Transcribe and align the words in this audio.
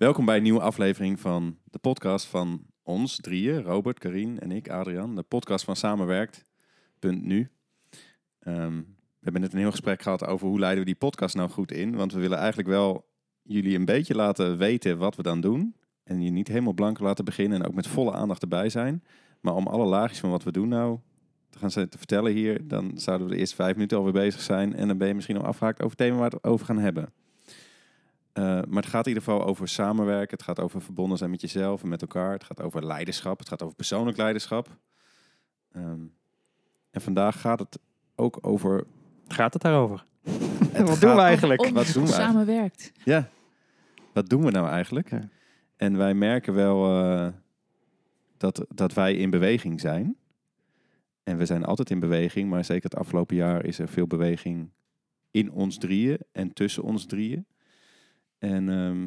Welkom 0.00 0.24
bij 0.24 0.36
een 0.36 0.42
nieuwe 0.42 0.60
aflevering 0.60 1.20
van 1.20 1.58
de 1.64 1.78
podcast 1.78 2.26
van 2.26 2.66
ons 2.82 3.16
drieën, 3.16 3.62
Robert, 3.62 3.98
Karien 3.98 4.38
en 4.38 4.50
ik, 4.50 4.70
Adrian. 4.70 5.14
De 5.14 5.22
podcast 5.22 5.64
van 5.64 5.76
Samenwerkt.nu. 5.76 7.50
Ehm 8.38 8.76
we 8.76 9.20
hebben 9.20 9.40
net 9.40 9.52
een 9.52 9.58
heel 9.58 9.70
gesprek 9.70 10.02
gehad 10.02 10.26
over 10.26 10.46
hoe 10.46 10.58
leiden 10.58 10.78
we 10.78 10.90
die 10.90 10.98
podcast 10.98 11.36
nou 11.36 11.50
goed 11.50 11.72
in. 11.72 11.96
Want 11.96 12.12
we 12.12 12.20
willen 12.20 12.38
eigenlijk 12.38 12.68
wel 12.68 13.08
jullie 13.42 13.76
een 13.76 13.84
beetje 13.84 14.14
laten 14.14 14.58
weten 14.58 14.98
wat 14.98 15.16
we 15.16 15.22
dan 15.22 15.40
doen. 15.40 15.76
En 16.04 16.22
je 16.22 16.30
niet 16.30 16.48
helemaal 16.48 16.72
blank 16.72 16.98
laten 16.98 17.24
beginnen 17.24 17.60
en 17.60 17.66
ook 17.66 17.74
met 17.74 17.86
volle 17.86 18.12
aandacht 18.12 18.42
erbij 18.42 18.68
zijn. 18.68 19.04
Maar 19.40 19.54
om 19.54 19.66
alle 19.66 19.86
laagjes 19.86 20.20
van 20.20 20.30
wat 20.30 20.44
we 20.44 20.52
doen 20.52 20.68
nou 20.68 20.98
te 21.50 21.58
gaan 21.58 21.70
vertellen 21.70 22.32
hier, 22.32 22.68
dan 22.68 22.92
zouden 22.94 23.26
we 23.26 23.32
de 23.32 23.38
eerste 23.38 23.56
vijf 23.56 23.74
minuten 23.74 23.98
alweer 23.98 24.12
bezig 24.12 24.40
zijn. 24.40 24.74
En 24.74 24.88
dan 24.88 24.98
ben 24.98 25.08
je 25.08 25.14
misschien 25.14 25.38
al 25.38 25.44
afgehaakt 25.44 25.82
over 25.82 25.96
het 25.96 26.06
thema 26.06 26.18
waar 26.18 26.30
we 26.30 26.36
het 26.36 26.44
over 26.44 26.66
gaan 26.66 26.78
hebben. 26.78 27.12
Uh, 28.34 28.44
maar 28.44 28.82
het 28.82 28.86
gaat 28.86 29.06
in 29.06 29.12
ieder 29.12 29.22
geval 29.28 29.46
over 29.46 29.68
samenwerken. 29.68 30.36
Het 30.36 30.46
gaat 30.46 30.60
over 30.60 30.82
verbonden 30.82 31.18
zijn 31.18 31.30
met 31.30 31.40
jezelf 31.40 31.82
en 31.82 31.88
met 31.88 32.00
elkaar. 32.00 32.32
Het 32.32 32.44
gaat 32.44 32.62
over 32.62 32.86
leiderschap. 32.86 33.38
Het 33.38 33.48
gaat 33.48 33.62
over 33.62 33.76
persoonlijk 33.76 34.16
leiderschap. 34.16 34.68
Um, 35.76 36.12
en 36.90 37.00
vandaag 37.00 37.40
gaat 37.40 37.58
het 37.58 37.78
ook 38.14 38.38
over. 38.40 38.84
Gaat 39.28 39.52
het 39.52 39.62
daarover? 39.62 40.04
Het 40.72 40.88
Wat 40.88 41.00
doen 41.00 41.14
we 41.14 41.20
eigenlijk? 41.20 41.62
Om 41.62 41.72
Wat 41.72 41.92
doen 41.92 42.04
we 42.04 42.12
eigenlijk? 42.12 42.30
samenwerkt. 42.30 42.92
Ja, 43.04 43.28
wat 44.12 44.28
doen 44.28 44.44
we 44.44 44.50
nou 44.50 44.68
eigenlijk? 44.68 45.10
Ja. 45.10 45.28
En 45.76 45.96
wij 45.96 46.14
merken 46.14 46.54
wel 46.54 47.02
eh, 47.02 47.28
dat, 48.36 48.66
dat 48.68 48.94
wij 48.94 49.14
in 49.14 49.30
beweging 49.30 49.80
zijn. 49.80 50.16
En 51.22 51.36
we 51.36 51.46
zijn 51.46 51.64
altijd 51.64 51.90
in 51.90 52.00
beweging, 52.00 52.50
maar 52.50 52.64
zeker 52.64 52.90
het 52.90 52.98
afgelopen 52.98 53.36
jaar 53.36 53.64
is 53.64 53.78
er 53.78 53.88
veel 53.88 54.06
beweging 54.06 54.70
in 55.30 55.52
ons 55.52 55.78
drieën 55.78 56.18
en 56.32 56.52
tussen 56.52 56.82
ons 56.82 57.06
drieën. 57.06 57.46
En 58.40 58.68
ehm, 58.68 59.06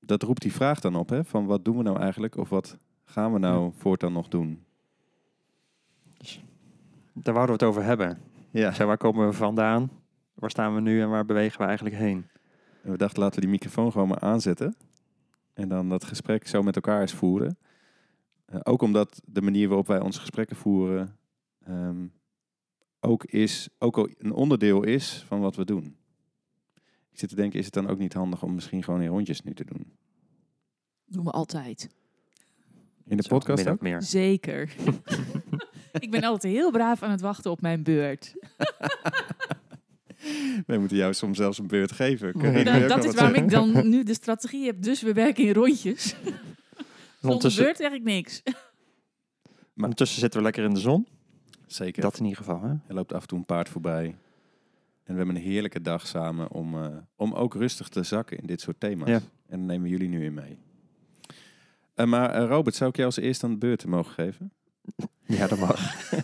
dat 0.00 0.22
roept 0.22 0.42
die 0.42 0.52
vraag 0.52 0.80
dan 0.80 0.94
op, 0.94 1.08
hè, 1.08 1.24
van 1.24 1.46
wat 1.46 1.64
doen 1.64 1.76
we 1.76 1.82
nou 1.82 1.98
eigenlijk 1.98 2.36
of 2.36 2.48
wat 2.48 2.78
gaan 3.04 3.32
we 3.32 3.38
nou 3.38 3.72
voortaan 3.76 4.12
nog 4.12 4.28
doen? 4.28 4.64
Daar 7.12 7.34
wouden 7.34 7.58
we 7.58 7.64
het 7.64 7.74
over 7.74 7.82
hebben. 7.82 8.18
Ja. 8.50 8.86
Waar 8.86 8.96
komen 8.96 9.26
we 9.26 9.32
vandaan? 9.32 9.90
Waar 10.34 10.50
staan 10.50 10.74
we 10.74 10.80
nu 10.80 11.00
en 11.00 11.10
waar 11.10 11.24
bewegen 11.24 11.58
we 11.58 11.66
eigenlijk 11.66 11.96
heen? 11.96 12.26
En 12.82 12.90
we 12.90 12.96
dachten, 12.96 13.22
laten 13.22 13.34
we 13.34 13.40
die 13.40 13.50
microfoon 13.50 13.92
gewoon 13.92 14.08
maar 14.08 14.20
aanzetten. 14.20 14.76
En 15.52 15.68
dan 15.68 15.88
dat 15.88 16.04
gesprek 16.04 16.46
zo 16.46 16.62
met 16.62 16.76
elkaar 16.76 17.00
eens 17.00 17.12
voeren. 17.12 17.58
Eh, 18.44 18.60
ook 18.62 18.82
omdat 18.82 19.20
de 19.24 19.42
manier 19.42 19.68
waarop 19.68 19.86
wij 19.86 20.00
onze 20.00 20.20
gesprekken 20.20 20.56
voeren... 20.56 21.16
ehm, 21.64 22.06
ook, 23.00 23.24
is, 23.24 23.68
ook 23.78 23.98
al 23.98 24.08
een 24.18 24.32
onderdeel 24.32 24.82
is 24.82 25.24
van 25.26 25.40
wat 25.40 25.56
we 25.56 25.64
doen. 25.64 25.96
Ik 27.14 27.20
zit 27.20 27.28
te 27.28 27.34
denken, 27.34 27.58
is 27.58 27.64
het 27.64 27.74
dan 27.74 27.88
ook 27.88 27.98
niet 27.98 28.12
handig 28.12 28.42
om 28.42 28.54
misschien 28.54 28.82
gewoon 28.82 29.02
in 29.02 29.08
rondjes 29.08 29.42
nu 29.42 29.54
te 29.54 29.64
doen? 29.64 29.92
Doen 31.04 31.24
we 31.24 31.30
altijd. 31.30 31.88
In 33.06 33.16
de 33.16 33.22
Zo, 33.22 33.28
podcast 33.28 33.66
ook? 33.68 33.80
meer. 33.80 34.02
Zeker. 34.02 34.74
ik 35.98 36.10
ben 36.10 36.22
altijd 36.24 36.52
heel 36.52 36.70
braaf 36.70 37.02
aan 37.02 37.10
het 37.10 37.20
wachten 37.20 37.50
op 37.50 37.60
mijn 37.60 37.82
beurt. 37.82 38.34
Wij 40.66 40.78
moeten 40.78 40.96
jou 40.96 41.14
soms 41.14 41.36
zelfs 41.36 41.58
een 41.58 41.66
beurt 41.66 41.92
geven. 41.92 42.32
Carine, 42.32 42.62
Nou, 42.62 42.86
dat 42.88 43.04
is 43.04 43.14
waarom 43.14 43.34
zeggen? 43.34 43.42
ik 43.44 43.50
dan 43.74 43.88
nu 43.88 44.02
de 44.02 44.14
strategie 44.14 44.66
heb. 44.66 44.82
Dus 44.82 45.02
we 45.02 45.12
werken 45.12 45.44
in 45.44 45.52
rondjes. 45.54 46.14
Zonder 47.20 47.54
beurt 47.56 47.76
zeg 47.76 47.92
ik 47.92 48.02
niks. 48.02 48.42
ondertussen 49.76 50.20
zitten 50.20 50.38
we 50.38 50.44
lekker 50.44 50.64
in 50.64 50.74
de 50.74 50.80
zon. 50.80 51.06
Zeker. 51.66 52.02
Dat 52.02 52.18
in 52.18 52.24
ieder 52.24 52.38
geval. 52.38 52.62
Hè? 52.62 52.68
Er 52.68 52.94
loopt 52.94 53.12
af 53.12 53.22
en 53.22 53.28
toe 53.28 53.38
een 53.38 53.44
paard 53.44 53.68
voorbij. 53.68 54.16
En 55.04 55.12
we 55.12 55.16
hebben 55.16 55.36
een 55.36 55.42
heerlijke 55.42 55.80
dag 55.80 56.06
samen 56.06 56.50
om, 56.50 56.82
eh, 56.82 56.96
om 57.16 57.32
ook 57.32 57.54
rustig 57.54 57.88
te 57.88 58.02
zakken 58.02 58.38
in 58.38 58.46
dit 58.46 58.60
soort 58.60 58.80
thema's. 58.80 59.08
Ja. 59.08 59.20
En 59.46 59.58
daar 59.58 59.66
nemen 59.66 59.88
jullie 59.88 60.08
nu 60.08 60.24
in 60.24 60.34
mee. 60.34 60.58
Eh, 61.94 62.06
maar 62.06 62.30
eh, 62.30 62.48
Robert, 62.48 62.74
zou 62.74 62.90
ik 62.90 62.96
jou 62.96 63.08
als 63.08 63.18
eerste 63.18 63.44
aan 63.44 63.52
de 63.52 63.58
beurt 63.58 63.86
mogen 63.86 64.12
geven? 64.12 64.52
Ja, 65.26 65.46
dat 65.46 65.58
mag. 65.58 65.80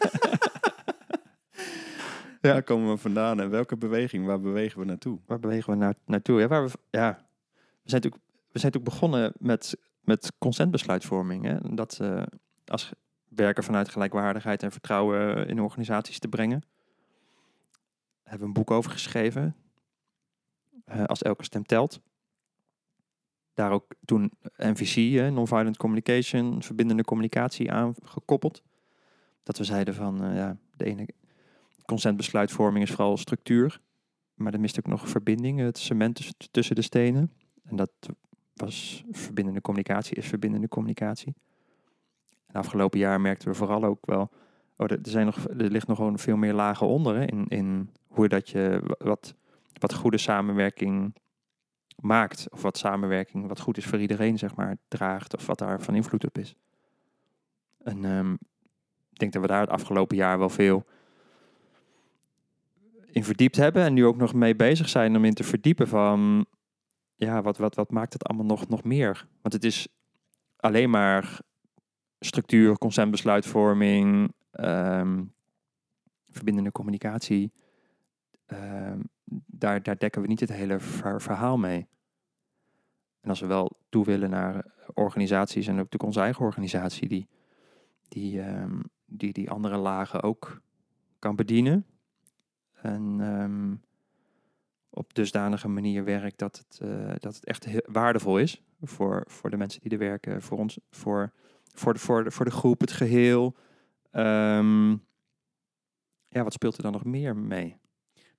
Ja. 2.43 2.53
Waar 2.53 2.63
komen 2.63 2.91
we 2.91 2.97
vandaan 2.97 3.41
en 3.41 3.51
welke 3.51 3.77
beweging, 3.77 4.27
waar 4.27 4.41
bewegen 4.41 4.79
we 4.79 4.85
naartoe? 4.85 5.19
Waar 5.27 5.41
bewegen 5.41 5.73
we 5.73 5.79
naar, 5.79 5.95
naartoe? 6.07 6.41
Ja, 6.41 6.49
waar 6.49 6.65
we, 6.65 6.71
ja. 6.91 7.11
We, 7.83 7.91
zijn 7.91 8.03
natuurlijk, 8.03 8.23
we 8.53 8.59
zijn 8.59 8.73
natuurlijk 8.73 8.85
begonnen 8.85 9.33
met, 9.39 9.77
met 10.01 10.33
consentbesluitvorming. 10.39 11.45
Hè? 11.45 11.75
Dat 11.75 12.01
als 12.67 12.93
werken 13.29 13.65
vanuit 13.65 13.89
gelijkwaardigheid 13.89 14.63
en 14.63 14.73
vertrouwen 14.73 15.49
in 15.49 15.61
organisaties 15.61 16.19
te 16.19 16.29
brengen. 16.29 16.63
Hebben 18.31 18.49
een 18.49 18.55
boek 18.55 18.71
over 18.71 18.91
geschreven. 18.91 19.57
eh, 20.85 21.05
als 21.05 21.23
elke 21.23 21.45
stem 21.45 21.65
telt. 21.65 22.01
Daar 23.55 23.71
ook 23.71 23.95
toen 24.05 24.33
NVC, 24.57 25.15
hè, 25.19 25.31
Nonviolent 25.31 25.77
Communication, 25.77 26.63
verbindende 26.63 27.05
communicatie 27.05 27.73
aan 27.73 27.95
gekoppeld. 28.03 28.63
Dat 29.43 29.59
we 29.59 29.65
zeiden 29.65 29.95
van, 29.95 30.25
eh, 30.25 30.35
ja, 30.35 30.57
de 30.77 30.85
ene 30.85 31.09
consentbesluitvorming 31.85 32.85
is 32.85 32.91
vooral 32.91 33.17
structuur. 33.17 33.81
Maar 34.35 34.53
er 34.53 34.61
mist 34.61 34.79
ook 34.79 34.87
nog 34.87 35.09
verbinding, 35.09 35.59
het 35.59 35.79
cement 35.79 36.33
tussen, 36.51 36.75
de 36.75 36.83
stenen. 36.83 37.33
En 37.63 37.77
dat 37.77 37.93
was 38.55 39.05
verbindende 39.11 39.61
communicatie, 39.61 40.17
is 40.17 40.27
verbindende 40.27 40.69
communicatie. 40.69 41.35
En 42.47 42.55
afgelopen 42.55 42.99
jaar 42.99 43.21
merkten 43.21 43.49
we 43.49 43.55
vooral 43.55 43.85
ook 43.85 44.07
wel, 44.07 44.31
oh, 44.77 44.91
er 44.91 44.99
zijn 45.03 45.27
nog, 45.27 45.49
er 45.49 45.71
ligt 45.71 45.87
nog 45.87 45.97
gewoon 45.97 46.19
veel 46.19 46.37
meer 46.37 46.55
lagen 46.55 46.87
onder 46.87 47.17
hè, 47.17 47.25
in, 47.25 47.47
in 47.49 47.91
hoe 48.11 48.29
dat 48.29 48.49
je 48.51 48.81
wa- 48.83 49.07
wat, 49.07 49.35
wat 49.79 49.95
goede 49.95 50.19
samenwerking 50.19 51.15
maakt. 51.97 52.47
Of 52.51 52.63
wat 52.63 52.79
samenwerking, 52.79 53.49
wat 53.49 53.61
goed 53.61 53.77
is 53.77 53.87
voor 53.87 54.01
iedereen, 54.01 54.39
zeg 54.39 54.57
maar, 54.57 54.77
draagt. 54.89 55.37
Of 55.37 55.47
wat 55.47 55.59
daar 55.59 55.81
van 55.81 55.95
invloed 55.95 56.25
op 56.25 56.39
is. 56.39 56.55
En 57.79 58.05
ehm, 58.05 58.33
ik 59.11 59.19
denk 59.19 59.33
dat 59.33 59.43
we 59.43 59.49
daar 59.49 59.61
het 59.61 59.71
afgelopen 59.71 60.17
jaar 60.17 60.39
wel 60.39 60.49
veel 60.49 60.85
in 63.13 63.25
verdiept 63.25 63.57
hebben 63.57 63.83
en 63.83 63.95
nu 63.95 64.05
ook 64.05 64.17
nog 64.17 64.35
mee 64.35 64.57
bezig 64.57 64.89
zijn 64.89 65.17
om 65.17 65.25
in 65.25 65.35
te 65.35 65.45
verdiepen 65.45 65.89
van 65.89 66.47
ja, 67.15 67.43
wat, 67.43 67.57
wat, 67.57 67.75
wat 67.75 67.91
maakt 67.91 68.13
het 68.13 68.25
allemaal 68.25 68.47
nog, 68.47 68.69
nog 68.69 68.85
meer? 68.85 69.27
Want 69.43 69.55
het 69.55 69.65
is 69.65 69.89
alleen 70.57 70.91
maar 70.91 71.41
structuur, 72.21 72.79
consentbesluitvorming, 72.79 74.33
ehm, 74.51 75.25
verbindende 76.29 76.73
communicatie. 76.73 77.53
Ehm, 78.51 79.01
daar, 79.47 79.83
daar 79.83 79.99
dekken 79.99 80.23
we 80.23 80.29
niet 80.29 80.41
het 80.41 80.53
hele 80.53 80.79
ver- 80.79 81.23
verhaal 81.23 81.59
mee. 81.59 81.87
En 83.21 83.29
als 83.29 83.41
we 83.41 83.47
wel 83.47 83.79
toe 83.89 84.05
willen 84.05 84.31
naar 84.31 84.65
organisaties 84.95 85.67
en 85.67 85.81
ook 85.81 86.03
onze 86.03 86.21
eigen 86.21 86.45
organisatie 86.45 87.09
die 87.09 87.29
die, 88.11 88.41
ehm, 88.41 88.81
die, 89.07 89.33
die 89.33 89.51
andere 89.51 89.77
lagen 89.77 90.23
ook 90.23 90.61
kan 91.19 91.37
bedienen. 91.37 91.87
En 92.73 93.17
ehm, 93.21 93.75
op 94.91 95.15
dusdanige 95.15 95.69
manier 95.69 96.05
werkt 96.05 96.39
dat 96.39 96.59
het, 96.59 96.81
eh, 96.83 97.15
dat 97.19 97.35
het 97.35 97.45
echt 97.45 97.91
waardevol 97.93 98.39
is 98.39 98.63
voor, 98.81 99.25
voor 99.27 99.51
de 99.51 99.57
mensen 99.57 99.81
die 99.81 99.91
er 99.91 99.99
werken, 99.99 100.43
voor 100.43 100.59
ons, 100.59 100.79
voor, 100.91 101.33
voor, 101.75 101.93
de, 101.93 101.99
voor, 101.99 102.25
de, 102.25 102.31
voor 102.31 102.45
de 102.45 102.51
groep, 102.51 102.81
het 102.81 102.93
geheel. 102.93 103.57
Ja, 106.33 106.43
wat 106.43 106.53
speelt 106.53 106.77
er 106.77 106.83
dan 106.83 106.93
nog 106.93 107.05
meer 107.05 107.37
mee? 107.37 107.77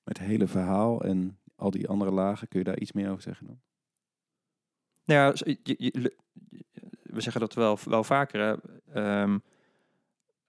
Het 0.04 0.18
hele 0.20 0.48
verhaal 0.48 1.02
en 1.02 1.40
al 1.56 1.72
die 1.72 1.88
andere 1.88 2.12
lagen, 2.12 2.48
kun 2.48 2.60
je 2.60 2.66
daar 2.66 2.80
iets 2.80 2.92
meer 2.92 3.10
over 3.10 3.22
zeggen 3.22 3.46
dan? 3.46 3.62
Nou 5.06 5.20
ja, 5.20 5.54
we 7.04 7.22
zeggen 7.22 7.42
dat 7.42 7.54
wel, 7.54 7.78
wel 7.86 8.04
vaker. 8.04 8.60
Ehm, 8.94 9.38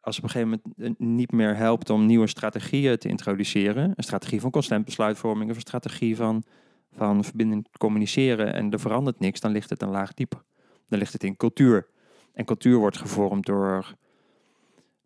als 0.01 0.17
het 0.17 0.25
op 0.25 0.31
een 0.31 0.41
gegeven 0.41 0.61
moment 0.77 0.99
eh, 0.99 1.07
niet 1.07 1.33
meer 1.33 1.57
helpt 1.57 1.91
om 1.91 2.07
nieuwe 2.07 2.27
strategieën 2.27 2.99
te 2.99 3.09
introduceren, 3.09 3.93
een 3.95 4.05
strategie 4.05 4.41
van 4.41 4.51
constant 4.51 4.85
besluitvorming 4.85 5.51
of 5.51 5.57
een 5.57 5.63
strategie 5.63 6.17
van, 6.17 6.45
van 6.93 7.25
verbindend 7.25 7.69
communiceren 7.79 8.53
en 8.53 8.71
er 8.71 8.81
verandert 8.81 9.21
niks, 9.21 9.41
dan 9.41 9.53
ligt 9.53 9.71
het 9.71 9.83
een 9.83 9.91
laag 9.91 10.15
dieper. 10.15 10.43
Dan 10.87 10.99
ligt 10.99 11.13
het 11.13 11.25
in 11.25 11.37
cultuur. 11.37 11.89
En 12.33 12.45
cultuur 12.45 12.77
wordt 12.79 12.97
gevormd 12.97 13.47
door, 13.47 13.95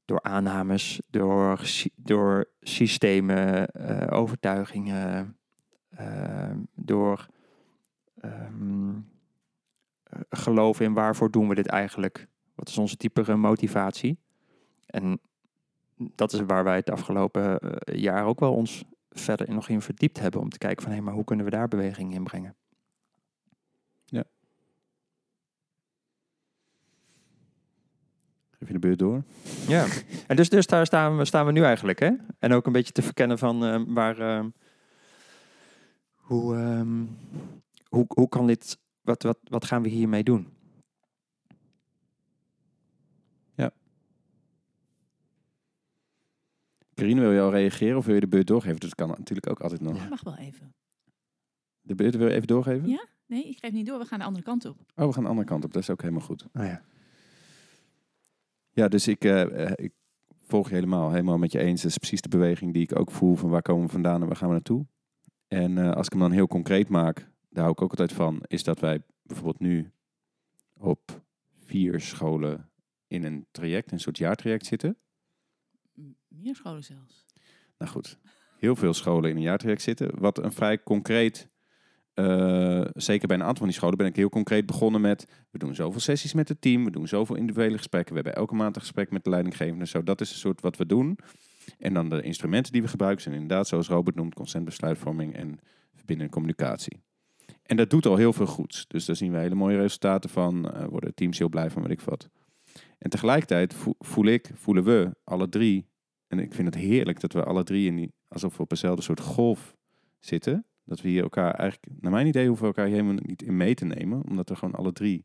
door 0.06 0.22
aannames, 0.22 1.00
door, 1.10 1.60
door 1.96 2.50
systemen, 2.60 3.70
eh, 3.70 4.18
overtuigingen, 4.18 5.36
eh, 5.88 6.50
door 6.74 7.26
ehm, 8.20 8.94
eh, 10.02 10.20
geloven 10.30 10.84
in 10.84 10.94
waarvoor 10.94 11.30
doen 11.30 11.48
we 11.48 11.54
dit 11.54 11.66
eigenlijk? 11.66 12.26
Wat 12.54 12.68
is 12.68 12.78
onze 12.78 12.96
diepere 12.96 13.36
motivatie? 13.36 14.18
En 14.86 15.20
dat 15.96 16.32
is 16.32 16.40
waar 16.40 16.64
wij 16.64 16.76
het 16.76 16.90
afgelopen 16.90 17.58
eh, 17.58 17.98
jaar 17.98 18.24
ook 18.24 18.40
wel 18.40 18.54
ons 18.54 18.84
verder 19.10 19.54
nog 19.54 19.68
in 19.68 19.80
verdiept 19.80 20.20
hebben. 20.20 20.40
Om 20.40 20.48
te 20.48 20.58
kijken 20.58 20.82
van, 20.82 20.92
hé, 20.92 21.00
maar 21.00 21.14
hoe 21.14 21.24
kunnen 21.24 21.44
we 21.44 21.50
daar 21.50 21.68
beweging 21.68 22.14
in 22.14 22.24
brengen? 22.24 22.56
Geef 28.58 28.68
je 28.68 28.72
de 28.72 28.78
beurt 28.78 28.98
door? 28.98 29.22
Ja, 29.68 29.86
en 30.26 30.36
dus, 30.36 30.48
dus 30.48 30.66
daar 30.66 30.86
staan 30.86 31.16
we, 31.16 31.24
staan 31.24 31.46
we 31.46 31.52
nu 31.52 31.62
eigenlijk, 31.62 31.98
hè? 31.98 32.10
En 32.38 32.52
ook 32.52 32.66
een 32.66 32.72
beetje 32.72 32.92
te 32.92 33.02
verkennen 33.02 33.38
van 33.38 33.64
eh, 33.64 33.82
waar, 33.86 34.18
eh, 34.18 34.44
hoe, 36.14 36.56
ehm, 36.56 37.04
hoe, 37.88 38.04
hoe 38.08 38.28
kan 38.28 38.46
dit 38.46 38.78
wat, 39.00 39.22
wat, 39.22 39.38
wat 39.44 39.64
gaan 39.64 39.82
we 39.82 39.88
hiermee 39.88 40.22
doen? 40.22 40.54
Karine, 46.96 47.20
wil 47.20 47.32
je 47.32 47.40
al 47.40 47.50
reageren 47.50 47.96
of 47.96 48.04
wil 48.06 48.14
je 48.14 48.20
de 48.20 48.28
beurt 48.28 48.46
doorgeven? 48.46 48.80
Dat 48.80 48.94
kan 48.94 49.08
natuurlijk 49.08 49.50
ook 49.50 49.60
altijd 49.60 49.80
nog. 49.80 49.96
Ja. 49.96 50.08
Mag 50.08 50.22
wel 50.22 50.36
even. 50.36 50.74
De 51.80 51.94
beurt 51.94 52.16
wil 52.16 52.28
je 52.28 52.34
even 52.34 52.46
doorgeven? 52.46 52.88
Ja? 52.88 53.06
Nee, 53.26 53.48
ik 53.48 53.58
geef 53.58 53.72
niet 53.72 53.86
door. 53.86 53.98
We 53.98 54.04
gaan 54.04 54.18
de 54.18 54.24
andere 54.24 54.44
kant 54.44 54.64
op. 54.64 54.76
Oh, 54.94 55.06
we 55.06 55.12
gaan 55.12 55.22
de 55.22 55.28
andere 55.28 55.46
kant 55.46 55.64
op. 55.64 55.72
Dat 55.72 55.82
is 55.82 55.90
ook 55.90 56.00
helemaal 56.00 56.22
goed. 56.22 56.46
Oh 56.52 56.64
ja. 56.64 56.82
Ja, 58.76 58.88
dus 58.88 59.08
ik, 59.08 59.24
eh, 59.24 59.64
eh, 59.64 59.72
ik 59.74 59.92
volg 60.28 60.68
je 60.68 60.74
helemaal, 60.74 61.10
helemaal 61.10 61.38
met 61.38 61.52
je 61.52 61.58
eens. 61.58 61.82
Dat 61.82 61.90
is 61.90 61.96
precies 61.96 62.20
de 62.20 62.28
beweging 62.28 62.72
die 62.72 62.82
ik 62.82 62.98
ook 62.98 63.10
voel 63.10 63.34
van 63.34 63.50
waar 63.50 63.62
komen 63.62 63.86
we 63.86 63.92
vandaan 63.92 64.20
en 64.20 64.26
waar 64.26 64.36
gaan 64.36 64.48
we 64.48 64.54
naartoe. 64.54 64.86
En 65.48 65.78
eh, 65.78 65.90
als 65.90 66.06
ik 66.06 66.12
hem 66.12 66.20
dan 66.20 66.32
heel 66.32 66.46
concreet 66.46 66.88
maak, 66.88 67.18
daar 67.48 67.62
hou 67.62 67.70
ik 67.70 67.82
ook 67.82 67.90
altijd 67.90 68.12
van, 68.12 68.42
is 68.46 68.64
dat 68.64 68.80
wij 68.80 69.02
bijvoorbeeld 69.22 69.60
nu 69.60 69.92
op 70.72 71.22
vier 71.64 72.00
scholen 72.00 72.70
in 73.06 73.24
een 73.24 73.46
traject, 73.50 73.92
een 73.92 74.00
soort 74.00 74.18
jaartraject 74.18 74.66
zitten. 74.66 74.98
Meer 76.28 76.54
scholen 76.54 76.84
zelfs. 76.84 77.26
Nou 77.78 77.90
goed, 77.90 78.18
heel 78.58 78.76
veel 78.76 78.94
scholen 78.94 79.30
in 79.30 79.36
een 79.36 79.42
jaartraject 79.42 79.82
zitten. 79.82 80.20
Wat 80.20 80.38
een 80.38 80.52
vrij 80.52 80.82
concreet, 80.82 81.48
eh, 82.16 82.84
zeker 82.92 83.26
bij 83.26 83.36
een 83.36 83.42
aantal 83.42 83.56
van 83.58 83.66
die 83.66 83.76
scholen 83.76 83.96
ben 83.96 84.06
ik 84.06 84.16
heel 84.16 84.28
concreet 84.28 84.66
begonnen 84.66 85.00
met... 85.00 85.26
we 85.50 85.58
doen 85.58 85.74
zoveel 85.74 86.00
sessies 86.00 86.32
met 86.34 86.48
het 86.48 86.60
team, 86.60 86.84
we 86.84 86.90
doen 86.90 87.08
zoveel 87.08 87.36
individuele 87.36 87.76
gesprekken. 87.76 88.14
We 88.14 88.20
hebben 88.20 88.40
elke 88.40 88.54
maand 88.54 88.74
een 88.76 88.80
gesprek 88.82 89.10
met 89.10 89.24
de 89.24 89.30
leidinggevende. 89.30 89.86
Zo, 89.86 90.02
dat 90.02 90.20
is 90.20 90.30
een 90.30 90.36
soort 90.38 90.60
wat 90.60 90.76
we 90.76 90.86
doen. 90.86 91.18
En 91.78 91.94
dan 91.94 92.08
de 92.08 92.22
instrumenten 92.22 92.72
die 92.72 92.82
we 92.82 92.88
gebruiken 92.88 93.22
zijn 93.22 93.34
inderdaad, 93.34 93.68
zoals 93.68 93.88
Robert 93.88 94.16
noemt, 94.16 94.34
consentbesluitvorming 94.34 95.34
en 95.34 95.58
verbindende 95.94 96.32
communicatie. 96.32 97.00
En 97.62 97.76
dat 97.76 97.90
doet 97.90 98.06
al 98.06 98.16
heel 98.16 98.32
veel 98.32 98.46
goeds. 98.46 98.86
Dus 98.88 99.04
daar 99.04 99.16
zien 99.16 99.32
we 99.32 99.38
hele 99.38 99.54
mooie 99.54 99.76
resultaten 99.76 100.30
van. 100.30 100.70
eh, 100.70 100.84
worden 100.84 101.14
teams 101.14 101.38
heel 101.38 101.48
blij 101.48 101.70
van, 101.70 101.82
weet 101.82 101.90
ik 101.90 102.00
wat. 102.00 102.28
En 102.98 103.10
tegelijkertijd 103.10 103.74
vo- 103.74 103.94
voel 103.98 104.24
ik, 104.26 104.50
voelen 104.54 104.84
we 104.84 105.10
alle 105.24 105.48
drie 105.48 105.86
en 106.28 106.38
ik 106.38 106.54
vind 106.54 106.74
het 106.74 106.82
heerlijk 106.84 107.20
dat 107.20 107.32
we 107.32 107.44
alle 107.44 107.64
drie 107.64 107.86
in 107.86 107.96
die, 107.96 108.12
alsof 108.28 108.56
we 108.56 108.62
op 108.62 108.68
dezelfde 108.68 109.02
soort 109.02 109.20
golf 109.20 109.76
zitten. 110.18 110.64
Dat 110.86 111.00
we 111.00 111.08
hier 111.08 111.22
elkaar 111.22 111.54
eigenlijk, 111.54 112.00
naar 112.00 112.12
mijn 112.12 112.26
idee, 112.26 112.46
hoeven 112.46 112.68
we 112.68 112.74
elkaar 112.74 112.90
helemaal 112.90 113.14
niet 113.22 113.42
in 113.42 113.56
mee 113.56 113.74
te 113.74 113.84
nemen. 113.84 114.22
Omdat 114.28 114.48
we 114.48 114.56
gewoon 114.56 114.74
alle 114.74 114.92
drie 114.92 115.24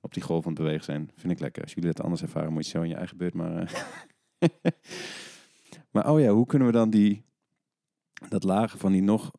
op 0.00 0.14
die 0.14 0.22
golf 0.22 0.46
aan 0.46 0.52
het 0.52 0.62
bewegen 0.62 0.84
zijn. 0.84 1.10
Vind 1.14 1.32
ik 1.32 1.40
lekker. 1.40 1.62
Als 1.62 1.72
jullie 1.72 1.88
het 1.88 2.00
anders 2.00 2.22
ervaren, 2.22 2.52
moet 2.52 2.64
je 2.64 2.70
zo 2.70 2.82
in 2.82 2.88
je 2.88 2.94
eigen 2.94 3.16
beurt 3.16 3.34
maar... 3.34 3.74
eh. 4.38 4.48
maar 5.92 6.10
oh 6.10 6.20
ja, 6.20 6.30
hoe 6.30 6.46
kunnen 6.46 6.68
we 6.68 6.74
dan 6.74 6.90
die, 6.90 7.24
dat 8.28 8.44
lagen 8.44 8.78
van 8.78 8.92
die 8.92 9.02
nog, 9.02 9.30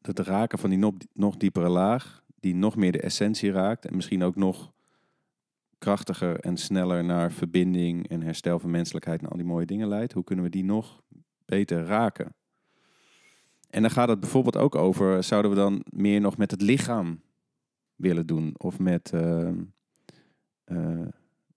dat 0.00 0.18
raken 0.18 0.58
van 0.58 0.70
die 0.70 0.78
nog, 0.78 0.94
nog 1.12 1.36
diepere 1.36 1.68
laag, 1.68 2.24
die 2.40 2.54
nog 2.54 2.76
meer 2.76 2.92
de 2.92 3.00
essentie 3.00 3.50
raakt 3.50 3.86
en 3.86 3.96
misschien 3.96 4.22
ook 4.22 4.36
nog 4.36 4.72
krachtiger 5.78 6.40
en 6.40 6.56
sneller 6.56 7.04
naar 7.04 7.32
verbinding 7.32 8.08
en 8.08 8.22
herstel 8.22 8.58
van 8.58 8.70
menselijkheid 8.70 9.20
en 9.22 9.28
al 9.28 9.36
die 9.36 9.46
mooie 9.46 9.66
dingen 9.66 9.88
leidt. 9.88 10.12
Hoe 10.12 10.24
kunnen 10.24 10.44
we 10.44 10.50
die 10.50 10.64
nog 10.64 11.02
beter 11.44 11.84
raken? 11.84 12.34
En 13.70 13.82
dan 13.82 13.90
gaat 13.90 14.08
het 14.08 14.20
bijvoorbeeld 14.20 14.56
ook 14.56 14.74
over, 14.74 15.24
zouden 15.24 15.50
we 15.50 15.56
dan 15.56 15.84
meer 15.92 16.20
nog 16.20 16.36
met 16.36 16.50
het 16.50 16.62
lichaam 16.62 17.20
willen 17.94 18.26
doen? 18.26 18.54
Of 18.56 18.78
met 18.78 19.10
ehm, 19.12 19.58
eh, 20.64 21.06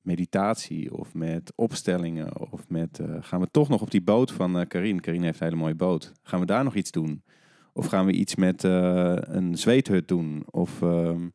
meditatie 0.02 0.94
of 0.98 1.14
met 1.14 1.54
opstellingen? 1.56 2.52
Of 2.52 2.70
met, 2.70 3.00
eh, 3.00 3.16
gaan 3.20 3.40
we 3.40 3.48
toch 3.52 3.70
nog 3.70 3.82
op 3.82 3.92
die 3.92 4.04
boot 4.04 4.32
van 4.32 4.60
eh 4.60 4.68
Karin? 4.68 5.00
Karin 5.00 5.24
heeft 5.24 5.40
een 5.40 5.46
hele 5.46 5.60
mooie 5.60 5.76
boot. 5.76 6.12
Gaan 6.24 6.40
we 6.40 6.46
daar 6.46 6.64
nog 6.64 6.76
iets 6.76 6.92
doen? 6.92 7.24
Of 7.74 7.86
gaan 7.86 8.06
we 8.06 8.12
iets 8.12 8.36
met 8.36 8.64
een 8.64 9.58
zweethut 9.58 10.08
doen? 10.08 10.44
Of... 10.46 10.82
ehm, 10.82 11.28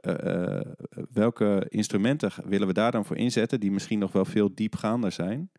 eh, 0.00 0.56
eh, 0.56 0.66
welke 1.12 1.66
instrumenten 1.68 2.32
willen 2.44 2.66
we 2.66 2.72
daar 2.72 2.90
dan 2.90 3.04
voor 3.04 3.16
inzetten 3.16 3.60
die 3.60 3.70
misschien 3.70 3.98
nog 3.98 4.12
wel 4.12 4.24
veel 4.24 4.54
diepgaander 4.54 5.12
zijn? 5.12 5.50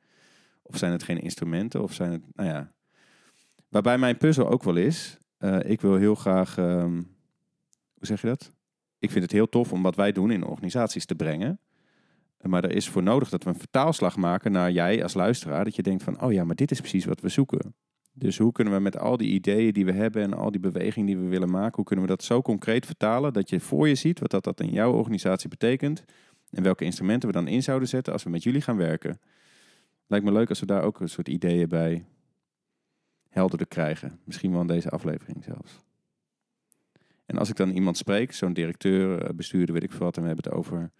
Of 0.61 0.77
zijn 0.77 0.91
het 0.91 1.03
geen 1.03 1.21
instrumenten? 1.21 1.83
Of 1.83 1.93
zijn 1.93 2.11
het, 2.11 2.21
nou 2.33 2.49
ja. 2.49 2.71
Waarbij 3.69 3.97
mijn 3.97 4.17
puzzel 4.17 4.49
ook 4.49 4.63
wel 4.63 4.75
is, 4.75 5.17
eh, 5.37 5.57
ik 5.63 5.81
wil 5.81 5.95
heel 5.95 6.15
graag, 6.15 6.57
ehm, 6.57 6.93
hoe 7.93 8.05
zeg 8.07 8.21
je 8.21 8.27
dat? 8.27 8.51
Ik 8.99 9.11
vind 9.11 9.23
het 9.23 9.33
heel 9.33 9.49
tof 9.49 9.71
om 9.71 9.81
wat 9.81 9.95
wij 9.95 10.11
doen 10.11 10.31
in 10.31 10.43
organisaties 10.43 11.05
te 11.05 11.15
brengen. 11.15 11.59
Maar 12.41 12.63
er 12.63 12.75
is 12.75 12.89
voor 12.89 13.03
nodig 13.03 13.29
dat 13.29 13.43
we 13.43 13.49
een 13.49 13.59
vertaalslag 13.59 14.17
maken 14.17 14.51
naar 14.51 14.71
jij 14.71 15.03
als 15.03 15.13
luisteraar. 15.13 15.63
Dat 15.63 15.75
je 15.75 15.81
denkt 15.81 16.03
van, 16.03 16.21
oh 16.21 16.31
ja, 16.31 16.43
maar 16.43 16.55
dit 16.55 16.71
is 16.71 16.79
precies 16.79 17.05
wat 17.05 17.21
we 17.21 17.29
zoeken. 17.29 17.73
Dus 18.13 18.37
hoe 18.37 18.51
kunnen 18.51 18.73
we 18.73 18.79
met 18.79 18.97
al 18.97 19.17
die 19.17 19.29
ideeën 19.29 19.73
die 19.73 19.85
we 19.85 19.91
hebben 19.91 20.21
en 20.21 20.33
al 20.33 20.51
die 20.51 20.59
bewegingen 20.59 21.07
die 21.07 21.17
we 21.17 21.27
willen 21.27 21.49
maken, 21.49 21.75
hoe 21.75 21.85
kunnen 21.85 22.05
we 22.05 22.11
dat 22.11 22.23
zo 22.23 22.41
concreet 22.41 22.85
vertalen 22.85 23.33
dat 23.33 23.49
je 23.49 23.59
voor 23.59 23.87
je 23.87 23.95
ziet 23.95 24.19
wat 24.19 24.31
dat, 24.31 24.43
dat 24.43 24.59
in 24.59 24.71
jouw 24.71 24.91
organisatie 24.91 25.49
betekent 25.49 26.03
en 26.51 26.63
welke 26.63 26.85
instrumenten 26.85 27.29
we 27.29 27.35
dan 27.35 27.47
in 27.47 27.63
zouden 27.63 27.87
zetten 27.87 28.13
als 28.13 28.23
we 28.23 28.29
met 28.29 28.43
jullie 28.43 28.61
gaan 28.61 28.77
werken. 28.77 29.19
Lijkt 30.07 30.25
me 30.25 30.31
leuk 30.31 30.49
als 30.49 30.59
we 30.59 30.65
daar 30.65 30.83
ook 30.83 30.99
een 30.99 31.09
soort 31.09 31.27
ideeën 31.27 31.69
bij 31.69 32.05
helderder 33.29 33.67
krijgen. 33.67 34.19
Misschien 34.23 34.51
wel 34.51 34.61
in 34.61 34.67
deze 34.67 34.89
aflevering 34.89 35.43
zelfs. 35.43 35.83
En 37.25 37.37
als 37.37 37.49
ik 37.49 37.55
dan 37.55 37.69
iemand 37.69 37.97
spreek, 37.97 38.33
zo'n 38.33 38.53
directeur, 38.53 39.21
eh, 39.21 39.33
bestuurder, 39.33 39.73
weet 39.73 39.83
ik 39.83 39.91
veel 39.91 40.05
wat, 40.05 40.15
en 40.15 40.21
we 40.21 40.27
hebben 40.27 40.45
het 40.45 40.53
over 40.53 40.91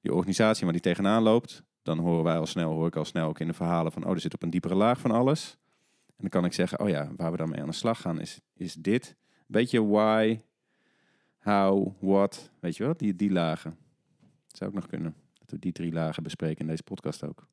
die 0.00 0.14
organisatie 0.14 0.64
waar 0.64 0.72
die 0.72 0.82
tegenaan 0.82 1.22
loopt, 1.22 1.62
dan 1.82 1.98
horen 1.98 2.24
wij 2.24 2.38
al 2.38 2.46
snel, 2.46 2.72
hoor 2.72 2.86
ik 2.86 2.96
al 2.96 3.04
snel 3.04 3.28
ook 3.28 3.40
in 3.40 3.46
de 3.46 3.52
verhalen 3.52 3.92
van, 3.92 4.04
oh, 4.04 4.12
er 4.12 4.20
zit 4.20 4.34
op 4.34 4.42
een 4.42 4.50
diepere 4.50 4.74
laag 4.74 5.00
van 5.00 5.10
alles. 5.10 5.58
En 6.06 6.16
dan 6.16 6.28
kan 6.28 6.44
ik 6.44 6.52
zeggen, 6.52 6.80
oh 6.80 6.88
ja, 6.88 7.10
waar 7.16 7.30
we 7.30 7.36
dan 7.36 7.48
mee 7.48 7.60
aan 7.60 7.66
de 7.66 7.72
slag 7.72 8.00
gaan 8.00 8.20
is, 8.20 8.40
is 8.54 8.74
dit. 8.74 9.16
Weet 9.46 9.70
je, 9.70 9.84
why, 9.84 10.40
how, 11.38 11.94
what, 12.00 12.50
weet 12.60 12.76
je 12.76 12.84
wel, 12.84 12.96
die, 12.96 13.16
die 13.16 13.30
lagen. 13.30 13.76
Dat 14.46 14.56
zou 14.56 14.70
ook 14.70 14.76
nog 14.76 14.86
kunnen. 14.86 15.14
Dat 15.38 15.50
we 15.50 15.58
die 15.58 15.72
drie 15.72 15.92
lagen 15.92 16.22
bespreken 16.22 16.60
in 16.60 16.66
deze 16.66 16.82
podcast 16.82 17.24
ook. 17.24 17.48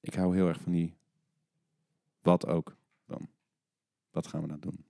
Ik 0.00 0.14
hou 0.14 0.34
heel 0.34 0.48
erg 0.48 0.60
van 0.60 0.72
die 0.72 0.94
wat 2.24 2.46
ook 2.46 2.76
dan. 3.06 3.28
Wat 4.10 4.26
gaan 4.26 4.42
we 4.42 4.48
dan 4.48 4.60
doen? 4.60 4.84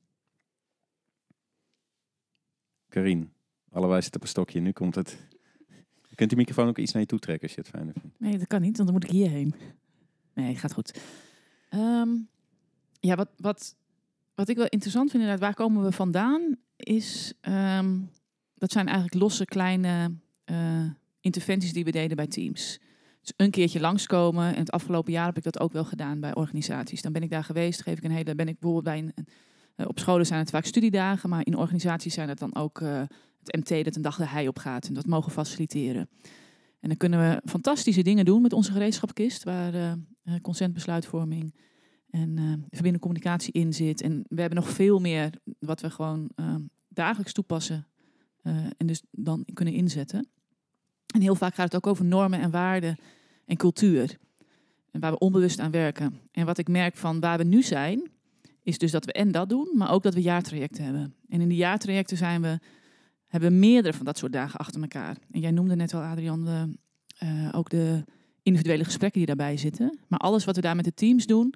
Karin, 2.89 3.33
allebei 3.71 4.03
zitten 4.03 4.21
op 4.21 4.27
een 4.27 4.33
stokje. 4.33 4.61
Nu 4.61 4.73
komt 4.73 4.95
het. 4.95 5.27
Je 6.09 6.15
kunt 6.15 6.29
die 6.29 6.39
microfoon 6.39 6.69
ook 6.69 6.79
iets 6.79 6.93
naar 6.93 7.03
je 7.03 7.09
toe 7.09 7.19
trekken 7.19 7.43
als 7.43 7.55
je 7.55 7.61
het 7.61 7.71
fijner 7.71 7.95
vindt. 8.01 8.21
Nee, 8.21 8.39
dat 8.39 8.47
kan 8.47 8.61
niet, 8.61 8.77
want 8.77 8.89
dan 8.89 8.99
moet 8.99 9.05
ik 9.05 9.11
hierheen. 9.11 9.55
Nee, 10.35 10.57
gaat 10.57 10.73
goed. 10.73 11.01
Ehm, 11.69 12.11
ja, 13.01 13.15
wat, 13.15 13.29
wat, 13.37 13.77
wat 14.35 14.49
ik 14.49 14.57
wel 14.57 14.69
interessant 14.69 15.11
vind, 15.11 15.23
inderdaad, 15.23 15.47
waar 15.47 15.65
komen 15.65 15.85
we 15.85 15.93
vandaan, 15.93 16.57
is... 16.77 17.33
ehm, 17.41 18.01
dat 18.55 18.73
zijn 18.73 18.87
eigenlijk 18.87 19.23
losse 19.23 19.45
kleine 19.45 20.15
eh, 20.44 20.91
interventies 21.20 21.73
die 21.73 21.85
we 21.85 21.91
deden 21.91 22.17
bij 22.17 22.27
teams. 22.27 22.81
Een 23.37 23.51
keertje 23.51 23.81
langskomen. 23.81 24.53
En 24.55 24.59
het 24.59 24.71
afgelopen 24.71 25.13
jaar 25.13 25.27
heb 25.27 25.37
ik 25.37 25.43
dat 25.43 25.61
ook 25.61 25.73
wel 25.73 25.85
gedaan 25.85 26.21
bij 26.21 26.35
organisaties. 26.35 27.03
Dan 27.03 27.13
ben 27.13 27.23
ik 27.23 27.31
daar 27.31 27.45
geweest, 27.45 27.83
geef 27.83 27.97
ik 27.99 28.05
een 28.05 28.11
hele... 28.11 28.35
Ben 28.35 28.49
ik 28.49 28.59
bijvoorbeeld 28.59 28.85
bij 28.85 28.99
een... 28.99 29.27
eh, 29.77 29.89
op 29.89 29.99
scholen 29.99 30.27
zijn 30.27 30.41
het 30.41 30.51
vaak 30.51 30.65
studiedagen, 30.65 31.29
maar 31.29 31.47
in 31.47 31.57
organisaties 31.57 32.15
zijn 32.15 32.29
het 32.29 32.39
dan 32.39 32.55
ook 32.55 32.81
eh, 32.81 33.03
het 33.43 33.57
MT 33.57 33.85
dat 33.85 33.97
een 33.97 34.03
dag 34.03 34.17
de 34.17 34.27
hei 34.27 34.49
op 34.49 34.59
gaat 34.59 34.87
en 34.87 34.95
dat 34.95 35.07
mogen 35.07 35.33
faciliteren. 35.33 36.09
En 36.81 36.89
dan 36.89 36.97
kunnen 36.97 37.19
we 37.21 37.49
fantastische 37.51 38.03
dingen 38.03 38.25
doen 38.25 38.43
met 38.43 38.53
onze 38.53 38.73
gereedschapkist, 38.73 39.45
waar 39.45 39.75
eh, 39.75 39.93
consentbesluitvorming 40.43 41.55
en 42.11 42.37
verbindende 42.71 42.99
communicatie 42.99 43.53
in 43.53 43.73
zit. 43.73 44.01
En 44.01 44.25
we 44.29 44.41
hebben 44.41 44.59
nog 44.59 44.71
veel 44.71 45.01
meer 45.01 45.31
wat 45.59 45.81
we 45.81 45.91
gewoon 45.91 46.31
dagelijks 46.89 47.33
toepassen 47.33 47.87
en 48.77 48.87
dus 48.87 49.03
dan 49.11 49.47
kunnen 49.53 49.75
inzetten. 49.75 50.29
En 51.15 51.21
heel 51.21 51.35
vaak 51.35 51.55
gaat 51.55 51.73
het 51.73 51.75
ook 51.75 51.87
over 51.87 52.05
normen 52.05 52.41
en 52.41 52.51
waarden 52.51 52.99
en 53.47 53.56
cultuur. 53.56 54.19
En 54.91 55.01
waar 55.01 55.11
we 55.11 55.19
onbewust 55.19 55.59
aan 55.59 55.71
werken. 55.71 56.21
En 56.33 56.47
wat 56.47 56.59
ik 56.59 56.69
merk 56.69 56.97
van 56.97 57.21
waar 57.21 57.39
we 57.39 57.44
nu 57.44 57.63
zijn, 57.63 58.11
is 58.63 58.79
dus 58.79 58.91
dat 58.91 59.05
we 59.05 59.13
en 59.13 59.33
dat 59.33 59.49
doen, 59.49 59.69
maar 59.75 59.91
ook 59.91 60.03
dat 60.03 60.15
we 60.15 60.23
jaartrajecten 60.23 60.85
hebben. 60.85 61.15
En 61.29 61.41
in 61.41 61.49
die 61.49 61.56
jaartrajecten 61.56 62.17
zijn 62.17 62.43
we, 62.43 62.59
hebben 63.27 63.51
we 63.51 63.56
meerdere 63.56 63.97
van 63.97 64.05
dat 64.05 64.19
soort 64.19 64.33
dagen 64.33 64.59
achter 64.59 64.81
elkaar. 64.81 65.17
En 65.31 65.41
jij 65.41 65.51
noemde 65.51 65.77
net 65.77 65.94
al, 65.94 66.03
Adrian, 66.03 66.44
de, 66.44 66.77
eh, 67.19 67.49
ook 67.53 67.71
de 67.71 68.05
individuele 68.43 68.85
gesprekken 68.85 69.19
die 69.19 69.37
daarbij 69.37 69.56
zitten. 69.56 69.99
Maar 70.09 70.19
alles 70.19 70.44
wat 70.44 70.56
we 70.56 70.63
daar 70.63 70.77
met 70.77 70.85
de 70.85 70.94
teams 70.94 71.27
doen, 71.27 71.55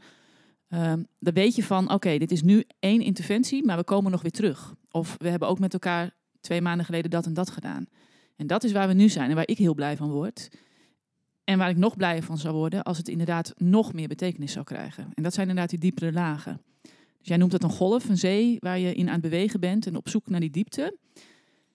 ehm 0.69 1.03
dan 1.19 1.35
weet 1.35 1.55
je 1.55 1.65
van, 1.65 1.93
oké, 1.93 2.19
dit 2.19 2.31
is 2.31 2.43
nu 2.43 2.65
één 2.79 3.01
interventie, 3.01 3.65
maar 3.65 3.77
we 3.77 3.85
komen 3.85 4.11
nog 4.11 4.23
weer 4.23 4.31
terug. 4.31 4.75
Of 4.91 5.17
we 5.19 5.29
hebben 5.29 5.49
ook 5.49 5.59
met 5.59 5.73
elkaar 5.73 6.15
twee 6.41 6.61
maanden 6.61 6.85
geleden 6.85 7.11
dat 7.11 7.27
en 7.27 7.35
dat 7.35 7.51
gedaan. 7.51 7.87
En 8.39 8.47
dat 8.47 8.65
is 8.65 8.73
waar 8.73 8.89
we 8.89 8.95
nu 8.95 9.09
zijn 9.09 9.29
en 9.29 9.35
waar 9.35 9.49
ik 9.49 9.59
heel 9.59 9.75
blij 9.75 9.97
van 9.97 10.11
word. 10.11 10.49
En 11.45 11.59
waar 11.59 11.71
ik 11.71 11.77
nog 11.77 11.97
blijer 11.97 12.23
van 12.23 12.39
zou 12.39 12.55
worden 12.55 12.83
als 12.83 12.99
het 12.99 13.09
inderdaad 13.09 13.53
nog 13.57 13.93
meer 13.93 14.09
betekenis 14.09 14.53
zou 14.53 14.65
krijgen. 14.65 15.09
En 15.15 15.23
dat 15.23 15.35
zijn 15.35 15.49
inderdaad 15.49 15.71
die 15.71 15.79
diepere 15.79 16.13
lagen. 16.13 16.61
Dus 17.19 17.29
jij 17.29 17.37
noemt 17.37 17.53
het 17.53 17.63
een 17.63 17.71
golf, 17.71 18.09
een 18.09 18.19
zee 18.19 18.57
waar 18.61 18.79
je 18.79 18.95
in 18.95 19.07
aan 19.07 19.13
het 19.13 19.23
bewegen 19.23 19.61
bent 19.61 19.87
en 19.87 19.97
op 19.97 20.09
zoek 20.09 20.29
naar 20.29 20.41
die 20.41 20.51
diepte. 20.51 20.97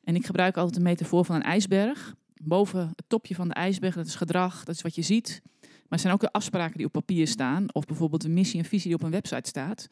En 0.03 0.15
ik 0.15 0.25
gebruik 0.25 0.58
altijd 0.58 0.75
een 0.75 0.84
metafoor 0.84 1.25
van 1.25 1.36
een 1.36 1.43
ijsberg. 1.43 2.15
Boven 2.34 2.91
het 2.96 3.05
topje 3.08 3.36
van 3.36 3.48
de 3.48 3.53
ijsberg, 3.53 3.96
dat 3.96 4.05
is 4.05 4.15
gedrag, 4.15 4.63
dat 4.63 4.75
is 4.75 4.82
wat 4.82 4.96
je 4.96 5.01
ziet. 5.01 5.41
Maar 5.62 5.70
het 5.89 6.01
zijn 6.01 6.13
ook 6.13 6.20
de 6.20 6.32
afspraken 6.32 6.77
die 6.77 6.86
op 6.86 6.91
papier 6.91 7.27
staan. 7.27 7.74
Of 7.74 7.86
bijvoorbeeld 7.86 8.24
een 8.24 8.34
missie 8.34 8.60
en 8.60 8.65
visie 8.65 8.88
die 8.88 9.00
op 9.00 9.03
een 9.03 9.12
website 9.12 9.50
staat. 9.50 9.88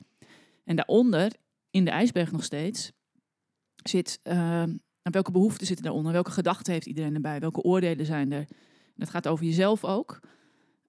En 0.63 0.75
daaronder, 0.75 1.31
in 1.71 1.85
de 1.85 1.91
ijsberg 1.91 2.31
nog 2.31 2.43
steeds, 2.43 2.91
zit, 3.83 4.19
uh, 4.23 4.63
nou, 5.03 5.13
welke 5.13 5.31
behoeften 5.31 5.67
zitten 5.67 5.85
daaronder, 5.85 6.11
welke 6.13 6.31
gedachten 6.31 6.73
heeft 6.73 6.85
iedereen 6.85 7.15
erbij, 7.15 7.39
welke 7.39 7.61
oordelen 7.61 8.05
zijn 8.05 8.31
er. 8.31 8.47
Dat 8.95 9.09
gaat 9.09 9.27
over 9.27 9.45
jezelf 9.45 9.85
ook, 9.85 10.19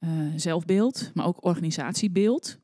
uh, 0.01 0.11
zelfbeeld, 0.37 1.11
maar 1.15 1.27
ook 1.27 1.45
organisatiebeeld. 1.45 2.59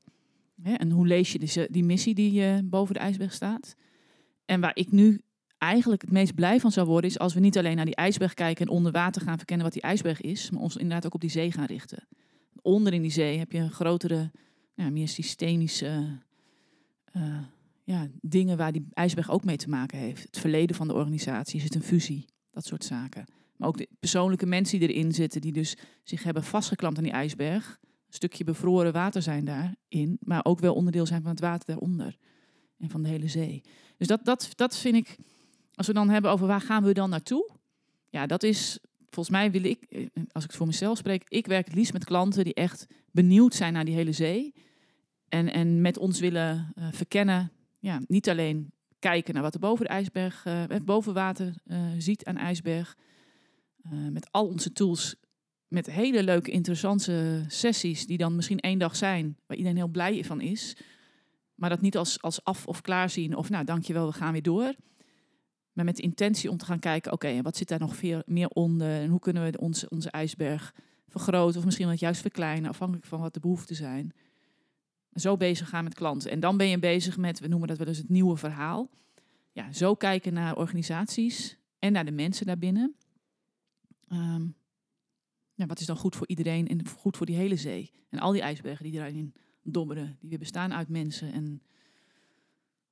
En 0.62 0.90
hoe 0.90 1.06
lees 1.06 1.32
je 1.32 1.38
die, 1.38 1.70
die 1.70 1.84
missie 1.84 2.14
die 2.14 2.42
uh, 2.42 2.58
boven 2.64 2.94
de 2.94 3.00
ijsberg 3.00 3.32
staat? 3.32 3.74
En 4.44 4.60
waar 4.60 4.76
ik 4.76 4.90
nu 4.90 5.20
eigenlijk 5.58 6.02
het 6.02 6.10
meest 6.10 6.34
blij 6.34 6.60
van 6.60 6.72
zou 6.72 6.86
worden, 6.86 7.10
is 7.10 7.18
als 7.18 7.34
we 7.34 7.40
niet 7.40 7.58
alleen 7.58 7.76
naar 7.76 7.84
die 7.84 7.94
ijsberg 7.94 8.34
kijken 8.34 8.66
en 8.66 8.72
onder 8.72 8.92
water 8.92 9.22
gaan 9.22 9.36
verkennen 9.36 9.64
wat 9.64 9.74
die 9.74 9.82
ijsberg 9.82 10.20
is, 10.20 10.50
maar 10.50 10.62
ons 10.62 10.76
inderdaad 10.76 11.06
ook 11.06 11.14
op 11.14 11.20
die 11.20 11.30
zee 11.30 11.52
gaan 11.52 11.64
richten. 11.64 12.08
Onder 12.62 12.92
in 12.92 13.02
die 13.02 13.10
zee 13.10 13.38
heb 13.38 13.52
je 13.52 13.58
een 13.58 13.70
grotere, 13.70 14.30
meer 14.74 15.08
systemische 15.08 16.18
uh, 17.16 17.38
ja, 17.88 18.08
dingen 18.20 18.56
waar 18.56 18.72
die 18.72 18.86
ijsberg 18.92 19.30
ook 19.30 19.44
mee 19.44 19.56
te 19.56 19.68
maken 19.68 19.98
heeft. 19.98 20.22
Het 20.22 20.38
verleden 20.38 20.76
van 20.76 20.88
de 20.88 20.94
organisatie, 20.94 21.56
is 21.56 21.64
het 21.64 21.74
een 21.74 21.82
fusie, 21.82 22.24
dat 22.50 22.64
soort 22.64 22.84
zaken. 22.84 23.24
Maar 23.56 23.68
ook 23.68 23.76
de 23.76 23.88
persoonlijke 23.98 24.46
mensen 24.46 24.78
die 24.78 24.88
erin 24.88 25.12
zitten, 25.12 25.40
die 25.40 25.52
dus 25.52 25.76
zich 26.04 26.22
hebben 26.22 26.44
vastgeklampt 26.44 26.98
aan 26.98 27.04
die 27.04 27.12
ijsberg. 27.12 27.78
Een 27.82 28.14
stukje 28.14 28.44
bevroren 28.44 28.92
water 28.92 29.22
zijn 29.22 29.44
daarin, 29.44 30.16
maar 30.20 30.44
ook 30.44 30.60
wel 30.60 30.74
onderdeel 30.74 31.06
zijn 31.06 31.22
van 31.22 31.30
het 31.30 31.40
water 31.40 31.66
daaronder 31.66 32.16
en 32.78 32.90
van 32.90 33.02
de 33.02 33.08
hele 33.08 33.28
zee. 33.28 33.62
Dus 33.96 34.06
dat, 34.06 34.24
dat, 34.24 34.50
dat 34.54 34.76
vind 34.76 34.94
ik, 34.94 35.16
als 35.74 35.86
we 35.86 35.92
dan 35.92 36.08
hebben 36.08 36.30
over 36.30 36.46
waar 36.46 36.60
gaan 36.60 36.82
we 36.82 36.92
dan 36.92 37.10
naartoe? 37.10 37.50
Ja, 38.08 38.26
dat 38.26 38.42
is, 38.42 38.78
volgens 39.10 39.36
mij 39.36 39.50
wil 39.50 39.64
ik, 39.64 39.82
eh, 39.82 40.06
als 40.32 40.44
ik 40.44 40.50
het 40.50 40.58
voor 40.58 40.66
mezelf 40.66 40.98
spreek, 40.98 41.24
ik 41.28 41.46
werk 41.46 41.66
het 41.66 41.74
liefst 41.74 41.92
met 41.92 42.04
klanten 42.04 42.44
die 42.44 42.54
echt 42.54 42.86
benieuwd 43.10 43.54
zijn 43.54 43.72
naar 43.72 43.84
die 43.84 43.94
hele 43.94 44.12
zee. 44.12 44.54
En, 45.28 45.52
en 45.52 45.80
met 45.80 45.98
ons 45.98 46.20
willen 46.20 46.72
uh, 46.78 46.88
verkennen, 46.92 47.52
ja, 47.78 48.00
niet 48.06 48.28
alleen 48.28 48.72
kijken 48.98 49.34
naar 49.34 49.42
wat 49.42 49.54
er 49.54 49.60
boven 49.60 49.84
de 49.84 49.90
ijsberg, 49.90 50.44
uh, 50.46 50.64
boven 50.84 51.14
water 51.14 51.54
uh, 51.66 51.78
ziet 51.98 52.24
aan 52.24 52.36
ijsberg. 52.36 52.96
met 54.10 54.28
al 54.32 54.46
onze 54.46 54.72
tools, 54.72 55.16
met 55.68 55.86
hele 55.86 56.22
leuke, 56.22 56.50
interessante 56.50 57.44
sessies 57.48 58.06
die 58.06 58.18
dan 58.18 58.36
misschien 58.36 58.60
één 58.60 58.78
dag 58.78 58.96
zijn, 58.96 59.36
waar 59.46 59.56
iedereen 59.56 59.78
heel 59.78 59.88
blij 59.88 60.24
van 60.24 60.40
is. 60.40 60.76
Maar 61.54 61.70
dat 61.70 61.80
niet 61.80 61.96
als, 61.96 62.22
als 62.22 62.44
af 62.44 62.66
of 62.66 62.80
klaar 62.80 63.10
zien 63.10 63.36
of 63.36 63.50
nou 63.50 63.64
dankjewel, 63.64 64.06
we 64.06 64.12
gaan 64.12 64.32
weer 64.32 64.42
door. 64.42 64.74
Maar 65.72 65.84
met 65.84 65.96
de 65.96 66.02
intentie 66.02 66.50
om 66.50 66.56
te 66.56 66.64
gaan 66.64 66.78
kijken, 66.78 67.12
oké, 67.12 67.42
wat 67.42 67.56
zit 67.56 67.68
daar 67.68 67.78
nog 67.78 67.96
veel 67.96 68.22
meer 68.26 68.48
onder? 68.48 69.00
En 69.00 69.10
hoe 69.10 69.20
kunnen 69.20 69.50
we 69.50 69.58
onze, 69.58 69.88
onze 69.88 70.10
ijsberg 70.10 70.74
vergroten 71.08 71.58
of 71.58 71.64
misschien 71.64 71.88
wat 71.88 71.98
juist 71.98 72.20
verkleinen, 72.20 72.70
afhankelijk 72.70 73.06
van 73.06 73.20
wat 73.20 73.34
de 73.34 73.40
behoeften 73.40 73.76
zijn. 73.76 74.12
Zo 75.20 75.36
bezig 75.36 75.68
gaan 75.68 75.84
met 75.84 75.94
klanten. 75.94 76.30
En 76.30 76.40
dan 76.40 76.56
ben 76.56 76.68
je 76.68 76.78
bezig 76.78 77.16
met, 77.16 77.40
we 77.40 77.48
noemen 77.48 77.68
dat 77.68 77.78
wel 77.78 77.86
eens 77.86 77.98
het 77.98 78.08
nieuwe 78.08 78.36
verhaal. 78.36 78.90
Ja, 79.52 79.72
zo 79.72 79.94
kijken 79.94 80.32
naar 80.32 80.56
organisaties 80.56 81.56
en 81.78 81.92
naar 81.92 82.04
de 82.04 82.10
mensen 82.10 82.46
daarbinnen. 82.46 82.94
Um, 84.12 84.56
ja, 85.54 85.66
wat 85.66 85.80
is 85.80 85.86
dan 85.86 85.96
goed 85.96 86.16
voor 86.16 86.28
iedereen 86.28 86.68
en 86.68 86.88
goed 86.88 87.16
voor 87.16 87.26
die 87.26 87.36
hele 87.36 87.56
zee? 87.56 87.90
En 88.08 88.18
al 88.18 88.32
die 88.32 88.42
ijsbergen 88.42 88.84
die 88.84 88.92
daarin 88.92 89.34
dobberen, 89.62 90.16
die 90.20 90.28
weer 90.28 90.38
bestaan 90.38 90.74
uit 90.74 90.88
mensen 90.88 91.32
en 91.32 91.62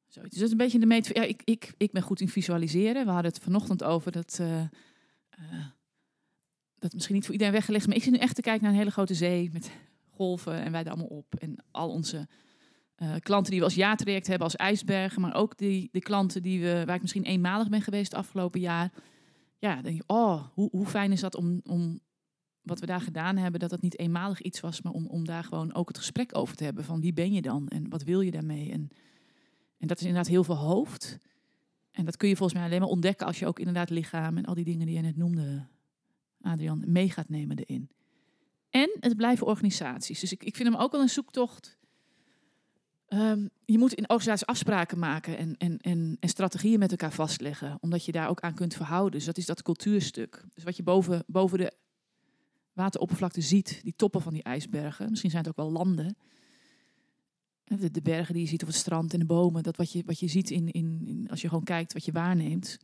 zoiets. 0.06 0.30
Dus 0.30 0.38
dat 0.38 0.47
is 0.47 0.50
een 0.50 0.56
beetje 0.56 0.78
de 0.78 0.87
meet. 0.87 1.11
Ja, 1.12 1.23
ik, 1.23 1.42
ik, 1.45 1.75
ik 1.76 1.92
ben 1.92 2.02
goed 2.02 2.21
in 2.21 2.28
visualiseren. 2.28 3.04
We 3.04 3.11
hadden 3.11 3.33
het 3.33 3.42
vanochtend 3.42 3.85
over 3.85 4.12
dat. 4.12 4.38
Uh, 4.40 4.61
uh, 5.38 5.66
dat 6.78 6.92
misschien 6.92 7.14
niet 7.14 7.25
voor 7.25 7.33
iedereen 7.33 7.54
weggelegd, 7.54 7.87
maar 7.87 7.97
ik 7.97 8.02
zit 8.02 8.12
nu 8.12 8.18
echt 8.18 8.35
te 8.35 8.40
kijken 8.40 8.62
naar 8.62 8.73
een 8.73 8.78
hele 8.78 8.90
grote 8.90 9.14
zee 9.14 9.50
met 9.52 9.71
golven 10.16 10.62
en 10.62 10.73
wij 10.73 10.85
er 10.85 10.90
allemaal 10.90 11.06
op. 11.06 11.35
En 11.35 11.64
al 11.70 11.90
onze 11.90 12.28
uh, 12.96 13.14
klanten 13.18 13.50
die 13.50 13.61
we 13.61 13.66
als 13.66 13.75
jaartraject 13.75 14.26
hebben, 14.26 14.46
als 14.46 14.56
ijsbergen, 14.56 15.20
maar 15.20 15.35
ook 15.35 15.58
die, 15.58 15.88
die 15.92 16.02
klanten 16.02 16.42
die 16.42 16.61
we, 16.61 16.82
waar 16.87 16.94
ik 16.94 17.00
misschien 17.00 17.25
eenmalig 17.25 17.68
ben 17.68 17.82
geweest 17.82 18.11
het 18.12 18.20
afgelopen 18.20 18.61
jaar. 18.61 18.92
Ja, 19.58 19.82
denk 19.82 19.96
je, 19.96 20.04
oh, 20.06 20.46
hoe, 20.52 20.68
hoe 20.70 20.87
fijn 20.87 21.12
is 21.12 21.20
dat 21.20 21.37
om, 21.37 21.61
om 21.64 22.00
wat 22.62 22.80
we 22.80 22.87
daar 22.87 23.00
gedaan 23.00 23.37
hebben, 23.37 23.61
dat 23.61 23.70
het 23.70 23.82
niet 23.82 23.99
eenmalig 23.99 24.40
iets 24.40 24.61
was, 24.61 24.82
maar 24.82 24.92
om, 24.92 25.06
om 25.06 25.25
daar 25.25 25.44
gewoon 25.44 25.75
ook 25.75 25.88
het 25.88 25.99
gesprek 25.99 26.37
over 26.37 26.56
te 26.56 26.64
hebben 26.64 26.85
van 26.85 27.00
wie 27.00 27.12
ben 27.12 27.32
je 27.32 27.42
dan 27.42 27.68
en 27.68 27.88
wat 27.88 28.02
wil 28.02 28.20
je 28.20 28.30
daarmee. 28.30 28.73
En, 28.73 28.88
en 29.78 29.87
dat 29.87 29.96
is 29.96 30.06
inderdaad 30.06 30.30
heel 30.30 30.44
veel 30.44 30.56
hoofd. 30.56 31.18
En 31.90 32.04
dat 32.04 32.16
kun 32.16 32.28
je 32.28 32.37
volgens 32.37 32.58
mij 32.58 32.68
alleen 32.68 32.80
maar 32.80 32.88
ontdekken 32.88 33.26
als 33.26 33.38
je 33.38 33.46
ook 33.46 33.58
inderdaad 33.58 33.90
lichaam 33.90 34.37
en 34.37 34.44
al 34.44 34.54
die 34.54 34.64
dingen 34.64 34.87
die 34.87 34.94
je 34.94 35.02
net 35.02 35.16
noemde, 35.16 35.66
Adrian, 36.40 36.82
mee 36.87 37.11
gaat 37.11 37.28
nemen 37.28 37.58
erin. 37.58 37.90
En 38.76 38.97
het 39.00 39.16
blijven 39.16 39.47
organisaties. 39.47 40.21
Dus 40.21 40.33
ik, 40.33 40.45
ik 40.45 40.56
vind 40.56 40.68
hem 40.68 40.80
ook 40.80 40.92
wel 40.92 41.00
een 41.00 41.09
zoektocht. 41.09 41.78
Um, 43.09 43.50
je 43.64 43.78
moet 43.78 43.92
in 43.92 44.09
organisaties 44.09 44.47
afspraken 44.47 44.99
maken 44.99 45.38
en, 45.38 45.56
en, 45.56 45.78
en, 45.78 46.16
en, 46.21 46.28
strategieën 46.28 46.78
met 46.78 46.90
elkaar 46.90 47.12
vastleggen, 47.12 47.78
omdat 47.80 48.04
je 48.04 48.12
daar 48.12 48.28
ook 48.28 48.40
aan 48.40 48.54
kunt 48.54 48.75
verhouden. 48.75 49.12
Dus 49.12 49.25
dat 49.25 49.37
is 49.37 49.47
dat 49.47 49.62
cultuurstuk. 49.62 50.45
Dus 50.54 50.64
wat 50.64 50.76
je 50.76 50.83
boven, 50.83 51.25
boven 51.26 51.59
de 51.59 51.73
wateroppervlakte 52.73 53.40
ziet, 53.40 53.80
die 53.83 53.95
toppen 53.97 54.23
van 54.23 54.33
die 54.33 54.42
ijsbergen, 54.42 55.11
misschien 55.11 55.30
zijn 55.30 55.42
het 55.42 55.50
ook 55.50 55.64
wel 55.64 55.73
landen. 55.73 56.16
De, 57.64 57.90
de 57.90 58.02
bergen 58.02 58.35
die 58.35 58.42
je 58.42 58.49
ziet 58.49 58.62
op 58.62 58.68
het 58.68 58.76
strand 58.76 59.12
en 59.12 59.18
de 59.18 59.26
bomen, 59.26 59.62
dat 59.62 59.76
wat 59.76 59.92
je, 59.92 60.02
wat 60.06 60.21
je 60.21 60.28
ziet 60.28 60.50
in, 60.50 60.71
in, 60.71 61.26
als 61.30 61.40
je 61.40 61.49
gewoon 61.49 61.64
kijkt, 61.64 61.92
wat 61.92 62.04
je 62.04 62.12
waarneemt, 62.12 62.78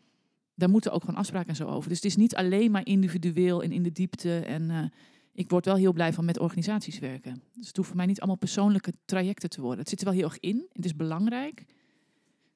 daar 0.55 0.71
moeten 0.71 0.93
ook 0.93 1.01
gewoon 1.01 1.21
afspraken 1.21 1.49
en 1.49 1.57
zo 1.57 1.67
over. 1.67 1.89
Dus 1.89 1.99
het 1.99 2.07
is 2.07 2.17
niet 2.17 2.35
alleen 2.35 2.71
maar 2.71 2.87
individueel 2.87 3.63
en 3.63 3.73
in 3.73 3.83
de 3.83 3.93
diepte 3.93 4.39
en 4.39 4.63
uh, 4.71 4.85
ik 5.33 5.51
word 5.51 5.65
wel 5.65 5.77
heel 5.77 5.93
blij 5.93 6.13
van 6.13 6.25
met 6.25 6.39
organisaties 6.39 6.99
werken. 6.99 7.43
Dus 7.53 7.67
het 7.67 7.77
hoeft 7.77 7.89
voor 7.89 7.97
mij 7.97 8.07
niet 8.07 8.19
allemaal 8.19 8.37
persoonlijke 8.37 8.95
trajecten 9.05 9.51
te 9.51 9.61
worden. 9.61 9.79
Het 9.79 9.89
zit 9.89 9.99
er 9.99 10.05
wel 10.05 10.15
heel 10.15 10.25
erg 10.25 10.41
in. 10.41 10.67
Het 10.73 10.85
is 10.85 10.97
belangrijk. 10.97 11.65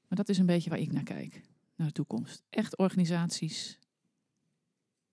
Maar 0.09 0.19
dat 0.19 0.29
is 0.29 0.39
een 0.39 0.47
beetje 0.47 0.71
waar 0.71 0.79
ik 0.79 0.93
naar 0.93 1.03
kijk. 1.03 1.43
Naar 1.75 1.87
de 1.87 1.93
toekomst. 1.93 2.43
Echt 2.51 2.77
organisaties 2.77 3.79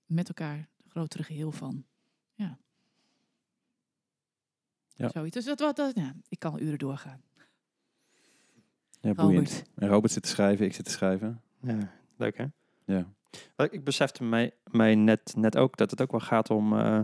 met 0.06 0.28
elkaar. 0.28 0.70
Het 0.84 0.92
grotere 0.92 1.24
geheel 1.24 1.52
van. 1.52 1.86
Ja. 2.34 2.58
Ja. 4.96 5.10
Zoiets. 5.10 5.36
Dus 5.36 5.46
dat, 5.46 5.60
wat, 5.60 5.76
dat, 5.76 5.96
ja, 5.96 6.16
ik 6.28 6.40
kan 6.40 6.60
uren 6.62 6.80
doorgaan. 6.80 7.22
Ja, 9.02 9.14
boeiend. 9.14 9.64
En 9.76 9.88
Robert 9.88 10.14
zit 10.14 10.24
te 10.24 10.30
schrijven, 10.30 10.66
ik 10.66 10.74
zit 10.74 10.86
te 10.86 10.92
schrijven. 10.92 11.42
Ja, 11.62 11.92
leuk 12.16 12.38
hè? 12.38 12.46
Ja. 12.86 13.14
Ik 13.70 13.84
besefte 13.84 14.24
mij, 14.24 14.54
mij 14.72 14.96
net, 14.96 15.34
net 15.36 15.58
ook 15.58 15.78
dat 15.78 15.92
het 15.92 16.02
ook 16.02 16.12
wel 16.12 16.20
gaat 16.20 16.50
om... 16.50 16.74
Uh, 16.74 17.02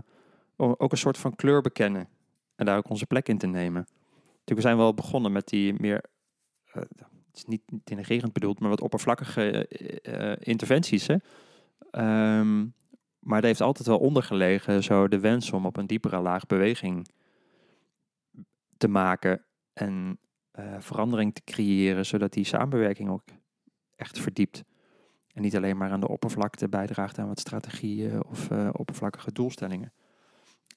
ook 0.59 0.91
een 0.91 0.97
soort 0.97 1.17
van 1.17 1.35
kleur 1.35 1.61
bekennen. 1.61 2.07
En 2.55 2.65
daar 2.65 2.77
ook 2.77 2.89
onze 2.89 3.05
plek 3.05 3.27
in 3.27 3.37
te 3.37 3.47
nemen. 3.47 3.87
Natuurlijk, 4.21 4.55
we 4.55 4.61
zijn 4.61 4.77
wel 4.77 4.93
begonnen 4.93 5.31
met 5.31 5.47
die 5.47 5.73
meer, 5.73 6.03
uh, 6.67 6.73
het 6.73 7.33
is 7.33 7.45
niet 7.45 7.61
denigrerend 7.67 8.33
bedoeld, 8.33 8.59
maar 8.59 8.69
wat 8.69 8.81
oppervlakkige 8.81 9.69
uh, 10.03 10.35
interventies. 10.39 11.07
Hè? 11.07 11.15
Um, 12.39 12.73
maar 13.19 13.39
er 13.39 13.45
heeft 13.45 13.61
altijd 13.61 13.87
wel 13.87 13.99
ondergelegen 13.99 14.83
zo 14.83 15.07
de 15.07 15.19
wens 15.19 15.51
om 15.51 15.65
op 15.65 15.77
een 15.77 15.87
diepere 15.87 16.19
laag 16.19 16.45
beweging 16.45 17.07
te 18.77 18.87
maken 18.87 19.43
en 19.73 20.19
verandering 20.79 21.33
te 21.33 21.41
creëren, 21.43 22.05
zodat 22.05 22.33
die 22.33 22.43
samenwerking 22.43 23.09
ook 23.09 23.23
echt 23.95 24.19
verdiept. 24.19 24.63
En 25.33 25.41
niet 25.41 25.55
alleen 25.55 25.77
maar 25.77 25.91
aan 25.91 25.99
de 25.99 26.07
oppervlakte 26.07 26.69
bijdraagt 26.69 27.17
aan 27.17 27.27
wat 27.27 27.39
strategieën 27.39 28.25
of 28.25 28.51
oppervlakkige 28.71 29.31
doelstellingen. 29.31 29.93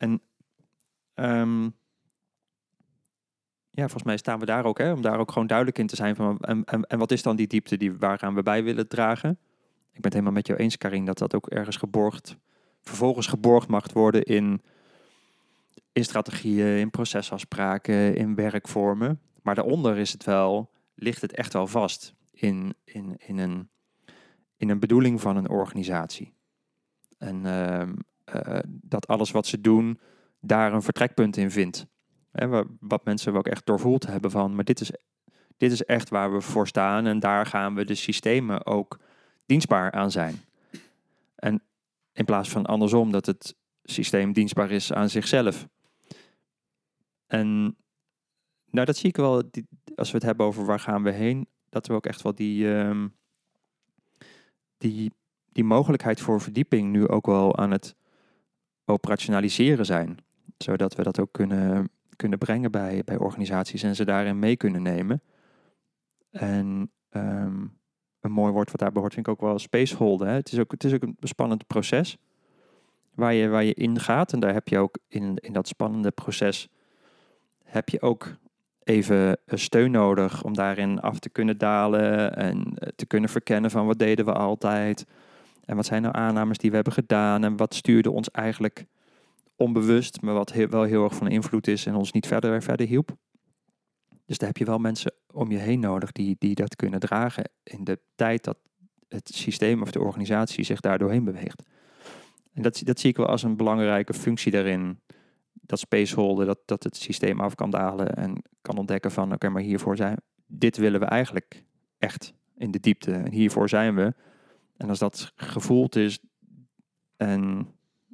En 0.03 0.21
um, 1.15 1.75
ja, 3.71 3.83
volgens 3.83 4.03
mij 4.03 4.17
staan 4.17 4.39
we 4.39 4.47
daar 4.47 4.65
ook, 4.65 4.79
hè, 4.79 4.93
om 4.93 5.03
daar 5.03 5.19
ook 5.19 5.33
gewoon 5.33 5.47
duidelijk 5.47 5.79
in 5.79 5.87
te 5.87 5.97
zijn 5.97 6.17
van 6.17 6.39
en, 6.39 6.65
en, 6.65 6.99
wat 6.99 7.11
is 7.11 7.23
dan 7.23 7.37
die 7.37 7.47
diepte 7.47 7.77
die, 7.77 7.93
waaraan 7.93 8.35
we 8.35 8.43
bij 8.43 8.65
willen 8.65 8.89
dragen. 8.89 9.31
Ik 9.71 10.01
ben 10.01 10.03
het 10.03 10.13
helemaal 10.13 10.33
met 10.33 10.47
jou 10.47 10.59
eens, 10.59 10.77
Karin, 10.77 11.05
dat 11.05 11.19
dat 11.19 11.35
ook 11.35 11.47
ergens 11.47 11.77
geborgd, 11.77 12.37
vervolgens 12.81 13.27
geborgd 13.27 13.69
mag 13.69 13.93
worden 13.93 14.23
in, 14.23 14.63
in 15.93 16.05
strategieën, 16.05 16.79
in 16.79 16.91
procesafspraken, 16.91 18.17
in 18.17 18.35
werkvormen. 18.35 19.21
Maar 19.43 19.55
daaronder 19.55 19.99
is 19.99 20.13
het 20.13 20.25
wel, 20.25 20.71
ligt 20.95 21.21
het 21.21 21.35
echt 21.35 21.53
wel 21.53 21.67
vast 21.67 22.15
in, 22.31 22.75
in, 22.85 23.17
in, 23.19 23.39
een, 23.39 23.69
in 24.57 24.69
een 24.69 24.81
bedoeling 24.81 25.21
van 25.21 25.37
een 25.37 25.49
organisatie. 25.49 26.35
En 27.19 27.45
uh, 27.45 27.89
dat 28.67 29.07
alles 29.07 29.31
wat 29.31 29.47
ze 29.47 29.61
doen 29.61 29.99
daar 30.41 30.73
een 30.73 30.83
vertrekpunt 30.83 31.37
in 31.37 31.51
vindt. 31.51 31.87
Hè, 32.31 32.65
wat 32.81 33.05
mensen 33.05 33.35
ook 33.35 33.47
echt 33.47 33.67
doorvoeld 33.67 34.07
hebben 34.07 34.31
van, 34.31 34.55
maar 34.55 34.65
dit 34.65 34.81
is, 34.81 34.93
dit 35.57 35.73
is 35.73 35.85
echt 35.85 36.09
waar 36.09 36.33
we 36.33 36.41
voor 36.41 36.67
staan 36.67 37.07
en 37.07 37.21
daar 37.21 37.47
gaan 37.47 37.75
we 37.75 37.85
de 37.85 37.95
systemen 37.95 38.67
ook 38.67 38.99
dienstbaar 39.47 39.93
aan 39.93 40.11
zijn. 40.11 40.41
En 41.35 41.63
in 42.13 42.25
plaats 42.25 42.51
van 42.51 42.67
andersom 42.67 43.13
dat 43.13 43.27
het 43.27 43.57
systeem 43.83 44.33
dienstbaar 44.33 44.71
is 44.71 44.93
aan 44.93 45.09
zichzelf. 45.09 45.69
En 47.27 47.77
nou, 48.71 48.87
dat 48.87 48.97
zie 48.97 49.09
ik 49.09 49.17
wel, 49.17 49.43
als 49.95 50.11
we 50.11 50.17
het 50.17 50.27
hebben 50.27 50.47
over 50.47 50.65
waar 50.65 50.81
gaan 50.81 51.03
we 51.03 51.11
heen, 51.11 51.47
dat 51.69 51.87
we 51.87 51.93
ook 51.93 52.07
echt 52.07 52.23
wel 52.23 52.35
die, 52.35 52.67
um, 52.67 53.15
die, 54.79 55.13
die 55.53 55.65
mogelijkheid 55.65 56.21
voor 56.21 56.41
verdieping 56.41 56.93
nu 56.93 57.09
ook 57.09 57.27
wel 57.27 57.57
aan 57.57 57.71
het 57.71 57.95
operationaliseren 58.85 59.87
zijn. 59.87 60.19
Zodat 60.59 60.95
we 60.95 61.03
dat 61.03 61.21
ook 61.21 61.33
kunnen, 61.33 61.91
kunnen 62.17 62.39
brengen 62.39 62.71
bij, 62.71 63.03
bij 63.05 63.19
organisaties 63.19 63.83
en 63.83 63.97
ze 63.97 64.05
daarin 64.05 64.39
mee 64.39 64.57
kunnen 64.57 64.83
nemen. 64.83 65.23
En 66.31 66.91
um, 67.11 67.79
een 68.21 68.33
mooi 68.33 68.53
woord 68.53 68.71
wat 68.71 68.81
daarbij 68.81 69.01
hoort, 69.01 69.15
vind 69.15 69.27
ik 69.27 69.33
ook 69.33 69.41
wel 69.41 69.59
spaceholden. 69.59 70.29
Het, 70.29 70.53
is 70.53 70.59
ook, 70.59 70.71
het 70.71 70.85
is 70.85 70.93
ook 70.93 71.03
een 71.03 71.17
spannend 71.21 71.67
proces 71.67 72.19
waar 73.15 73.35
je, 73.35 73.49
waar 73.49 73.65
je 73.65 73.75
ingaat. 73.75 74.33
En 74.33 74.41
daar 74.41 74.53
heb 74.53 74.69
je 74.69 74.79
ook 74.79 74.99
in, 75.09 75.37
in 75.37 75.53
dat 75.53 75.69
spannende 75.69 76.11
proces 76.11 76.69
heb 77.65 77.89
je 77.89 78.01
ook 78.03 78.37
even 78.85 79.39
steun 79.47 79.91
nodig 79.91 80.45
om 80.45 80.55
daarin 80.55 81.01
af 81.01 81.19
te 81.19 81.31
kunnen 81.31 81.59
dalen 81.59 82.37
en 82.37 82.73
eh, 82.75 82.89
te 82.97 83.07
kunnen 83.07 83.31
verkennen 83.31 83.71
van 83.71 83.87
wat 83.87 83.99
deden 83.99 84.25
we 84.25 84.33
altijd 84.33 85.07
en 85.65 85.77
wat 85.77 85.87
zijn 85.87 86.03
nou 86.03 86.15
aannames 86.15 86.59
die 86.59 86.69
we 86.71 86.75
hebben 86.75 86.93
gedaan 86.93 87.45
en 87.45 87.57
wat 87.57 87.75
stuurde 87.75 88.11
ons 88.11 88.31
eigenlijk 88.31 88.85
onbewust, 89.57 90.21
maar 90.21 90.35
wat 90.35 90.53
wel 90.53 90.83
heel 90.83 91.05
erg 91.05 91.15
van 91.15 91.29
invloed 91.29 91.67
is 91.67 91.87
en 91.87 91.95
ons 91.95 92.13
niet 92.13 92.27
verder 92.27 92.63
verder 92.63 92.87
hielp. 92.87 93.17
Dus 94.27 94.39
daar 94.39 94.49
heb 94.49 94.57
je 94.57 94.65
wel 94.65 94.79
mensen 94.79 95.13
om 95.33 95.51
je 95.51 95.59
heen 95.59 95.81
nodig 95.81 96.13
die, 96.13 96.37
die 96.39 96.55
dat 96.55 96.77
kunnen 96.77 97.01
dragen 97.01 97.51
in 97.63 97.85
de 97.85 97.99
tijd 98.15 98.45
dat 98.45 98.59
het 99.09 99.31
systeem 99.35 99.83
of 99.83 99.91
de 99.91 100.01
organisatie 100.01 100.65
zich 100.65 100.81
daar 100.81 100.99
doorheen 100.99 101.25
beweegt. 101.25 101.63
En 102.53 102.63
dat, 102.63 102.81
dat 102.85 103.01
zie 103.01 103.11
ik 103.11 103.17
wel 103.17 103.27
als 103.27 103.43
een 103.43 103.57
belangrijke 103.57 104.15
functie 104.15 104.53
daarin. 104.53 105.01
Dat 105.53 105.79
spaceholder, 105.79 106.47
dat, 106.47 106.59
dat 106.65 106.83
het 106.83 106.97
systeem 106.97 107.41
af 107.41 107.55
kan 107.55 107.71
dalen 107.71 108.15
en 108.15 108.43
kan 108.61 108.79
ontdekken 108.79 109.11
van 109.11 109.33
oké, 109.33 109.49
maar 109.49 109.63
hiervoor 109.63 109.97
zijn 109.97 110.17
dit 110.59 110.77
willen 110.77 111.01
we 111.01 111.07
eigenlijk 111.07 111.65
echt 111.99 112.35
in 112.57 112.71
de 112.71 112.81
diepte. 112.81 113.13
En 113.13 113.33
hiervoor 113.33 113.69
zijn 113.69 113.95
we. 113.95 114.15
En 114.77 114.89
als 114.89 114.99
dat 114.99 115.33
gevoeld 115.35 115.97
is 115.97 116.19
en 117.17 117.73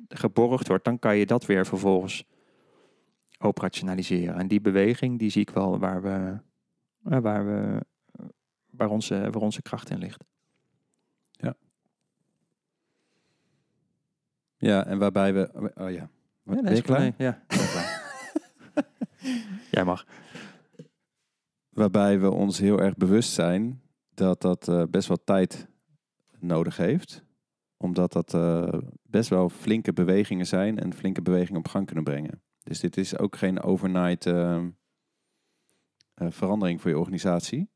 geborgd 0.08 0.68
wordt, 0.68 0.84
dan 0.84 0.98
kan 0.98 1.16
je 1.16 1.26
dat 1.26 1.46
weer 1.46 1.66
vervolgens 1.66 2.24
operationaliseren. 3.38 4.34
En 4.34 4.48
die 4.48 4.60
beweging, 4.60 5.18
die 5.18 5.30
zie 5.30 5.42
ik 5.42 5.50
wel 5.50 5.78
waar 5.78 6.02
we, 6.02 6.38
eh, 7.10 7.18
waar 7.20 7.46
we, 7.46 7.84
waar 8.70 8.88
onze, 8.88 9.30
waar 9.30 9.42
onze 9.42 9.62
kracht 9.62 9.90
in 9.90 9.98
ligt. 9.98 10.24
Ja, 14.58 14.86
en 14.86 14.98
waarbij 14.98 15.34
we... 15.34 15.72
Oh 15.74 15.90
ja. 15.90 16.10
Wat, 16.42 16.68
Ja, 16.68 16.80
klaar? 16.80 17.00
nee, 17.00 17.14
Ja. 17.16 17.42
Jij 19.70 19.84
mag. 19.84 20.06
Waarbij 21.68 22.20
we 22.20 22.30
ons 22.30 22.58
heel 22.58 22.80
erg 22.80 22.96
bewust 22.96 23.32
zijn 23.32 23.82
dat 24.14 24.40
dat 24.40 24.68
eh, 24.68 24.82
best 24.90 25.08
wel 25.08 25.24
tijd 25.24 25.68
nodig 26.40 26.76
heeft. 26.76 27.24
Omdat 27.76 28.12
dat 28.12 28.34
eh, 28.34 28.78
best 29.02 29.28
wel 29.28 29.48
flinke 29.48 29.92
bewegingen 29.92 30.46
zijn 30.46 30.78
en 30.78 30.94
flinke 30.94 31.22
bewegingen 31.22 31.60
op 31.60 31.68
gang 31.68 31.86
kunnen 31.86 32.04
brengen. 32.04 32.42
Dus 32.68 32.80
dit 32.80 32.96
is 32.96 33.18
ook 33.18 33.36
geen 33.36 33.62
overnight 33.62 34.26
eh, 34.26 34.56
eh, 36.14 36.30
verandering 36.30 36.80
voor 36.80 36.90
je 36.90 36.98
organisatie. 36.98 37.70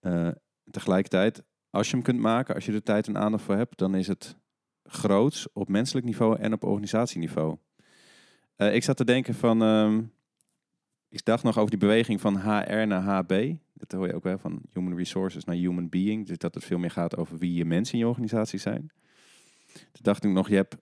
Eh, 0.00 0.28
tegelijkertijd, 0.70 1.42
als 1.70 1.86
je 1.86 1.94
hem 1.94 2.04
kunt 2.04 2.18
maken, 2.18 2.54
als 2.54 2.66
je 2.66 2.72
er 2.72 2.82
tijd 2.82 3.06
en 3.06 3.18
aandacht 3.18 3.44
voor 3.44 3.54
hebt, 3.54 3.78
dan 3.78 3.94
is 3.94 4.06
het 4.06 4.36
groots 4.82 5.52
op 5.52 5.68
menselijk 5.68 6.06
niveau 6.06 6.38
en 6.38 6.52
op 6.52 6.64
organisatieniveau. 6.64 7.56
Ik 8.56 8.82
zat 8.82 8.96
te 8.96 9.04
denken 9.04 9.34
van, 9.34 9.62
ehm, 9.62 10.02
ik 11.08 11.24
dacht 11.24 11.42
nog 11.42 11.58
over 11.58 11.70
die 11.70 11.78
beweging 11.78 12.20
van 12.20 12.36
HR 12.36 12.86
naar 12.86 13.02
HB. 13.02 13.54
Dat 13.78 13.92
hoor 13.92 14.06
je 14.06 14.14
ook 14.14 14.22
wel 14.22 14.38
van 14.38 14.62
human 14.72 14.96
resources 14.96 15.44
naar 15.44 15.56
human 15.56 15.88
being. 15.88 16.26
Dus 16.26 16.38
dat 16.38 16.54
het 16.54 16.64
veel 16.64 16.78
meer 16.78 16.90
gaat 16.90 17.16
over 17.16 17.38
wie 17.38 17.54
je 17.54 17.64
mensen 17.64 17.94
in 17.94 18.00
je 18.00 18.08
organisatie 18.08 18.58
zijn. 18.58 18.90
Toen 19.72 20.02
dacht 20.02 20.24
ik 20.24 20.30
nog, 20.30 20.48
je 20.48 20.54
hebt 20.54 20.76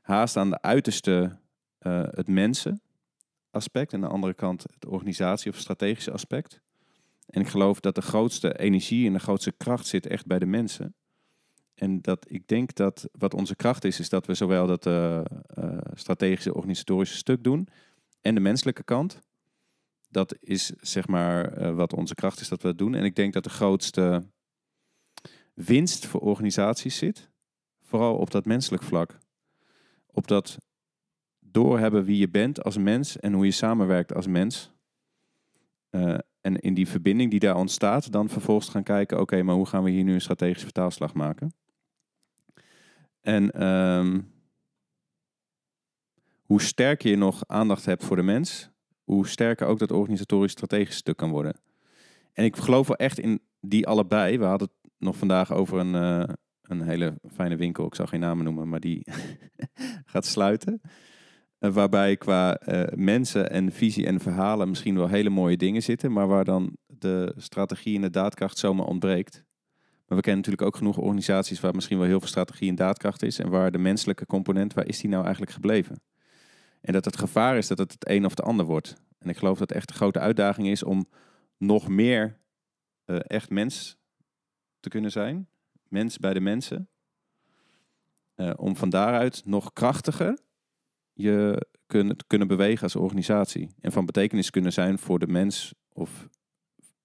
haast 0.00 0.36
aan 0.36 0.50
de 0.50 0.62
uiterste 0.62 1.38
eh, 1.78 2.02
het 2.10 2.28
mensen 2.28 2.80
aspect. 3.50 3.92
En 3.92 4.02
aan 4.02 4.08
de 4.08 4.14
andere 4.14 4.34
kant 4.34 4.62
het 4.62 4.86
organisatie 4.86 5.50
of 5.50 5.58
strategische 5.58 6.12
aspect. 6.12 6.60
En 7.26 7.40
ik 7.40 7.48
geloof 7.48 7.80
dat 7.80 7.94
de 7.94 8.02
grootste 8.02 8.58
energie 8.58 9.06
en 9.06 9.12
de 9.12 9.18
grootste 9.18 9.52
kracht 9.52 9.86
zit 9.86 10.06
echt 10.06 10.26
bij 10.26 10.38
de 10.38 10.46
mensen. 10.46 10.94
En 11.74 12.00
dat 12.00 12.26
ik 12.28 12.48
denk 12.48 12.74
dat 12.74 13.08
wat 13.12 13.34
onze 13.34 13.56
kracht 13.56 13.84
is, 13.84 14.00
is 14.00 14.08
dat 14.08 14.26
we 14.26 14.34
zowel 14.34 14.66
dat 14.66 14.86
eh, 14.86 15.18
eh, 15.18 15.24
strategische 15.94 16.54
organisatorische 16.54 17.16
stuk 17.16 17.44
doen 17.44 17.68
en 18.20 18.34
de 18.34 18.40
menselijke 18.40 18.82
kant. 18.82 19.20
Dat 20.14 20.36
is 20.40 20.72
zeg 20.80 21.08
maar 21.08 21.52
eh, 21.52 21.74
wat 21.74 21.92
onze 21.92 22.14
kracht 22.14 22.40
is 22.40 22.48
dat 22.48 22.62
we 22.62 22.68
dat 22.68 22.78
doen. 22.78 22.94
En 22.94 23.04
ik 23.04 23.16
denk 23.16 23.32
dat 23.32 23.44
de 23.44 23.50
grootste 23.50 24.26
winst 25.54 26.06
voor 26.06 26.20
organisaties 26.20 26.96
zit, 26.96 27.30
vooral 27.82 28.16
op 28.16 28.30
dat 28.30 28.44
menselijk 28.44 28.82
vlak. 28.82 29.18
Op 30.06 30.26
dat 30.26 30.58
doorhebben 31.40 32.04
wie 32.04 32.18
je 32.18 32.28
bent 32.28 32.64
als 32.64 32.76
mens 32.76 33.18
en 33.18 33.32
hoe 33.32 33.44
je 33.44 33.50
samenwerkt 33.50 34.14
als 34.14 34.26
mens. 34.26 34.72
Eh, 35.90 36.18
en 36.40 36.58
in 36.60 36.74
die 36.74 36.88
verbinding 36.88 37.30
die 37.30 37.40
daar 37.40 37.56
ontstaat, 37.56 38.12
dan 38.12 38.28
vervolgens 38.28 38.68
gaan 38.68 38.82
kijken, 38.82 39.20
oké, 39.20 39.42
maar 39.42 39.54
hoe 39.54 39.66
gaan 39.66 39.82
we 39.82 39.90
hier 39.90 40.04
nu 40.04 40.14
een 40.14 40.20
strategische 40.20 40.64
vertaalslag 40.64 41.14
maken? 41.14 41.54
En 43.20 43.50
ehm, 43.50 44.20
hoe 46.42 46.62
sterker 46.62 47.10
je 47.10 47.16
nog 47.16 47.46
aandacht 47.46 47.84
hebt 47.84 48.04
voor 48.04 48.16
de 48.16 48.22
mens, 48.22 48.72
hoe 49.04 49.26
sterker 49.26 49.66
ook 49.66 49.78
dat 49.78 49.92
organisatorisch 49.92 50.52
strategisch 50.52 50.96
stuk 50.96 51.16
kan 51.16 51.30
worden. 51.30 51.56
En 52.32 52.44
ik 52.44 52.56
geloof 52.56 52.86
wel 52.86 52.96
echt 52.96 53.18
in 53.18 53.40
die 53.60 53.86
allebei. 53.86 54.38
We 54.38 54.44
hadden 54.44 54.68
het 54.68 54.92
nog 54.98 55.16
vandaag 55.16 55.52
over 55.52 55.78
een, 55.78 55.94
eh, 55.94 56.34
een 56.62 56.82
hele 56.82 57.18
fijne 57.32 57.56
winkel, 57.56 57.86
ik 57.86 57.94
zal 57.94 58.06
geen 58.06 58.20
namen 58.20 58.44
noemen, 58.44 58.68
maar 58.68 58.80
die 58.80 59.06
gaat 60.12 60.26
sluiten. 60.26 60.80
Eh, 61.58 61.70
waarbij 61.70 62.16
qua 62.16 62.56
eh, 62.56 62.96
mensen 62.96 63.50
en 63.50 63.72
visie 63.72 64.06
en 64.06 64.20
verhalen 64.20 64.68
misschien 64.68 64.96
wel 64.96 65.08
hele 65.08 65.30
mooie 65.30 65.56
dingen 65.56 65.82
zitten, 65.82 66.12
maar 66.12 66.26
waar 66.26 66.44
dan 66.44 66.76
de 66.86 67.34
strategie 67.36 67.96
en 67.96 68.02
de 68.02 68.10
daadkracht 68.10 68.58
zomaar 68.58 68.86
ontbreekt. 68.86 69.44
Maar 70.06 70.18
we 70.18 70.24
kennen 70.24 70.42
natuurlijk 70.44 70.68
ook 70.68 70.76
genoeg 70.76 70.98
organisaties 70.98 71.60
waar 71.60 71.74
misschien 71.74 71.98
wel 71.98 72.06
heel 72.06 72.18
veel 72.18 72.28
strategie 72.28 72.68
en 72.68 72.74
daadkracht 72.74 73.22
is 73.22 73.38
en 73.38 73.50
waar 73.50 73.70
de 73.70 73.78
menselijke 73.78 74.26
component, 74.26 74.74
waar 74.74 74.86
is 74.86 75.00
die 75.00 75.10
nou 75.10 75.22
eigenlijk 75.22 75.52
gebleven? 75.52 76.00
En 76.84 76.92
dat 76.92 77.04
het 77.04 77.16
gevaar 77.16 77.56
is 77.56 77.66
dat 77.66 77.78
het 77.78 77.92
het 77.92 78.08
een 78.08 78.24
of 78.24 78.30
het 78.30 78.42
ander 78.42 78.66
wordt. 78.66 78.94
En 79.18 79.28
ik 79.28 79.36
geloof 79.36 79.58
dat 79.58 79.72
echt 79.72 79.88
de 79.88 79.94
grote 79.94 80.18
uitdaging 80.18 80.68
is 80.68 80.82
om 80.82 81.08
nog 81.56 81.88
meer 81.88 82.38
eh, 83.04 83.16
echt 83.22 83.50
mens 83.50 83.96
te 84.80 84.88
kunnen 84.88 85.10
zijn. 85.10 85.48
Mens 85.88 86.18
bij 86.18 86.34
de 86.34 86.40
mensen. 86.40 86.88
Eh, 88.34 88.50
om 88.56 88.76
van 88.76 88.90
daaruit 88.90 89.42
nog 89.44 89.72
krachtiger 89.72 90.38
je 91.12 91.66
kunnen, 91.86 92.16
kunnen 92.26 92.48
bewegen 92.48 92.82
als 92.82 92.96
organisatie. 92.96 93.70
En 93.80 93.92
van 93.92 94.06
betekenis 94.06 94.50
kunnen 94.50 94.72
zijn 94.72 94.98
voor 94.98 95.18
de 95.18 95.26
mens 95.26 95.74
of 95.92 96.28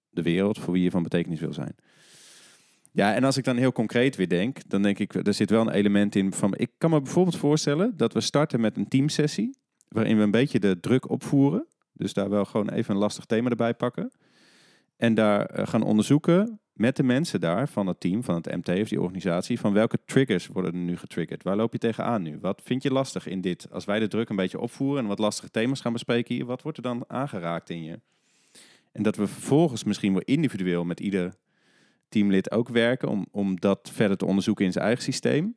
de 0.08 0.22
wereld 0.22 0.58
voor 0.58 0.72
wie 0.72 0.82
je 0.82 0.90
van 0.90 1.02
betekenis 1.02 1.40
wil 1.40 1.52
zijn. 1.52 1.74
Ja, 2.92 3.14
en 3.14 3.24
als 3.24 3.36
ik 3.36 3.44
dan 3.44 3.56
heel 3.56 3.72
concreet 3.72 4.16
weer 4.16 4.28
denk, 4.28 4.68
dan 4.68 4.82
denk 4.82 4.98
ik, 4.98 5.14
er 5.14 5.34
zit 5.34 5.50
wel 5.50 5.60
een 5.60 5.72
element 5.72 6.14
in 6.14 6.32
van, 6.32 6.54
ik 6.56 6.70
kan 6.78 6.90
me 6.90 7.00
bijvoorbeeld 7.00 7.36
voorstellen 7.36 7.96
dat 7.96 8.12
we 8.12 8.20
starten 8.20 8.60
met 8.60 8.76
een 8.76 8.88
teamsessie, 8.88 9.58
waarin 9.90 10.16
we 10.16 10.22
een 10.22 10.30
beetje 10.30 10.60
de 10.60 10.80
druk 10.80 11.10
opvoeren. 11.10 11.66
Dus 11.92 12.12
daar 12.12 12.30
wel 12.30 12.44
gewoon 12.44 12.68
even 12.68 12.94
een 12.94 13.00
lastig 13.00 13.24
thema 13.24 13.50
erbij 13.50 13.74
pakken. 13.74 14.10
En 14.96 15.14
daar 15.14 15.46
eh, 15.46 15.66
gaan 15.66 15.82
onderzoeken 15.82 16.60
met 16.72 16.96
de 16.96 17.02
mensen 17.02 17.40
daar 17.40 17.68
van 17.68 17.86
het 17.86 18.00
team, 18.00 18.24
van 18.24 18.34
het 18.34 18.46
MT 18.56 18.80
of 18.80 18.88
die 18.88 19.00
organisatie, 19.00 19.60
van 19.60 19.72
welke 19.72 19.98
triggers 20.04 20.46
worden 20.46 20.74
er 20.74 20.78
nu 20.78 20.96
getriggerd? 20.96 21.42
Waar 21.42 21.56
loop 21.56 21.72
je 21.72 21.78
tegenaan 21.78 22.22
nu? 22.22 22.38
Wat 22.40 22.60
vind 22.64 22.82
je 22.82 22.92
lastig 22.92 23.26
in 23.26 23.40
dit? 23.40 23.66
Als 23.70 23.84
wij 23.84 23.98
de 23.98 24.08
druk 24.08 24.28
een 24.28 24.36
beetje 24.36 24.60
opvoeren 24.60 25.02
en 25.02 25.08
wat 25.08 25.18
lastige 25.18 25.50
thema's 25.50 25.80
gaan 25.80 25.92
bespreken 25.92 26.34
hier, 26.34 26.44
wat 26.44 26.62
wordt 26.62 26.76
er 26.76 26.82
dan 26.82 27.04
aangeraakt 27.06 27.70
in 27.70 27.82
je? 27.82 28.00
En 28.92 29.02
dat 29.02 29.16
we 29.16 29.26
vervolgens 29.26 29.84
misschien 29.84 30.12
wel 30.12 30.22
individueel 30.24 30.84
met 30.84 31.00
ieder 31.00 31.34
teamlid 32.08 32.50
ook 32.50 32.68
werken 32.68 33.08
om, 33.08 33.26
om 33.30 33.60
dat 33.60 33.90
verder 33.92 34.16
te 34.16 34.26
onderzoeken 34.26 34.64
in 34.64 34.72
zijn 34.72 34.84
eigen 34.84 35.04
systeem. 35.04 35.56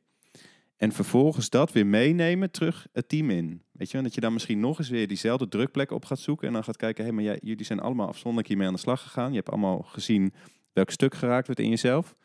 En 0.76 0.92
vervolgens 0.92 1.50
dat 1.50 1.72
weer 1.72 1.86
meenemen 1.86 2.50
terug 2.50 2.86
het 2.92 3.08
team 3.08 3.30
in. 3.30 3.62
Weet 3.72 3.90
je, 3.90 3.96
en 3.96 4.02
dat 4.02 4.14
je 4.14 4.20
dan 4.20 4.32
misschien 4.32 4.60
nog 4.60 4.78
eens 4.78 4.88
weer 4.88 5.08
diezelfde 5.08 5.48
drukplek 5.48 5.90
op 5.90 6.04
gaat 6.04 6.18
zoeken. 6.18 6.46
En 6.46 6.52
dan 6.52 6.64
gaat 6.64 6.76
kijken, 6.76 7.04
hé, 7.04 7.12
maar 7.12 7.24
jij, 7.24 7.38
jullie 7.42 7.64
zijn 7.64 7.80
allemaal 7.80 8.08
afzonderlijk 8.08 8.48
hiermee 8.48 8.66
aan 8.66 8.72
de 8.72 8.80
slag 8.80 9.02
gegaan. 9.02 9.30
Je 9.30 9.36
hebt 9.36 9.50
allemaal 9.50 9.82
gezien 9.82 10.32
welk 10.72 10.90
stuk 10.90 11.14
geraakt 11.14 11.46
wordt 11.46 11.60
in 11.60 11.68
jezelf. 11.68 12.16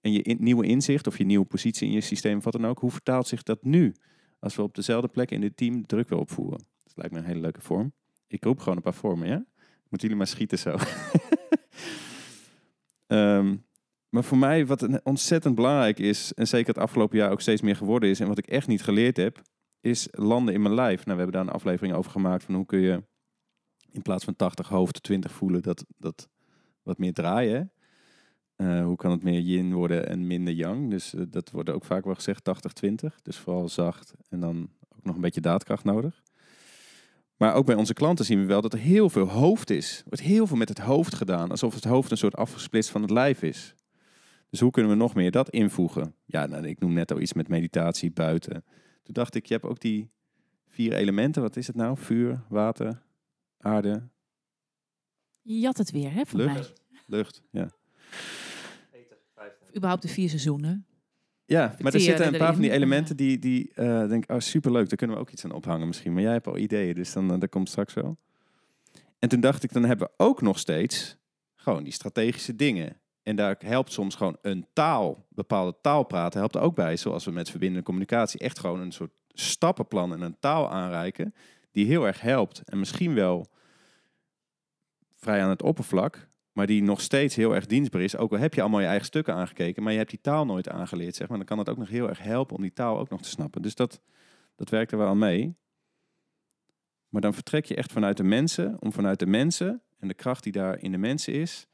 En 0.00 0.12
je 0.12 0.36
nieuwe 0.38 0.66
inzicht 0.66 1.06
of 1.06 1.18
je 1.18 1.24
nieuwe 1.24 1.46
positie 1.46 1.86
in 1.86 1.92
je 1.92 2.00
systeem, 2.00 2.40
wat 2.40 2.52
dan 2.52 2.66
ook. 2.66 2.78
Hoe 2.78 2.90
vertaalt 2.90 3.26
zich 3.26 3.42
dat 3.42 3.64
nu? 3.64 3.94
Als 4.38 4.56
we 4.56 4.62
op 4.62 4.74
dezelfde 4.74 5.08
plek 5.08 5.30
in 5.30 5.40
dit 5.40 5.56
team 5.56 5.86
druk 5.86 6.08
weer 6.08 6.18
opvoeren. 6.18 6.58
Dat 6.84 6.96
lijkt 6.96 7.12
me 7.12 7.18
een 7.18 7.24
hele 7.24 7.40
leuke 7.40 7.60
vorm. 7.60 7.92
Ik 8.26 8.44
roep 8.44 8.58
gewoon 8.58 8.76
een 8.76 8.82
paar 8.82 8.94
vormen, 8.94 9.28
ja? 9.28 9.44
Moeten 9.88 10.08
jullie 10.08 10.16
maar 10.16 10.26
schieten 10.26 10.58
zo. 10.58 10.76
Ehm, 13.06 13.56
maar 14.16 14.24
voor 14.24 14.38
mij, 14.38 14.66
wat 14.66 15.02
ontzettend 15.02 15.54
belangrijk 15.54 15.98
is, 15.98 16.34
en 16.34 16.46
zeker 16.46 16.74
het 16.74 16.82
afgelopen 16.82 17.18
jaar 17.18 17.30
ook 17.30 17.40
steeds 17.40 17.60
meer 17.60 17.76
geworden 17.76 18.08
is, 18.08 18.20
en 18.20 18.28
wat 18.28 18.38
ik 18.38 18.46
echt 18.46 18.66
niet 18.66 18.82
geleerd 18.82 19.16
heb, 19.16 19.42
is 19.80 20.08
landen 20.10 20.54
in 20.54 20.62
mijn 20.62 20.74
lijf. 20.74 21.04
Nou, 21.04 21.16
we 21.16 21.22
hebben 21.22 21.32
daar 21.32 21.42
een 21.42 21.60
aflevering 21.60 21.94
over 21.94 22.10
gemaakt 22.10 22.44
van 22.44 22.54
hoe 22.54 22.66
kun 22.66 22.80
je 22.80 23.02
in 23.92 24.02
plaats 24.02 24.24
van 24.24 24.36
80 24.36 24.68
hoofd 24.68 25.02
20 25.02 25.32
voelen, 25.32 25.62
dat, 25.62 25.84
dat 25.98 26.28
wat 26.82 26.98
meer 26.98 27.12
draaien. 27.12 27.72
Eh, 28.56 28.84
hoe 28.84 28.96
kan 28.96 29.10
het 29.10 29.22
meer 29.22 29.40
yin 29.40 29.74
worden 29.74 30.08
en 30.08 30.26
minder 30.26 30.54
yang? 30.54 30.90
Dus 30.90 31.14
eh, 31.14 31.22
dat 31.28 31.50
wordt 31.50 31.70
ook 31.70 31.84
vaak 31.84 32.04
wel 32.04 32.14
gezegd 32.14 32.48
80-20. 32.86 32.92
Dus 33.22 33.36
vooral 33.36 33.68
zacht 33.68 34.14
en 34.28 34.40
dan 34.40 34.70
ook 34.96 35.04
nog 35.04 35.14
een 35.14 35.20
beetje 35.20 35.40
daadkracht 35.40 35.84
nodig. 35.84 36.22
Maar 37.36 37.54
ook 37.54 37.66
bij 37.66 37.74
onze 37.74 37.94
klanten 37.94 38.24
zien 38.24 38.40
we 38.40 38.46
wel 38.46 38.60
dat 38.60 38.72
er 38.72 38.78
heel 38.78 39.10
veel 39.10 39.28
hoofd 39.28 39.70
is. 39.70 39.98
Er 39.98 40.04
wordt 40.04 40.24
heel 40.24 40.46
veel 40.46 40.56
met 40.56 40.68
het 40.68 40.78
hoofd 40.78 41.14
gedaan. 41.14 41.50
Alsof 41.50 41.74
het 41.74 41.84
hoofd 41.84 42.10
een 42.10 42.16
soort 42.16 42.36
afgesplitst 42.36 42.90
van 42.90 43.02
het 43.02 43.10
lijf 43.10 43.42
is. 43.42 43.74
Dus 44.50 44.60
hoe 44.60 44.70
kunnen 44.70 44.90
we 44.92 44.96
nog 44.98 45.14
meer 45.14 45.30
dat 45.30 45.50
invoegen? 45.50 46.14
Ja, 46.24 46.46
nou, 46.46 46.66
ik 46.66 46.78
noem 46.80 46.92
net 46.92 47.10
al 47.12 47.20
iets 47.20 47.32
met 47.32 47.48
meditatie 47.48 48.10
buiten. 48.10 48.64
Toen 49.02 49.14
dacht 49.14 49.34
ik, 49.34 49.46
je 49.46 49.54
hebt 49.54 49.66
ook 49.66 49.80
die 49.80 50.10
vier 50.68 50.92
elementen. 50.92 51.42
Wat 51.42 51.56
is 51.56 51.66
het 51.66 51.76
nou? 51.76 51.98
Vuur, 51.98 52.42
water, 52.48 53.02
aarde, 53.58 54.08
Je 55.42 55.58
jat 55.58 55.76
het 55.78 55.90
weer, 55.90 56.12
hè, 56.12 56.24
van 56.26 56.40
Lucht. 56.40 56.54
mij. 56.54 56.98
lucht. 57.06 57.42
Ja, 57.50 57.70
Of 59.62 59.76
überhaupt 59.76 60.02
de 60.02 60.08
vier 60.08 60.28
seizoenen. 60.28 60.86
ja 61.44 61.74
maar 61.78 61.94
er 61.94 62.00
zitten 62.00 62.26
een 62.26 62.38
paar 62.38 62.52
van 62.52 62.62
die 62.62 62.70
elementen 62.70 63.16
die, 63.16 63.38
die 63.38 63.72
eh 63.74 64.08
denk 64.08 64.22
ik, 64.24 64.30
oh 64.30 64.38
superleuk, 64.38 64.88
daar 64.88 64.96
kunnen 64.98 65.16
we 65.16 65.22
ook 65.22 65.30
iets 65.30 65.44
aan 65.44 65.52
ophangen 65.52 65.86
misschien. 65.86 66.12
Maar 66.12 66.22
jij 66.22 66.32
hebt 66.32 66.46
al 66.46 66.56
ideeën, 66.58 66.94
dus 66.94 67.12
dan, 67.12 67.32
eh, 67.32 67.40
dat 67.40 67.48
komt 67.48 67.68
straks 67.68 67.94
wel. 67.94 68.16
En 69.18 69.28
toen 69.28 69.40
dacht 69.40 69.62
ik, 69.62 69.72
dan 69.72 69.84
hebben 69.84 70.06
we 70.06 70.24
ook 70.24 70.42
nog 70.42 70.58
steeds 70.58 71.16
gewoon 71.54 71.84
die 71.84 71.92
strategische 71.92 72.56
dingen. 72.56 73.00
En 73.26 73.36
daar 73.36 73.56
helpt 73.58 73.92
soms 73.92 74.14
gewoon 74.14 74.36
een 74.42 74.66
taal, 74.72 75.26
bepaalde 75.28 75.76
taal 75.80 76.04
praten, 76.04 76.38
helpt 76.38 76.54
er 76.54 76.60
ook 76.60 76.74
bij. 76.74 76.96
Zoals 76.96 77.24
we 77.24 77.30
met 77.30 77.50
verbindende 77.50 77.84
communicatie 77.84 78.40
echt 78.40 78.58
gewoon 78.58 78.80
een 78.80 78.92
soort 78.92 79.10
stappenplan 79.28 80.12
en 80.12 80.20
een 80.20 80.38
taal 80.38 80.70
aanreiken. 80.70 81.34
Die 81.70 81.86
heel 81.86 82.06
erg 82.06 82.20
helpt. 82.20 82.62
En 82.64 82.78
misschien 82.78 83.14
wel 83.14 83.46
vrij 85.14 85.42
aan 85.42 85.50
het 85.50 85.62
oppervlak. 85.62 86.28
Maar 86.52 86.66
die 86.66 86.82
nog 86.82 87.00
steeds 87.00 87.34
heel 87.34 87.54
erg 87.54 87.66
dienstbaar 87.66 88.00
is. 88.00 88.16
Ook 88.16 88.32
al 88.32 88.38
heb 88.38 88.54
je 88.54 88.60
allemaal 88.60 88.80
je 88.80 88.86
eigen 88.86 89.06
stukken 89.06 89.34
aangekeken. 89.34 89.82
Maar 89.82 89.92
je 89.92 89.98
hebt 89.98 90.10
die 90.10 90.20
taal 90.20 90.44
nooit 90.44 90.68
aangeleerd. 90.68 91.14
Zeg 91.14 91.28
maar. 91.28 91.36
Dan 91.36 91.46
kan 91.46 91.58
het 91.58 91.68
ook 91.68 91.78
nog 91.78 91.88
heel 91.88 92.08
erg 92.08 92.22
helpen 92.22 92.56
om 92.56 92.62
die 92.62 92.72
taal 92.72 92.98
ook 92.98 93.08
nog 93.08 93.22
te 93.22 93.28
snappen. 93.28 93.62
Dus 93.62 93.74
dat, 93.74 94.00
dat 94.54 94.70
werkt 94.70 94.92
er 94.92 94.98
wel 94.98 95.14
mee. 95.14 95.56
Maar 97.08 97.20
dan 97.20 97.34
vertrek 97.34 97.64
je 97.64 97.74
echt 97.74 97.92
vanuit 97.92 98.16
de 98.16 98.24
mensen. 98.24 98.76
Om 98.80 98.92
vanuit 98.92 99.18
de 99.18 99.26
mensen 99.26 99.82
en 99.98 100.08
de 100.08 100.14
kracht 100.14 100.42
die 100.42 100.52
daar 100.52 100.82
in 100.82 100.92
de 100.92 100.98
mensen 100.98 101.32
is. 101.32 101.66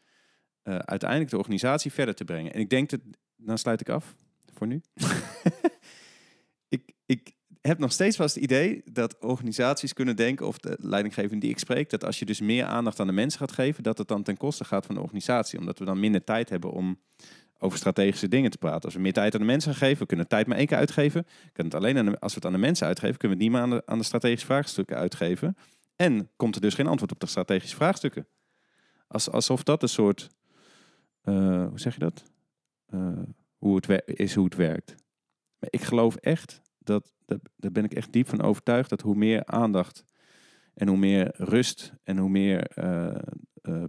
Eh, 0.63 0.77
uiteindelijk 0.77 1.31
de 1.31 1.39
organisatie 1.39 1.93
verder 1.93 2.15
te 2.15 2.25
brengen. 2.25 2.53
En 2.53 2.61
ik 2.61 2.71
denk 2.71 2.91
dat. 2.91 3.01
Dan 3.37 3.59
sluit 3.59 3.81
ik 3.81 3.89
af 3.89 4.15
voor 4.55 4.67
nu. 4.67 4.81
ik, 6.69 6.93
ik 7.07 7.33
heb 7.61 7.79
nog 7.79 7.93
steeds 7.93 8.17
wel 8.17 8.27
eens 8.27 8.35
het 8.35 8.45
idee 8.45 8.83
dat 8.93 9.19
organisaties 9.19 9.93
kunnen 9.93 10.17
denken, 10.17 10.47
of 10.47 10.59
de 10.59 10.77
leidinggevende 10.81 11.41
die 11.41 11.51
ik 11.51 11.59
spreek, 11.59 11.91
dat 11.91 12.05
als 12.05 12.19
je 12.19 12.25
dus 12.25 12.41
meer 12.41 12.65
aandacht 12.65 13.01
aan 13.01 13.07
de 13.07 13.13
mensen 13.13 13.39
gaat 13.39 13.53
geven, 13.53 13.83
dat 13.83 13.99
het 13.99 14.09
dan 14.09 14.23
ten 14.23 14.37
koste 14.37 14.65
gaat 14.65 14.87
van 14.87 14.95
de 14.95 15.01
organisatie. 15.01 15.59
Omdat 15.59 15.79
we 15.79 15.85
dan 15.85 16.01
minder 16.01 16.25
tijd 16.25 16.49
hebben 16.49 16.73
om 16.73 16.99
over 17.59 17.79
strategische 17.79 18.29
dingen 18.29 18.51
te 18.51 18.59
praten. 18.59 18.83
Als 18.83 18.95
we 18.95 19.01
meer 19.01 19.13
tijd 19.13 19.35
aan 19.35 19.41
de 19.41 19.47
mensen 19.47 19.71
gaan 19.71 19.81
geven, 19.81 20.03
we 20.03 20.07
kunnen 20.07 20.29
tijd 20.29 20.47
maar 20.47 20.57
één 20.57 20.67
keer 20.67 20.77
uitgeven. 20.77 21.27
Kunnen 21.53 21.73
het 21.73 21.83
alleen 21.83 21.99
aan 21.99 22.05
de- 22.05 22.21
als 22.21 22.33
we 22.33 22.39
het 22.39 22.47
aan 22.47 22.53
de 22.53 22.67
mensen 22.67 22.87
uitgeven, 22.87 23.17
kunnen 23.17 23.39
we 23.39 23.45
het 23.45 23.53
niet 23.53 23.63
meer 23.63 23.71
aan 23.71 23.79
de, 23.79 23.87
aan 23.87 23.99
de 23.99 24.05
strategische 24.05 24.47
vraagstukken 24.47 24.97
uitgeven. 24.97 25.57
En 25.97 26.31
komt 26.37 26.55
er 26.55 26.61
dus 26.61 26.75
geen 26.75 26.87
antwoord 26.87 27.13
op 27.13 27.21
de 27.21 27.27
strategische 27.27 27.77
vraagstukken. 27.77 28.27
Als, 29.07 29.31
alsof 29.31 29.63
dat 29.63 29.83
een 29.83 29.89
soort, 29.89 30.29
eh, 31.23 31.69
hoe 31.69 31.81
zeg 31.81 31.95
je 31.95 32.01
dat? 32.01 32.25
Eh, 32.87 33.23
hoe 33.59 33.77
het 33.77 34.03
is 34.07 34.35
hoe 34.35 34.45
het 34.45 34.55
werkt. 34.55 34.95
Maar 35.59 35.71
ik 35.71 35.81
geloof 35.81 36.17
echt 36.17 36.63
dat, 36.79 37.13
dat, 37.25 37.41
daar 37.57 37.73
ben 37.73 37.85
ik 37.85 37.95
echt 37.95 38.13
diep 38.13 38.29
van 38.29 38.43
overtuigd, 38.43 38.91
dat 38.91 39.01
hoe 39.01 39.15
meer 39.15 39.45
aandacht 39.45 40.05
en 40.75 40.89
hoe 40.89 40.97
meer 40.97 41.35
rust 41.37 41.93
en 42.03 42.19
hoe 42.19 42.31
meer 42.31 42.67
eh, 42.67 43.85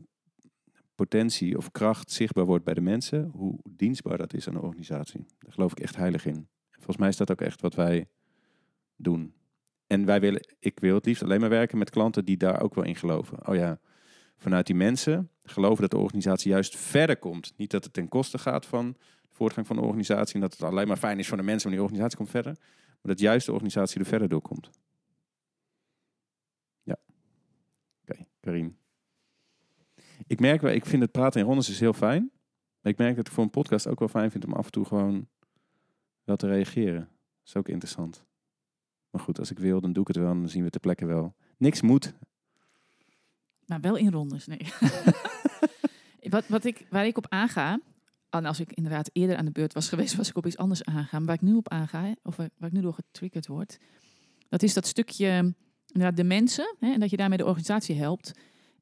potentie 0.95 1.57
of 1.57 1.71
kracht 1.71 2.11
zichtbaar 2.11 2.45
wordt 2.45 2.63
bij 2.63 2.73
de 2.73 2.81
mensen, 2.81 3.29
hoe 3.29 3.59
dienstbaar 3.69 4.17
dat 4.17 4.33
is 4.33 4.47
aan 4.47 4.53
de 4.53 4.61
organisatie. 4.61 5.25
Daar 5.39 5.53
geloof 5.53 5.71
ik 5.71 5.79
echt 5.79 5.95
heilig 5.95 6.25
in. 6.25 6.47
Volgens 6.69 6.97
mij 6.97 7.09
is 7.09 7.17
dat 7.17 7.31
ook 7.31 7.41
echt 7.41 7.61
wat 7.61 7.75
wij 7.75 8.07
doen. 8.95 9.33
En 9.87 10.05
wij 10.05 10.19
willen, 10.19 10.55
ik 10.59 10.79
wil 10.79 10.95
het 10.95 11.05
liefst 11.05 11.23
alleen 11.23 11.39
maar 11.39 11.49
werken 11.49 11.77
met 11.77 11.89
klanten 11.89 12.25
die 12.25 12.37
daar 12.37 12.61
ook 12.61 12.75
wel 12.75 12.83
in 12.83 12.95
geloven. 12.95 13.47
Oh 13.47 13.55
ja, 13.55 13.79
vanuit 14.37 14.65
die 14.65 14.75
mensen 14.75 15.29
geloven 15.43 15.81
dat 15.81 15.91
de 15.91 15.97
organisatie 15.97 16.51
juist 16.51 16.77
verder 16.77 17.17
komt. 17.17 17.53
Niet 17.57 17.71
dat 17.71 17.83
het 17.83 17.93
ten 17.93 18.07
koste 18.07 18.37
gaat 18.37 18.65
van 18.65 18.91
de 19.21 19.29
voortgang 19.31 19.67
van 19.67 19.75
de 19.75 19.81
organisatie 19.81 20.35
en 20.35 20.41
dat 20.41 20.51
het 20.51 20.63
alleen 20.63 20.87
maar 20.87 20.97
fijn 20.97 21.19
is 21.19 21.27
voor 21.27 21.37
de 21.37 21.43
mensen, 21.43 21.69
maar 21.69 21.77
die 21.77 21.85
organisatie 21.85 22.17
komt 22.17 22.29
verder. 22.29 22.57
Maar 23.01 23.11
dat 23.11 23.19
juist 23.19 23.45
de 23.45 23.51
organisatie 23.51 23.99
er 23.99 24.05
verder 24.05 24.29
door 24.29 24.41
komt. 24.41 24.69
Ja. 26.83 26.97
Oké, 28.01 28.25
Karin. 28.39 28.77
Ik 30.27 30.39
merk 30.39 30.61
wel, 30.61 30.71
ik 30.71 30.85
vind 30.85 31.01
het 31.01 31.11
praten 31.11 31.41
in 31.41 31.45
rondes 31.45 31.69
is 31.69 31.79
heel 31.79 31.93
fijn. 31.93 32.31
Maar 32.81 32.91
ik 32.91 32.97
merk 32.97 33.15
dat 33.15 33.27
ik 33.27 33.33
voor 33.33 33.43
een 33.43 33.49
podcast 33.49 33.87
ook 33.87 33.99
wel 33.99 34.07
fijn 34.07 34.31
vind 34.31 34.45
om 34.45 34.53
af 34.53 34.65
en 34.65 34.71
toe 34.71 34.85
gewoon 34.85 35.27
wel 36.23 36.35
te 36.35 36.47
reageren. 36.47 36.99
Dat 36.99 37.47
is 37.47 37.55
ook 37.55 37.69
interessant. 37.69 38.25
Maar 39.09 39.21
goed, 39.21 39.39
als 39.39 39.51
ik 39.51 39.59
wil, 39.59 39.81
dan 39.81 39.93
doe 39.93 40.01
ik 40.01 40.07
het 40.07 40.17
wel 40.17 40.31
en 40.31 40.39
dan 40.39 40.49
zien 40.49 40.63
we 40.63 40.69
ter 40.69 40.79
plekke 40.79 41.05
wel. 41.05 41.35
Niks 41.57 41.81
moet. 41.81 42.13
Maar 43.73 43.91
wel 43.91 43.95
in 43.95 44.11
rondes, 44.11 44.47
nee. 44.47 44.61
wat, 46.29 46.47
wat 46.47 46.65
ik, 46.65 46.85
waar 46.89 47.05
ik 47.05 47.17
op 47.17 47.25
aanga, 47.29 47.79
en 48.29 48.45
als 48.45 48.59
ik 48.59 48.73
inderdaad 48.73 49.09
eerder 49.13 49.35
aan 49.37 49.45
de 49.45 49.51
beurt 49.51 49.73
was 49.73 49.89
geweest, 49.89 50.15
was 50.15 50.29
ik 50.29 50.37
op 50.37 50.45
iets 50.45 50.57
anders 50.57 50.83
aangaan. 50.83 51.25
Waar 51.25 51.35
ik 51.35 51.41
nu 51.41 51.55
op 51.55 51.69
aanga, 51.69 52.15
of 52.23 52.35
waar, 52.35 52.49
waar 52.57 52.69
ik 52.69 52.75
nu 52.75 52.81
door 52.81 52.93
getriggerd 52.93 53.47
word, 53.47 53.77
dat 54.49 54.63
is 54.63 54.73
dat 54.73 54.87
stukje 54.87 55.53
inderdaad 55.87 56.17
de 56.17 56.23
mensen, 56.23 56.75
hè, 56.79 56.91
en 56.93 56.99
dat 56.99 57.09
je 57.09 57.17
daarmee 57.17 57.37
de 57.37 57.45
organisatie 57.45 57.95
helpt. 57.95 58.31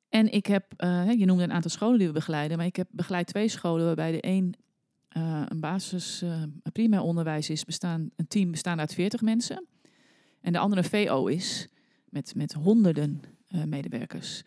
En 0.10 0.32
ik 0.32 0.46
heb, 0.46 0.74
eh, 0.78 1.12
je 1.12 1.26
noemde 1.26 1.44
een 1.44 1.52
aantal 1.52 1.72
scholen 1.72 1.98
die 1.98 2.08
we 2.08 2.14
begeleiden, 2.14 2.58
maar 2.58 2.66
ik 2.66 2.76
heb 2.76 2.88
begeleid 2.92 3.28
twee 3.28 3.48
scholen 3.48 3.86
waarbij 3.86 4.12
de 4.12 4.26
een 4.28 4.56
eh, 5.08 5.42
een 5.48 5.60
basis, 5.60 6.22
eh, 6.22 6.42
een 6.42 6.72
primair 6.72 7.02
onderwijs 7.02 7.50
is, 7.50 7.66
bestaan, 7.66 8.10
een 8.16 8.28
team 8.28 8.52
bestaande 8.52 8.82
uit 8.82 8.94
40 8.94 9.22
mensen. 9.22 9.66
En 10.42 10.54
de 10.54 10.60
andere 10.60 10.82
een 10.82 11.08
VO 11.08 11.26
is, 11.26 11.68
met, 12.10 12.36
met 12.36 12.54
honderden 12.54 13.22
medewerkers. 13.66 14.44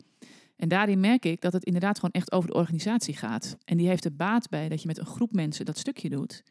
En 0.56 0.68
daarin 0.68 1.00
merk 1.00 1.24
ik 1.24 1.40
dat 1.40 1.52
het 1.52 1.64
inderdaad 1.64 1.94
gewoon 1.96 2.10
echt 2.10 2.32
over 2.32 2.48
de 2.48 2.54
organisatie 2.56 3.16
gaat. 3.16 3.56
En 3.64 3.76
die 3.76 3.88
heeft 3.88 4.04
er 4.04 4.16
baat 4.16 4.48
bij 4.48 4.68
dat 4.68 4.80
je 4.80 4.86
met 4.86 4.98
een 4.98 5.06
groep 5.06 5.32
mensen 5.32 5.64
dat 5.64 5.78
stukje 5.78 6.08
doet. 6.08 6.42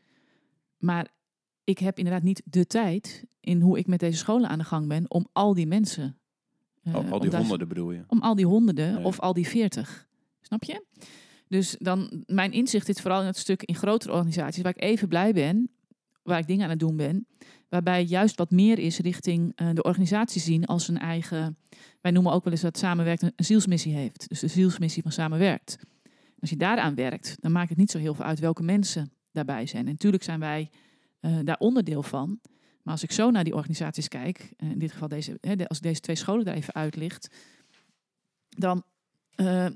Maar 0.77 1.07
ik 1.63 1.77
heb 1.79 1.97
inderdaad 1.97 2.23
niet 2.23 2.41
de 2.45 2.65
tijd 2.65 3.25
in 3.39 3.61
hoe 3.61 3.77
ik 3.77 3.87
met 3.87 3.99
deze 3.99 4.17
scholen 4.17 4.49
aan 4.49 4.57
de 4.57 4.63
gang 4.63 4.87
ben 4.87 5.11
om 5.11 5.27
al 5.33 5.53
die 5.53 5.67
mensen. 5.67 6.17
eh, 6.83 7.11
al, 7.11 7.19
die 7.19 7.35
honderden 7.35 7.67
bedoel 7.67 7.91
je. 7.91 8.03
om 8.07 8.21
al 8.21 8.35
die 8.35 8.45
honderden 8.45 8.93
Nee. 8.93 9.03
of 9.03 9.19
al 9.19 9.33
die 9.33 9.47
veertig. 9.47 10.07
Snap 10.41 10.63
je? 10.63 10.85
Dus 11.47 11.75
dan, 11.79 12.23
mijn 12.25 12.51
inzicht 12.51 12.85
zit 12.85 13.01
vooral 13.01 13.19
in 13.19 13.25
het 13.25 13.37
stuk 13.37 13.63
in 13.63 13.75
grotere 13.75 14.13
organisaties 14.13 14.63
waar 14.63 14.75
ik 14.75 14.83
even 14.83 15.07
blij 15.07 15.33
ben, 15.33 15.69
waar 16.23 16.39
ik 16.39 16.47
dingen 16.47 16.63
aan 16.63 16.69
het 16.69 16.79
doen 16.79 16.97
ben, 16.97 17.27
waarbij 17.69 18.03
juist 18.03 18.37
wat 18.37 18.51
meer 18.51 18.79
is 18.79 18.99
richting 18.99 19.51
eh, 19.55 19.69
de 19.73 19.83
organisatie 19.83 20.41
zien 20.41 20.65
als 20.65 20.87
een 20.87 20.97
eigen, 20.97 21.57
wij 22.03 22.11
noemen 22.11 22.31
ook 22.31 22.43
wel 22.43 22.53
eens 22.53 22.61
dat 22.61 22.77
samenwerkt 22.77 23.21
een, 23.21 23.33
zielsmissie 23.35 23.93
heeft. 23.93 24.29
Dus 24.29 24.39
de 24.39 24.47
zielsmissie 24.47 25.01
van 25.01 25.11
samenwerkt. 25.11 25.77
Als 26.39 26.49
je 26.49 26.57
daaraan 26.57 26.95
werkt, 26.95 27.35
dan 27.39 27.51
maakt 27.51 27.69
het 27.69 27.77
niet 27.77 27.91
zo 27.91 27.97
heel 27.97 28.13
veel 28.13 28.25
uit 28.25 28.39
welke 28.39 28.63
mensen 28.63 29.11
daarbij 29.31 29.65
zijn. 29.65 29.85
En 29.85 29.91
natuurlijk 29.91 30.23
zijn 30.23 30.39
wij 30.39 30.69
eh, 31.19 31.39
daar 31.43 31.57
onderdeel 31.57 32.03
van. 32.03 32.39
Maar 32.81 32.93
als 32.93 33.03
ik 33.03 33.11
zo 33.11 33.31
naar 33.31 33.43
die 33.43 33.55
organisaties 33.55 34.07
kijk, 34.07 34.53
eh, 34.57 34.69
in 34.69 34.79
dit 34.79 34.91
geval 34.91 35.07
deze, 35.07 35.37
hè, 35.41 35.67
als 35.67 35.77
ik 35.77 35.83
deze 35.83 35.99
twee 35.99 36.15
scholen 36.15 36.45
daar 36.45 36.55
even 36.55 36.73
uitlicht, 36.73 37.35
dan 38.49 38.83
eh, 39.35 39.67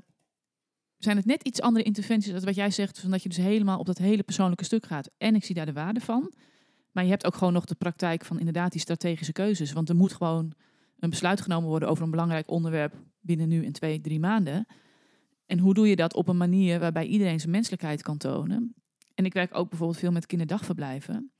zijn 0.98 1.16
het 1.16 1.26
net 1.26 1.42
iets 1.42 1.60
andere 1.60 1.84
interventies 1.84 2.32
dan 2.32 2.44
wat 2.44 2.54
jij 2.54 2.70
zegt, 2.70 3.00
van 3.00 3.10
dat 3.10 3.22
je 3.22 3.28
dus 3.28 3.38
helemaal 3.38 3.78
op 3.78 3.86
dat 3.86 3.98
hele 3.98 4.22
persoonlijke 4.22 4.64
stuk 4.64 4.86
gaat. 4.86 5.10
En 5.18 5.34
ik 5.34 5.44
zie 5.44 5.54
daar 5.54 5.66
de 5.66 5.72
waarde 5.72 6.00
van. 6.00 6.32
Maar 6.92 7.04
je 7.04 7.10
hebt 7.10 7.26
ook 7.26 7.34
gewoon 7.34 7.52
nog 7.52 7.64
de 7.64 7.74
praktijk 7.74 8.24
van 8.24 8.38
inderdaad 8.38 8.72
die 8.72 8.80
strategische 8.80 9.32
keuzes. 9.32 9.72
Want 9.72 9.88
er 9.88 9.96
moet 9.96 10.12
gewoon 10.12 10.52
een 10.98 11.10
besluit 11.10 11.40
genomen 11.40 11.68
worden 11.68 11.88
over 11.88 12.04
een 12.04 12.10
belangrijk 12.10 12.50
onderwerp 12.50 12.94
binnen 13.20 13.48
nu 13.48 13.64
en 13.64 13.72
twee, 13.72 14.00
drie 14.00 14.20
maanden. 14.20 14.66
En 15.46 15.58
hoe 15.58 15.74
doe 15.74 15.88
je 15.88 15.96
dat 15.96 16.14
op 16.14 16.28
een 16.28 16.36
manier 16.36 16.80
waarbij 16.80 17.06
iedereen 17.06 17.40
zijn 17.40 17.52
menselijkheid 17.52 18.02
kan 18.02 18.16
tonen? 18.16 18.74
En 19.14 19.24
ik 19.24 19.32
werk 19.32 19.54
ook 19.54 19.68
bijvoorbeeld 19.68 19.98
veel 19.98 20.12
met 20.12 20.26
kinderdagverblijven. 20.26 21.30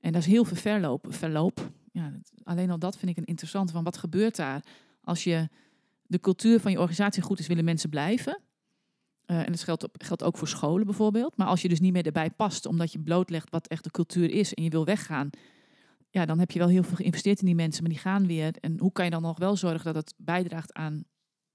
En 0.00 0.12
daar 0.12 0.20
is 0.20 0.26
heel 0.26 0.44
veel 0.44 0.56
verloop. 0.56 1.06
verloop. 1.08 1.70
Ja, 1.92 2.12
alleen 2.42 2.70
al 2.70 2.78
dat 2.78 2.96
vind 2.96 3.10
ik 3.10 3.16
een 3.16 3.24
interessant. 3.24 3.70
Van 3.70 3.84
wat 3.84 3.96
gebeurt 3.96 4.36
daar 4.36 4.64
als 5.02 5.24
je 5.24 5.48
de 6.02 6.20
cultuur 6.20 6.60
van 6.60 6.70
je 6.70 6.78
organisatie 6.78 7.22
goed 7.22 7.38
is, 7.38 7.46
willen 7.46 7.64
mensen 7.64 7.90
blijven. 7.90 8.40
Eh, 9.24 9.38
en 9.38 9.52
dat 9.52 9.62
geldt, 9.62 9.84
op, 9.84 9.94
geldt 9.98 10.22
ook 10.22 10.38
voor 10.38 10.48
scholen 10.48 10.86
bijvoorbeeld. 10.86 11.36
Maar 11.36 11.46
als 11.46 11.62
je 11.62 11.68
dus 11.68 11.80
niet 11.80 11.92
meer 11.92 12.06
erbij 12.06 12.30
past, 12.30 12.66
omdat 12.66 12.92
je 12.92 13.00
blootlegt 13.00 13.50
wat 13.50 13.66
echt 13.66 13.84
de 13.84 13.90
cultuur 13.90 14.30
is 14.30 14.54
en 14.54 14.62
je 14.62 14.70
wil 14.70 14.84
weggaan, 14.84 15.30
ja, 16.10 16.26
dan 16.26 16.38
heb 16.38 16.50
je 16.50 16.58
wel 16.58 16.68
heel 16.68 16.82
veel 16.82 16.96
geïnvesteerd 16.96 17.40
in 17.40 17.46
die 17.46 17.54
mensen, 17.54 17.82
maar 17.82 17.92
die 17.92 18.00
gaan 18.00 18.26
weer. 18.26 18.54
En 18.60 18.78
hoe 18.78 18.92
kan 18.92 19.04
je 19.04 19.10
dan 19.10 19.22
nog 19.22 19.38
wel 19.38 19.56
zorgen 19.56 19.84
dat 19.84 19.94
het 19.94 20.14
bijdraagt 20.16 20.72
aan 20.72 21.04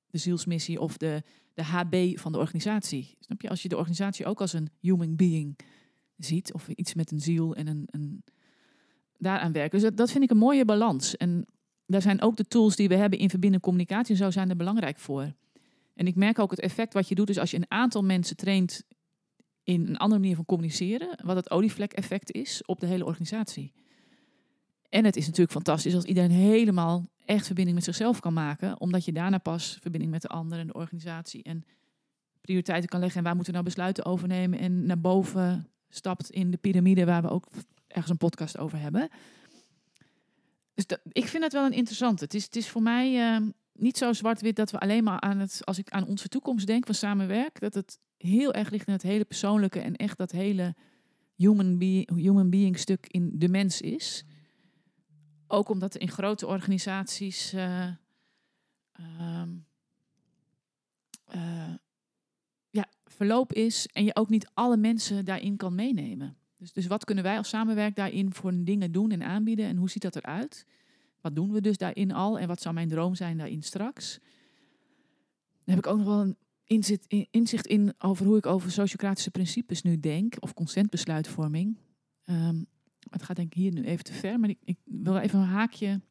de 0.08 0.18
zielsmissie 0.18 0.80
of 0.80 0.98
de, 0.98 1.24
de 1.54 1.64
HB 1.64 2.18
van 2.18 2.32
de 2.32 2.38
organisatie? 2.38 3.16
Snap 3.20 3.42
je? 3.42 3.50
Als 3.50 3.62
je 3.62 3.70
de 3.70 3.78
organisatie 3.78 4.26
ook 4.26 4.42
als 4.42 4.54
een 4.54 4.70
human 4.80 5.16
being 5.16 5.60
ziet, 6.18 6.54
of 6.54 6.68
iets 6.68 6.94
met 6.94 7.12
een 7.12 7.22
ziel 7.22 7.56
en 7.56 7.68
een, 7.68 7.88
een 7.92 8.24
daaraan 9.18 9.52
werken. 9.52 9.80
Dus 9.80 9.92
dat, 9.96 10.12
vind 10.12 10.24
ik 10.24 10.30
een 10.30 10.38
mooie 10.38 10.66
balans. 10.66 11.18
En 11.18 11.46
daar 11.86 12.02
zijn 12.02 12.22
ook 12.22 12.36
de 12.36 12.48
tools 12.48 12.76
die 12.76 12.88
we 12.88 12.96
hebben 12.96 13.20
in 13.20 13.30
verbindende 13.30 13.66
communicatie 13.66 14.12
en 14.12 14.24
zo 14.24 14.32
zijn 14.32 14.50
er 14.50 14.56
belangrijk 14.56 14.98
voor. 14.98 15.34
En 15.94 16.08
ik 16.08 16.16
merk 16.16 16.40
ook 16.40 16.52
het 16.52 16.60
effect 16.60 16.94
wat 16.94 17.08
je 17.08 17.16
doet, 17.16 17.30
is 17.30 17.40
als 17.40 17.52
je 17.52 17.58
een 17.58 17.72
aantal 17.72 18.04
mensen 18.04 18.36
traint 18.36 18.84
in 19.64 19.88
een 19.88 19.98
andere 19.98 20.22
manier 20.22 20.36
van 20.36 20.46
communiceren, 20.46 21.20
wat 21.24 21.36
het 21.36 21.52
olievlek-effect 21.52 22.32
is 22.32 22.66
op 22.66 22.80
de 22.80 22.86
hele 22.86 23.06
organisatie. 23.06 23.74
En 24.90 25.06
het 25.06 25.16
is 25.16 25.26
natuurlijk 25.26 25.52
fantastisch 25.52 25.96
als 25.96 26.04
iedereen 26.04 26.32
helemaal 26.32 27.10
echt 27.26 27.46
verbinding 27.46 27.76
met 27.76 27.86
zichzelf 27.86 28.20
kan 28.20 28.34
maken, 28.34 28.80
omdat 28.80 29.06
je 29.06 29.12
daarna 29.12 29.38
pas 29.38 29.78
verbinding 29.82 30.12
met 30.12 30.22
de 30.22 30.28
ander 30.28 30.60
en 30.60 30.68
de 30.68 30.74
organisatie 30.74 31.44
en 31.44 31.66
prioriteiten 32.42 32.90
kan 32.90 33.00
leggen 33.00 33.18
en 33.18 33.24
waar 33.24 33.36
moeten 33.36 33.54
we 33.54 33.60
nou 33.60 33.70
besluiten 33.70 34.06
over 34.06 34.28
nemen 34.28 34.60
en 34.60 34.86
naar 34.86 35.00
boven 35.00 35.68
stapt 35.90 36.30
in 36.30 36.52
de 36.52 36.58
piramide, 36.58 37.06
waar 37.06 37.22
we 37.22 37.30
ook 37.30 37.48
ergens 37.88 38.10
een 38.10 38.18
podcast 38.18 38.58
over 38.58 38.80
hebben. 38.80 39.10
Dus 40.74 40.88
dat, 40.88 41.00
ik 41.12 41.28
vind 41.28 41.44
het 41.44 41.54
wel 41.54 41.66
een 41.66 41.72
interessante. 41.72 42.24
Het 42.24 42.34
is, 42.34 42.44
het 42.44 42.56
is 42.56 42.70
voor 42.70 42.82
mij 42.82 43.20
ehm, 43.20 43.50
niet 43.74 43.98
zo 43.98 44.14
zwart-wit 44.14 44.56
dat 44.56 44.72
we 44.72 44.80
alleen 44.80 45.04
maar 45.04 45.20
aan 45.20 45.40
het, 45.40 45.66
als 45.66 45.78
ik 45.78 45.90
aan 45.90 46.08
onze 46.08 46.28
toekomst 46.28 46.68
denk 46.68 46.86
van 46.86 46.96
samenwerk, 46.96 47.60
dat 47.60 47.74
het 47.74 48.00
heel 48.18 48.54
erg 48.54 48.70
ligt 48.70 48.88
in 48.88 48.94
het 48.94 49.02
hele 49.02 49.26
persoonlijke 49.26 49.80
en 49.80 49.96
echt 49.96 50.18
dat 50.18 50.32
hele 50.32 50.76
human, 51.36 51.78
be 51.78 52.08
human 52.16 52.50
being 52.50 52.80
stuk 52.80 53.08
in 53.08 53.32
de 53.34 53.50
mens 53.50 53.82
is. 53.82 54.24
Ook 55.48 55.70
omdat 55.70 55.96
in 55.96 56.10
grote 56.10 56.48
organisaties 56.48 57.54
eh, 57.54 57.88
ehm, 58.92 59.50
eh, 61.26 61.74
ja, 62.70 62.86
verloop 63.06 63.54
is 63.54 63.88
en 63.88 64.06
je 64.06 64.16
ook 64.16 64.30
niet 64.30 64.50
alle 64.54 64.78
mensen 64.78 65.26
daarin 65.26 65.58
kan 65.58 65.76
meenemen. 65.76 66.38
Dus, 66.58 66.74
dus 66.74 66.88
wat 66.88 67.06
kunnen 67.06 67.24
wij 67.24 67.38
als 67.38 67.50
samenwerk 67.50 67.96
daarin 67.96 68.34
voor 68.34 68.64
dingen 68.64 68.92
doen 68.92 69.12
en 69.12 69.24
aanbieden 69.24 69.66
en 69.66 69.78
hoe 69.78 69.90
ziet 69.90 70.02
dat 70.02 70.16
eruit? 70.16 70.66
Wat 71.22 71.36
doen 71.36 71.52
we 71.52 71.62
dus 71.62 71.78
daarin 71.78 72.12
al 72.12 72.40
en 72.40 72.48
wat 72.48 72.62
zou 72.62 72.74
mijn 72.74 72.90
droom 72.90 73.16
zijn 73.16 73.38
daarin 73.38 73.64
straks? 73.64 74.20
Dan 75.64 75.76
heb 75.76 75.78
ik 75.78 75.88
ook 75.88 75.98
nog 75.98 76.08
wel 76.08 76.22
een 76.22 76.38
inzicht 76.66 77.06
in, 77.08 77.28
inzicht 77.32 77.68
in 77.68 77.94
over 77.98 78.26
hoe 78.26 78.38
ik 78.38 78.46
over 78.46 78.72
sociocratische 78.72 79.32
principes 79.32 79.82
nu 79.82 80.00
denk, 80.00 80.36
of 80.40 80.54
consentbesluitvorming. 80.54 81.78
Ehm, 82.24 82.64
het 83.10 83.24
gaat 83.24 83.36
denk 83.36 83.48
ik 83.48 83.54
hier 83.54 83.72
nu 83.72 83.84
even 83.84 84.04
te 84.04 84.14
ver, 84.14 84.40
maar 84.40 84.50
ik, 84.50 84.60
ik 84.64 84.78
wil 84.84 85.18
even 85.18 85.40
een 85.40 85.46
haakje 85.46 86.02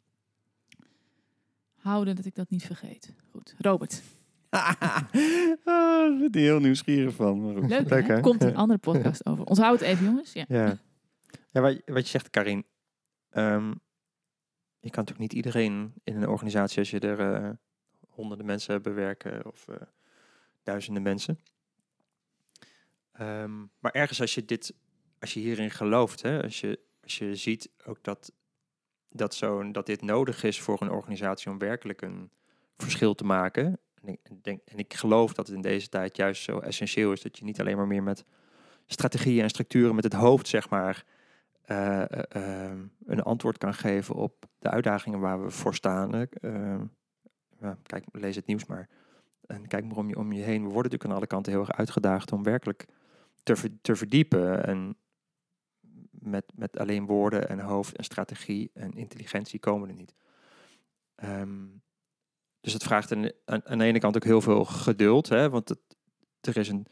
houden 1.75 2.17
dat 2.17 2.25
ik 2.25 2.35
dat 2.35 2.51
niet 2.51 2.67
vergeet. 2.67 3.15
Goed, 3.31 3.55
Robert. 3.59 4.03
ah, 4.51 4.81
daar 5.65 6.19
ben 6.19 6.25
ik 6.25 6.35
heel 6.35 6.61
nieuwsgierig 6.61 7.15
van. 7.15 7.67
Leuk, 7.67 7.89
Leuk, 7.89 8.07
hè? 8.07 8.15
hè? 8.15 8.21
Komt 8.21 8.43
een 8.43 8.57
andere 8.57 8.79
podcast 8.79 9.27
over. 9.29 9.45
Onthoud 9.45 9.81
het 9.81 9.89
even, 9.89 10.05
jongens. 10.05 10.33
Ja. 10.33 10.45
Ja, 10.49 10.79
ja 11.51 11.61
wat, 11.61 11.83
wat 11.87 12.03
je 12.03 12.09
zegt, 12.11 12.31
Karin. 12.31 12.65
ehm, 13.31 13.69
je 14.81 14.91
kan 14.91 15.05
natuurlijk 15.05 15.19
niet 15.19 15.33
iedereen 15.33 15.93
in 16.05 16.17
een 16.17 16.29
organisatie, 16.29 16.79
als 16.79 16.91
je 16.91 16.99
er 16.99 17.35
eh, 17.35 17.51
honderden 18.09 18.47
mensen 18.47 18.83
bewerken 18.83 19.47
of 19.47 19.69
eh, 19.69 19.77
duizenden 20.63 21.03
mensen. 21.03 21.39
Ehm, 23.13 23.59
maar 23.79 23.93
ergens 23.93 24.21
als 24.21 24.35
je 24.35 24.45
dit, 24.45 24.75
als 25.25 25.35
je 25.35 25.41
hierin 25.41 25.71
gelooft, 25.71 26.23
hè, 26.23 26.43
als, 26.43 26.61
je, 26.61 26.81
als 27.03 27.19
je 27.19 27.35
ziet 27.35 27.71
ook 27.87 27.99
dat, 28.03 28.33
dat, 29.09 29.35
zo, 29.35 29.71
dat 29.71 29.87
dit 29.87 30.03
nodig 30.03 30.43
is 30.43 30.61
voor 30.61 30.83
een 30.83 30.91
organisatie 30.91 31.51
om 31.51 31.59
werkelijk 31.59 32.03
een 32.03 32.31
verschil 32.77 33.15
te 33.15 33.25
maken. 33.25 33.79
En 33.95 34.09
ik, 34.09 34.19
denk, 34.43 34.61
en 34.65 34.79
ik 34.79 34.95
geloof 34.95 35.33
dat 35.33 35.47
het 35.47 35.57
in 35.57 35.63
deze 35.63 35.89
tijd 35.89 36.17
juist 36.17 36.43
zo 36.43 36.59
essentieel 36.59 37.13
is 37.13 37.23
dat 37.23 37.39
je 37.39 37.45
niet 37.45 37.61
alleen 37.61 37.77
maar 37.77 37.87
meer 37.87 38.03
met 38.03 38.25
strategieën 38.87 39.43
en 39.43 39.49
structuren 39.49 39.95
met 39.95 40.05
het 40.05 40.13
hoofd, 40.13 40.49
zeg 40.49 40.71
maar, 40.71 41.05
eh, 41.63 42.03
eh, 42.03 42.23
ehm, 42.29 42.87
een 43.05 43.23
antwoord 43.23 43.59
kan 43.59 43.75
geven 43.75 44.15
op 44.15 44.47
de 44.59 44.71
uitdagingen 44.71 45.21
waar 45.21 45.45
we 45.45 45.51
voor 45.51 45.75
staan. 45.75 46.15
hè. 46.15 46.25
Ehm, 46.25 46.85
kijk, 47.83 48.05
lees 48.13 48.37
het 48.37 48.47
nieuws 48.47 48.67
maar. 48.67 48.89
En 49.47 49.67
kijk 49.67 49.85
maar 49.85 49.97
om 49.97 50.09
je, 50.09 50.19
om 50.19 50.33
je 50.33 50.43
heen. 50.43 50.63
We 50.63 50.73
worden 50.73 50.83
natuurlijk 50.83 51.05
aan 51.05 51.17
alle 51.17 51.27
kanten 51.27 51.53
heel 51.53 51.61
erg 51.61 51.73
uitgedaagd 51.73 52.33
om 52.33 52.43
werkelijk 52.43 52.87
te, 53.43 53.79
te 53.81 53.97
verdiepen. 53.97 54.67
En 54.67 54.97
met, 56.25 56.45
met 56.55 56.79
alleen 56.79 57.07
woorden 57.07 57.49
en 57.49 57.61
hoofd 57.61 57.97
en 57.97 58.05
strategie 58.05 58.71
en 58.75 58.93
intelligentie 58.93 59.59
komen 59.59 59.89
er 59.89 59.95
niet. 59.95 60.15
Ehm, 61.15 61.67
dus 62.61 62.73
het 62.73 62.83
vraagt 62.83 63.13
aan, 63.13 63.31
aan, 63.45 63.79
de 63.79 63.85
ene 63.85 63.99
kant 63.99 64.17
ook 64.17 64.25
heel 64.25 64.41
veel 64.41 64.65
geduld, 64.65 65.29
hè, 65.29 65.51
want 65.51 65.69
het, 65.69 65.79
er 66.41 66.57
is 66.57 66.69
een 66.69 66.87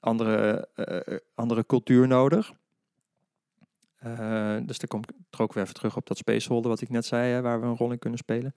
andere, 0.00 0.68
eh, 0.74 1.14
eh, 1.14 1.20
andere 1.34 1.66
cultuur 1.66 2.06
nodig. 2.06 2.52
Eh, 3.96 4.56
dus 4.62 4.78
daar 4.78 4.88
kom 4.88 5.00
ik 5.00 5.40
ook 5.40 5.52
weer 5.52 5.62
even 5.62 5.74
terug 5.74 5.96
op 5.96 6.06
dat 6.06 6.16
spaceholder 6.16 6.70
wat 6.70 6.80
ik 6.80 6.88
net 6.88 7.04
zei, 7.04 7.32
hè, 7.32 7.40
waar 7.40 7.60
we 7.60 7.66
een 7.66 7.76
rol 7.76 7.92
in 7.92 7.98
kunnen 7.98 8.18
spelen. 8.18 8.54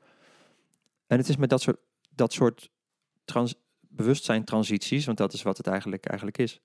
En 1.08 1.18
het 1.18 1.30
is 1.30 1.38
met 1.38 1.50
dat 1.50 1.62
soort, 1.62 1.80
dat 2.10 2.34
soort 2.34 2.70
trans, 3.26 3.56
bewustzijn-transities, 3.80 5.06
want 5.06 5.18
dat 5.18 5.34
is 5.34 5.42
wat 5.42 5.58
het 5.58 5.68
eigenlijk, 5.68 6.06
eigenlijk 6.06 6.38
is, 6.38 6.62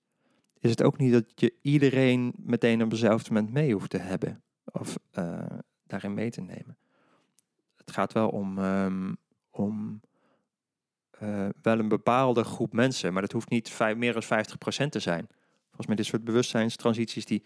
is 0.62 0.70
het 0.70 0.82
ook 0.82 0.98
niet 0.98 1.12
dat 1.12 1.24
je 1.34 1.54
iedereen 1.62 2.32
meteen 2.36 2.82
op 2.82 2.90
dezelfde 2.90 3.32
moment 3.32 3.52
mee 3.52 3.72
hoeft 3.72 3.90
te 3.90 3.98
hebben 3.98 4.42
of 4.64 4.98
eh, 5.10 5.40
daarin 5.86 6.14
mee 6.14 6.30
te 6.30 6.40
nemen. 6.40 6.78
Het 7.76 7.90
gaat 7.90 8.12
wel 8.12 8.28
om, 8.28 8.58
ehm, 8.58 9.14
om 9.50 10.00
eh, 11.10 11.48
wel 11.62 11.78
een 11.78 11.88
bepaalde 11.88 12.44
groep 12.44 12.72
mensen, 12.72 13.12
maar 13.12 13.22
dat 13.22 13.32
hoeft 13.32 13.48
niet 13.48 13.78
meer 13.96 14.12
dan 14.12 14.22
50% 14.22 14.92
te 14.92 15.00
zijn. 15.00 15.26
Volgens 15.64 15.86
mij 15.86 15.96
dit 15.96 16.06
soort 16.06 16.24
bewustzijnstransities 16.24 17.24
die, 17.24 17.42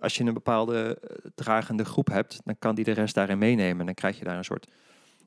als 0.00 0.16
je 0.16 0.24
een 0.24 0.34
bepaalde 0.34 0.98
eh, 1.00 1.30
dragende 1.34 1.84
groep 1.84 2.08
hebt, 2.08 2.40
dan 2.44 2.58
kan 2.58 2.74
die 2.74 2.84
de 2.84 2.92
rest 2.92 3.14
daarin 3.14 3.38
meenemen. 3.38 3.80
En 3.80 3.86
dan 3.86 3.94
krijg 3.94 4.18
je 4.18 4.24
daar 4.24 4.36
een 4.36 4.44
soort, 4.44 4.70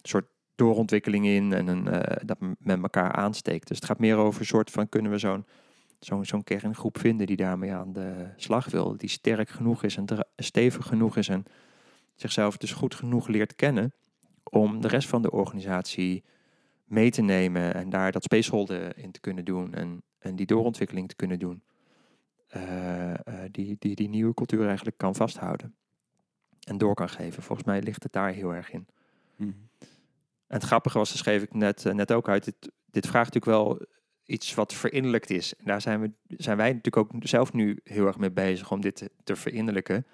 soort 0.01 0.27
doorontwikkeling 0.55 1.25
in 1.25 1.53
en 1.53 1.67
een, 1.67 1.83
dat 2.25 2.37
met 2.59 2.81
elkaar 2.81 3.11
aansteekt. 3.11 3.67
Dus 3.67 3.77
het 3.77 3.85
gaat 3.85 3.99
meer 3.99 4.15
over 4.15 4.39
een 4.39 4.45
soort 4.45 4.71
van 4.71 4.89
kunnen 4.89 5.11
we 5.11 5.17
zo'n 5.17 5.45
zo'n 5.99 6.25
zo'n 6.25 6.43
kerngroep 6.43 6.97
vinden 6.97 7.27
die 7.27 7.35
daarmee 7.35 7.73
aan 7.73 7.93
de 7.93 8.29
slag 8.35 8.69
wil, 8.69 8.97
die 8.97 9.09
sterk 9.09 9.49
genoeg 9.49 9.83
is 9.83 9.97
en 9.97 10.05
stevig 10.35 10.87
genoeg 10.87 11.17
is 11.17 11.29
en 11.29 11.45
zichzelf 12.15 12.57
dus 12.57 12.71
goed 12.71 12.95
genoeg 12.95 13.27
leert 13.27 13.55
kennen 13.55 13.93
om 14.43 14.81
de 14.81 14.87
rest 14.87 15.07
van 15.07 15.21
de 15.21 15.31
organisatie 15.31 16.23
mee 16.85 17.11
te 17.11 17.21
nemen 17.21 17.73
en 17.73 17.89
daar 17.89 18.11
dat 18.11 18.23
spaceholder 18.23 18.97
in 18.97 19.11
te 19.11 19.19
kunnen 19.19 19.45
doen 19.45 19.73
en, 19.73 20.03
en 20.19 20.35
die 20.35 20.45
doorontwikkeling 20.45 21.09
te 21.09 21.15
kunnen 21.15 21.39
doen. 21.39 21.63
Eh, 22.47 23.11
eh, 23.13 23.19
die, 23.51 23.75
die 23.79 23.95
die 23.95 24.09
nieuwe 24.09 24.33
cultuur 24.33 24.67
eigenlijk 24.67 24.97
kan 24.97 25.15
vasthouden 25.15 25.75
en 26.67 26.77
door 26.77 26.93
kan 26.93 27.09
geven. 27.09 27.43
Volgens 27.43 27.67
mij 27.67 27.81
ligt 27.81 28.03
het 28.03 28.11
daar 28.11 28.31
heel 28.31 28.53
erg 28.53 28.71
in. 28.71 28.87
Mhm. 29.35 29.51
En 30.47 30.61
het 30.61 30.63
grappige 30.63 30.97
was, 30.97 31.09
dat 31.09 31.17
schreef 31.17 31.43
ik 31.43 31.53
net, 31.53 31.85
eh, 31.85 31.93
net 31.93 32.13
ook 32.13 32.29
uit, 32.29 32.43
dit, 32.45 32.71
dit 32.85 33.07
vraagt 33.07 33.33
natuurlijk 33.33 33.57
wel 33.63 33.87
iets 34.25 34.53
wat 34.53 34.73
verinnerlijkt 34.73 35.29
is. 35.29 35.55
En 35.55 35.65
daar 35.65 35.81
zijn, 35.81 36.01
we, 36.01 36.11
zijn 36.27 36.57
wij 36.57 36.73
natuurlijk 36.73 36.97
ook 36.97 37.11
zelf 37.19 37.53
nu 37.53 37.79
heel 37.83 38.07
erg 38.07 38.17
mee 38.17 38.31
bezig 38.31 38.71
om 38.71 38.81
dit 38.81 38.95
te, 38.95 39.11
te 39.23 39.35
verinnerlijken, 39.35 40.05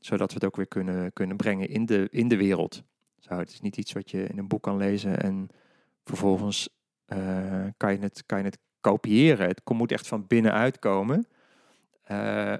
zodat 0.00 0.28
we 0.28 0.34
het 0.34 0.44
ook 0.44 0.56
weer 0.56 0.68
kunnen, 0.68 1.12
kunnen 1.12 1.36
brengen 1.36 1.68
in 1.68 1.86
de, 1.86 2.08
in 2.10 2.28
de 2.28 2.36
wereld. 2.36 2.82
Zo, 3.18 3.34
het 3.34 3.50
is 3.50 3.60
niet 3.60 3.76
iets 3.76 3.92
wat 3.92 4.10
je 4.10 4.22
in 4.22 4.38
een 4.38 4.48
boek 4.48 4.62
kan 4.62 4.76
lezen 4.76 5.20
en 5.20 5.48
vervolgens 6.04 6.68
eh, 7.04 7.64
kan, 7.76 7.92
je 7.92 7.98
het, 7.98 8.22
kan 8.26 8.38
je 8.38 8.44
het 8.44 8.58
kopiëren. 8.80 9.48
Het 9.48 9.62
moet 9.64 9.92
echt 9.92 10.06
van 10.06 10.26
binnenuit 10.26 10.78
komen. 10.78 11.26
Eh, 12.02 12.56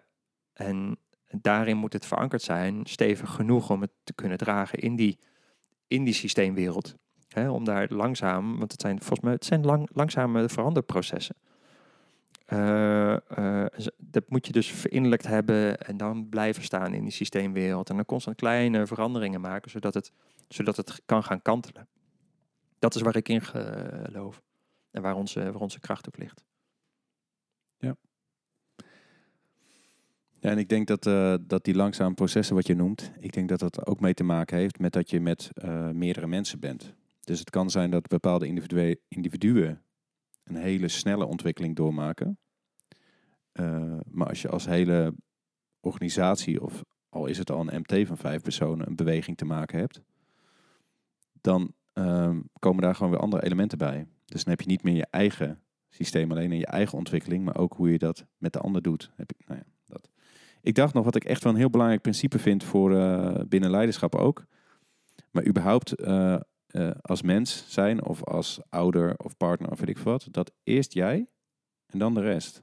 en 0.53 0.99
daarin 1.31 1.77
moet 1.77 1.93
het 1.93 2.07
verankerd 2.07 2.43
zijn, 2.43 2.87
stevig 2.87 3.31
genoeg 3.31 3.71
om 3.71 3.81
het 3.81 3.91
te 4.05 4.13
kunnen 4.13 4.39
dragen 4.39 4.79
in 4.79 4.97
die, 4.97 5.19
in 5.87 6.05
die 6.05 6.15
systeemwereld. 6.15 6.95
Hè, 7.29 7.51
om 7.51 7.65
daar 7.65 7.87
langzaam, 7.91 8.59
want 8.59 8.73
het 8.73 8.81
zijn 8.81 8.99
volgens 8.99 9.21
mij 9.21 9.33
het 9.33 9.45
zijn 9.45 9.65
lang, 9.65 9.89
langzame 9.93 10.49
veranderprocessen. 10.49 11.35
Eh, 12.49 13.15
eh, 13.15 13.67
dat 13.97 14.25
moet 14.29 14.47
je 14.47 14.53
dus 14.53 14.71
verinnerlijkt 14.71 15.27
hebben 15.27 15.79
en 15.79 15.97
dan 15.97 16.29
blijven 16.29 16.63
staan 16.63 16.95
in 16.95 17.03
die 17.03 17.13
systeemwereld. 17.13 17.91
En 17.91 17.97
dan 17.97 18.05
constant 18.05 18.37
kleine 18.37 18.87
veranderingen 18.87 19.41
maken, 19.41 19.71
zodat 19.71 19.95
het, 19.95 20.13
zodat 20.49 20.77
het 20.77 21.03
kan 21.07 21.25
gaan 21.25 21.43
kantelen. 21.43 21.89
Dat 22.79 22.95
is 22.95 23.03
waar 23.03 23.17
ik 23.17 23.29
in 23.29 23.43
geloof. 23.43 24.43
En 24.91 25.03
waar 25.03 25.15
onze, 25.15 25.53
waar 25.53 25.61
onze 25.61 25.81
kracht 25.81 26.07
ook 26.09 26.19
ligt. 26.19 26.45
Ja, 30.41 30.51
en 30.51 30.59
ik 30.59 30.69
denk 30.69 30.87
dat, 30.87 31.07
eh, 31.07 31.35
dat 31.41 31.65
die 31.65 31.75
langzame 31.75 32.15
processen 32.15 32.55
wat 32.55 32.67
je 32.67 32.75
noemt, 32.75 33.13
ik 33.19 33.33
denk 33.33 33.49
dat 33.49 33.59
dat 33.59 33.87
ook 33.87 34.01
mee 34.01 34.15
te 34.15 34.25
maken 34.25 34.57
heeft 34.57 34.79
met 34.79 34.93
dat 34.93 35.11
je 35.11 35.21
met 35.21 35.51
meerdere 35.93 36.27
mensen 36.27 36.61
bent. 36.61 36.95
Dus 37.29 37.39
het 37.39 37.51
kan 37.51 37.71
zijn 37.71 37.91
dat 37.91 38.07
bepaalde 38.07 38.47
individue- 38.47 38.97
individuen 39.09 39.83
een 40.45 40.57
hele 40.57 40.89
snelle 40.89 41.27
ontwikkeling 41.27 41.77
doormaken. 41.77 42.39
Eh, 43.53 43.99
maar 44.11 44.29
als 44.29 44.43
je 44.43 44.49
als 44.49 44.67
hele 44.67 45.15
organisatie, 45.81 46.63
of 46.63 46.85
al 47.09 47.27
is 47.27 47.39
het 47.39 47.51
al 47.51 47.61
een 47.61 47.81
MT 47.81 48.07
van 48.07 48.17
vijf 48.17 48.43
personen, 48.43 48.87
een 48.87 48.97
beweging 48.97 49.37
te 49.37 49.45
maken 49.45 49.79
hebt, 49.79 50.03
dan 51.41 51.75
ehm, 51.93 52.41
komen 52.59 52.83
daar 52.83 52.95
gewoon 52.95 53.13
weer 53.13 53.21
andere 53.21 53.45
elementen 53.45 53.79
bij. 53.79 54.07
Dus 54.25 54.45
dan 54.45 54.53
heb 54.53 54.61
je 54.61 54.69
niet 54.69 54.83
meer 54.83 54.97
je 54.97 55.07
eigen 55.11 55.63
systeem 55.89 56.31
alleen 56.31 56.53
in 56.53 56.59
je 56.59 56.67
eigen 56.67 56.99
ontwikkeling, 56.99 57.45
maar 57.45 57.57
ook 57.57 57.75
hoe 57.75 57.91
je 57.91 57.99
dat 57.99 58.27
met 58.37 58.53
de 58.53 58.59
ander 58.59 58.83
doet. 58.83 59.11
Heb 59.17 59.33
ik, 59.33 59.47
nou 59.47 59.61
ja, 59.61 59.67
dat. 59.87 60.11
Ik 60.61 60.75
dacht 60.75 60.95
nog 60.95 61.05
wat 61.05 61.17
ik 61.17 61.25
echt 61.25 61.43
wel 61.43 61.53
een 61.53 61.59
heel 61.59 61.71
belangrijk 61.71 62.03
principe 62.03 62.39
vind 62.39 62.65
voor 62.65 62.97
eh, 62.97 63.45
binnen 63.49 63.71
leiderschap 63.71 64.15
ook. 64.15 64.47
Maar 65.31 65.47
überhaupt 65.47 65.95
eh, 66.69 66.91
als 67.01 67.23
mens 67.23 67.65
zijn 67.69 68.05
of 68.05 68.25
als 68.25 68.61
ouder 68.69 69.15
of 69.17 69.37
partner 69.37 69.71
of 69.71 69.79
weet 69.79 69.89
ik 69.89 69.99
wat, 69.99 70.29
dat 70.31 70.53
eerst 70.63 70.93
jij 70.93 71.27
en 71.87 71.99
dan 71.99 72.15
de 72.15 72.21
rest. 72.21 72.63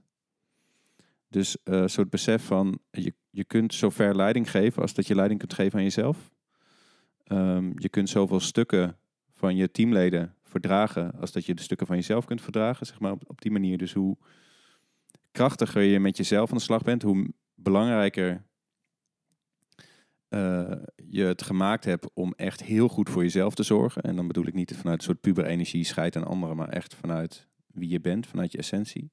Dus 1.27 1.63
eh, 1.63 1.79
een 1.79 1.89
soort 1.89 2.09
besef 2.09 2.45
van 2.45 2.79
je, 2.91 3.13
je 3.29 3.43
kunt 3.43 3.73
zo 3.73 3.89
ver 3.89 4.15
leiding 4.15 4.51
geven 4.51 4.81
als 4.81 4.93
dat 4.93 5.07
je 5.07 5.15
leiding 5.15 5.39
kunt 5.39 5.53
geven 5.53 5.77
aan 5.77 5.83
jezelf. 5.83 6.33
Ehm, 7.23 7.71
je 7.75 7.89
kunt 7.89 8.09
zoveel 8.09 8.39
stukken 8.39 8.97
van 9.31 9.55
je 9.55 9.71
teamleden 9.71 10.35
verdragen 10.43 11.19
als 11.19 11.31
dat 11.31 11.45
je 11.45 11.53
de 11.53 11.61
stukken 11.61 11.87
van 11.87 11.95
jezelf 11.95 12.25
kunt 12.25 12.41
verdragen, 12.41 12.85
zeg 12.85 12.99
maar 12.99 13.11
op, 13.11 13.23
op 13.27 13.41
die 13.41 13.51
manier. 13.51 13.77
Dus 13.77 13.93
hoe 13.93 14.17
krachtiger 15.31 15.81
je 15.81 15.99
met 15.99 16.17
jezelf 16.17 16.51
aan 16.51 16.57
de 16.57 16.63
slag 16.63 16.83
bent, 16.83 17.01
hoe 17.01 17.33
belangrijker 17.55 18.43
eh, 20.27 20.71
je 20.95 21.23
het 21.23 21.41
gemaakt 21.41 21.85
hebt 21.85 22.09
om 22.13 22.33
echt 22.35 22.63
heel 22.63 22.87
goed 22.87 23.09
voor 23.09 23.23
jezelf 23.23 23.55
te 23.55 23.63
zorgen. 23.63 24.01
En 24.01 24.15
dan 24.15 24.27
bedoel 24.27 24.45
ik 24.45 24.53
niet 24.53 24.75
vanuit 24.75 24.97
een 24.97 25.05
soort 25.05 25.21
puber-energie, 25.21 25.83
scheid 25.83 26.15
aan 26.15 26.27
anderen, 26.27 26.55
maar 26.55 26.69
echt 26.69 26.95
vanuit 26.95 27.47
wie 27.67 27.89
je 27.89 28.01
bent, 28.01 28.27
vanuit 28.27 28.51
je 28.51 28.57
essentie. 28.57 29.11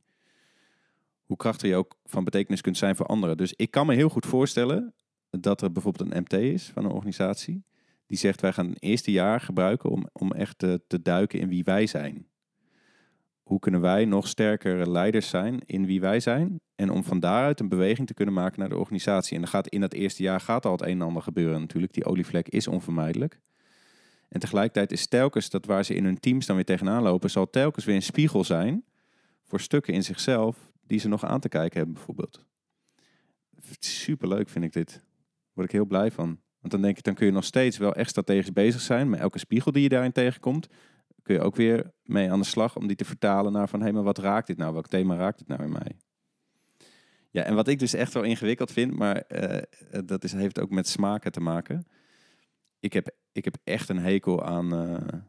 Hoe 1.24 1.36
krachtig 1.36 1.70
je 1.70 1.76
ook 1.76 1.98
van 2.04 2.24
betekenis 2.24 2.60
kunt 2.60 2.76
zijn 2.76 2.96
voor 2.96 3.06
anderen. 3.06 3.36
Dus 3.36 3.52
ik 3.52 3.70
kan 3.70 3.86
me 3.86 3.94
heel 3.94 4.08
goed 4.08 4.26
voorstellen 4.26 4.94
dat 5.30 5.62
er 5.62 5.72
bijvoorbeeld 5.72 6.10
een 6.10 6.20
MT 6.20 6.32
is 6.32 6.68
van 6.68 6.84
een 6.84 6.90
organisatie. 6.90 7.64
Die 8.06 8.18
zegt 8.18 8.40
wij 8.40 8.52
gaan 8.52 8.68
het 8.68 8.82
eerste 8.82 9.10
jaar 9.10 9.40
gebruiken 9.40 9.90
om, 9.90 10.08
om 10.12 10.32
echt 10.32 10.58
te, 10.58 10.82
te 10.86 11.02
duiken 11.02 11.40
in 11.40 11.48
wie 11.48 11.64
wij 11.64 11.86
zijn. 11.86 12.26
Hoe 13.42 13.58
kunnen 13.58 13.80
wij 13.80 14.04
nog 14.04 14.28
sterkere 14.28 14.90
leiders 14.90 15.28
zijn 15.28 15.60
in 15.66 15.86
wie 15.86 16.00
wij 16.00 16.20
zijn? 16.20 16.60
En 16.74 16.90
om 16.90 17.04
van 17.04 17.20
daaruit 17.20 17.60
een 17.60 17.68
beweging 17.68 18.06
te 18.06 18.14
kunnen 18.14 18.34
maken 18.34 18.60
naar 18.60 18.68
de 18.68 18.78
organisatie. 18.78 19.34
En 19.34 19.40
dan 19.40 19.50
gaat 19.50 19.68
in 19.68 19.80
dat 19.80 19.92
eerste 19.92 20.22
jaar 20.22 20.40
gaat 20.40 20.66
al 20.66 20.72
het 20.72 20.82
een 20.82 20.88
en 20.88 21.02
ander 21.02 21.22
gebeuren 21.22 21.60
natuurlijk. 21.60 21.92
Die 21.92 22.04
olievlek 22.04 22.48
is 22.48 22.68
onvermijdelijk. 22.68 23.40
En 24.28 24.40
tegelijkertijd 24.40 24.92
is 24.92 25.06
telkens 25.06 25.50
dat 25.50 25.66
waar 25.66 25.84
ze 25.84 25.94
in 25.94 26.04
hun 26.04 26.20
teams 26.20 26.46
dan 26.46 26.56
weer 26.56 26.64
tegenaan 26.64 27.02
lopen, 27.02 27.30
zal 27.30 27.50
telkens 27.50 27.84
weer 27.84 27.94
een 27.94 28.02
spiegel 28.02 28.44
zijn 28.44 28.84
voor 29.42 29.60
stukken 29.60 29.94
in 29.94 30.02
zichzelf 30.02 30.72
die 30.86 30.98
ze 30.98 31.08
nog 31.08 31.24
aan 31.24 31.40
te 31.40 31.48
kijken 31.48 31.76
hebben 31.76 31.94
bijvoorbeeld. 31.94 32.44
Superleuk 33.78 34.48
vind 34.48 34.64
ik 34.64 34.72
dit. 34.72 34.92
Daar 34.92 35.02
word 35.52 35.66
ik 35.66 35.72
heel 35.72 35.86
blij 35.86 36.10
van. 36.10 36.40
Want 36.60 36.72
dan 36.72 36.82
denk 36.82 36.96
ik, 36.96 37.04
dan 37.04 37.14
kun 37.14 37.26
je 37.26 37.32
nog 37.32 37.44
steeds 37.44 37.78
wel 37.78 37.94
echt 37.94 38.10
strategisch 38.10 38.52
bezig 38.52 38.80
zijn. 38.80 39.10
Maar 39.10 39.18
elke 39.18 39.38
spiegel 39.38 39.72
die 39.72 39.82
je 39.82 39.88
daarin 39.88 40.12
tegenkomt, 40.12 40.68
kun 41.22 41.34
je 41.34 41.40
ook 41.40 41.56
weer 41.56 41.92
mee 42.02 42.30
aan 42.30 42.38
de 42.38 42.46
slag 42.46 42.76
om 42.76 42.86
die 42.86 42.96
te 42.96 43.04
vertalen 43.04 43.52
naar 43.52 43.68
van 43.68 43.78
hé, 43.78 43.84
hey, 43.84 43.94
maar 43.94 44.02
wat 44.02 44.18
raakt 44.18 44.46
dit 44.46 44.56
nou? 44.56 44.72
Welk 44.72 44.88
thema 44.88 45.16
raakt 45.16 45.38
dit 45.38 45.48
nou 45.48 45.62
in 45.62 45.72
mij? 45.72 45.96
Ja, 47.30 47.42
en 47.42 47.54
wat 47.54 47.68
ik 47.68 47.78
dus 47.78 47.94
echt 47.94 48.12
wel 48.12 48.22
ingewikkeld 48.22 48.72
vind, 48.72 48.96
maar 48.96 49.24
uh, 49.28 49.58
dat 50.04 50.24
is, 50.24 50.32
heeft 50.32 50.60
ook 50.60 50.70
met 50.70 50.88
smaken 50.88 51.32
te 51.32 51.40
maken. 51.40 51.86
Ik 52.80 52.92
heb, 52.92 53.10
ik 53.32 53.44
heb 53.44 53.56
echt 53.64 53.88
een 53.88 53.98
hekel 53.98 54.44
aan, 54.44 54.74
uh, 54.74 55.20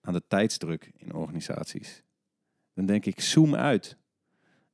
aan 0.00 0.12
de 0.12 0.22
tijdsdruk 0.28 0.92
in 0.96 1.14
organisaties. 1.14 2.02
Dan 2.74 2.86
denk 2.86 3.06
ik, 3.06 3.20
zoom 3.20 3.54
uit. 3.54 3.96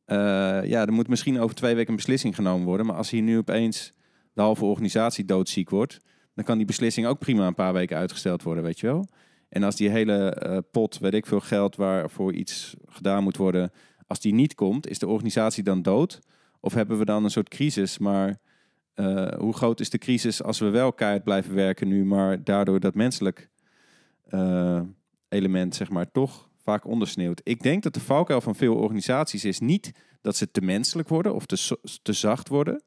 Ja, 0.07 0.87
er 0.87 0.93
moet 0.93 1.09
misschien 1.09 1.41
over 1.41 1.57
twee 1.57 1.75
weken 1.75 1.91
een 1.91 1.97
beslissing 1.97 2.35
genomen 2.35 2.67
worden. 2.67 2.87
Maar 2.87 2.97
als 2.97 3.11
hier 3.11 3.23
nu 3.23 3.39
opeens 3.39 3.93
de 4.33 4.41
halve 4.41 4.65
organisatie 4.65 5.25
doodziek 5.25 5.71
wordt, 5.71 5.99
dan 6.35 6.45
kan 6.45 6.57
die 6.57 6.67
beslissing 6.67 7.07
ook 7.07 7.19
prima 7.19 7.47
een 7.47 7.55
paar 7.55 7.73
weken 7.73 7.97
uitgesteld 7.97 8.43
worden, 8.43 8.65
weet 8.65 8.81
je 8.81 8.87
wel. 8.87 9.09
En 9.49 9.63
als 9.63 9.77
die 9.77 9.91
hele 9.91 10.43
uh, 10.47 10.59
pot, 10.71 10.99
weet 10.99 11.15
ik 11.15 11.27
veel 11.27 11.41
geld 11.41 11.77
waarvoor 11.77 12.33
iets 12.33 12.77
gedaan 12.87 13.23
moet 13.23 13.37
worden, 13.37 13.71
als 14.07 14.21
die 14.21 14.35
niet 14.35 14.55
komt, 14.55 14.89
is 14.89 14.99
de 14.99 15.07
organisatie 15.07 15.63
dan 15.63 15.83
dood? 15.83 16.21
Of 16.61 16.75
hebben 16.75 16.99
we 16.99 17.05
dan 17.05 17.25
een 17.25 17.31
soort 17.31 17.49
crisis? 17.49 17.99
Maar 17.99 18.39
uh, 18.95 19.29
hoe 19.29 19.55
groot 19.55 19.81
is 19.81 19.91
de 19.91 19.99
crisis 19.99 20.43
als 20.43 20.59
we 20.59 20.69
wel 20.69 20.93
keihard 20.93 21.25
blijven 21.25 21.55
werken 21.55 21.89
nu, 21.89 22.05
maar 22.05 22.45
daardoor 22.45 22.81
dat 22.81 22.95
menselijk 22.95 23.49
uh, 24.31 24.81
element, 25.29 25.75
zeg 25.75 25.91
maar, 25.91 26.11
toch 26.11 26.49
vaak 26.57 26.85
ondersneeuwt? 26.85 27.41
Ik 27.45 27.63
denk 27.63 27.83
dat 27.83 27.95
de 27.95 28.01
valkuil 28.01 28.41
van 28.41 28.55
veel 28.55 28.75
organisaties 28.75 29.45
is 29.45 29.59
niet 29.59 29.93
dat 30.21 30.37
ze 30.37 30.51
te 30.51 30.61
menselijk 30.61 31.09
worden 31.09 31.35
of 31.35 31.47
te, 31.47 31.79
te 32.03 32.13
zacht 32.13 32.49
worden, 32.49 32.83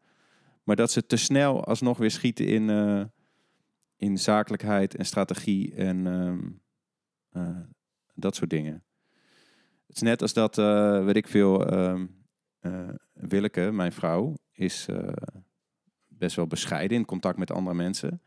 maar 0.64 0.76
dat 0.76 0.92
ze 0.92 1.06
te 1.06 1.16
snel 1.16 1.66
alsnog 1.66 1.98
weer 1.98 2.12
schieten 2.12 2.46
in, 2.46 2.70
in 4.02 4.18
zakelijkheid 4.18 4.96
en 4.96 5.06
strategie 5.06 5.74
en 5.76 6.06
um, 6.06 6.62
uh, 7.34 7.60
dat 8.14 8.36
soort 8.36 8.50
dingen. 8.50 8.84
Het 9.88 9.96
is 9.96 10.02
net 10.02 10.22
als 10.22 10.34
dat, 10.34 10.58
uh, 10.58 11.06
weet 11.06 11.16
ik 11.16 11.28
veel, 11.28 11.74
um, 11.74 12.26
Willeke, 13.14 13.72
mijn 13.72 13.92
vrouw, 13.92 14.36
is 14.52 14.88
best 16.08 16.36
wel 16.36 16.48
bescheiden 16.48 16.98
in 16.98 17.06
contact 17.06 17.38
met 17.38 17.52
andere 17.52 17.76
mensen. 17.76 18.22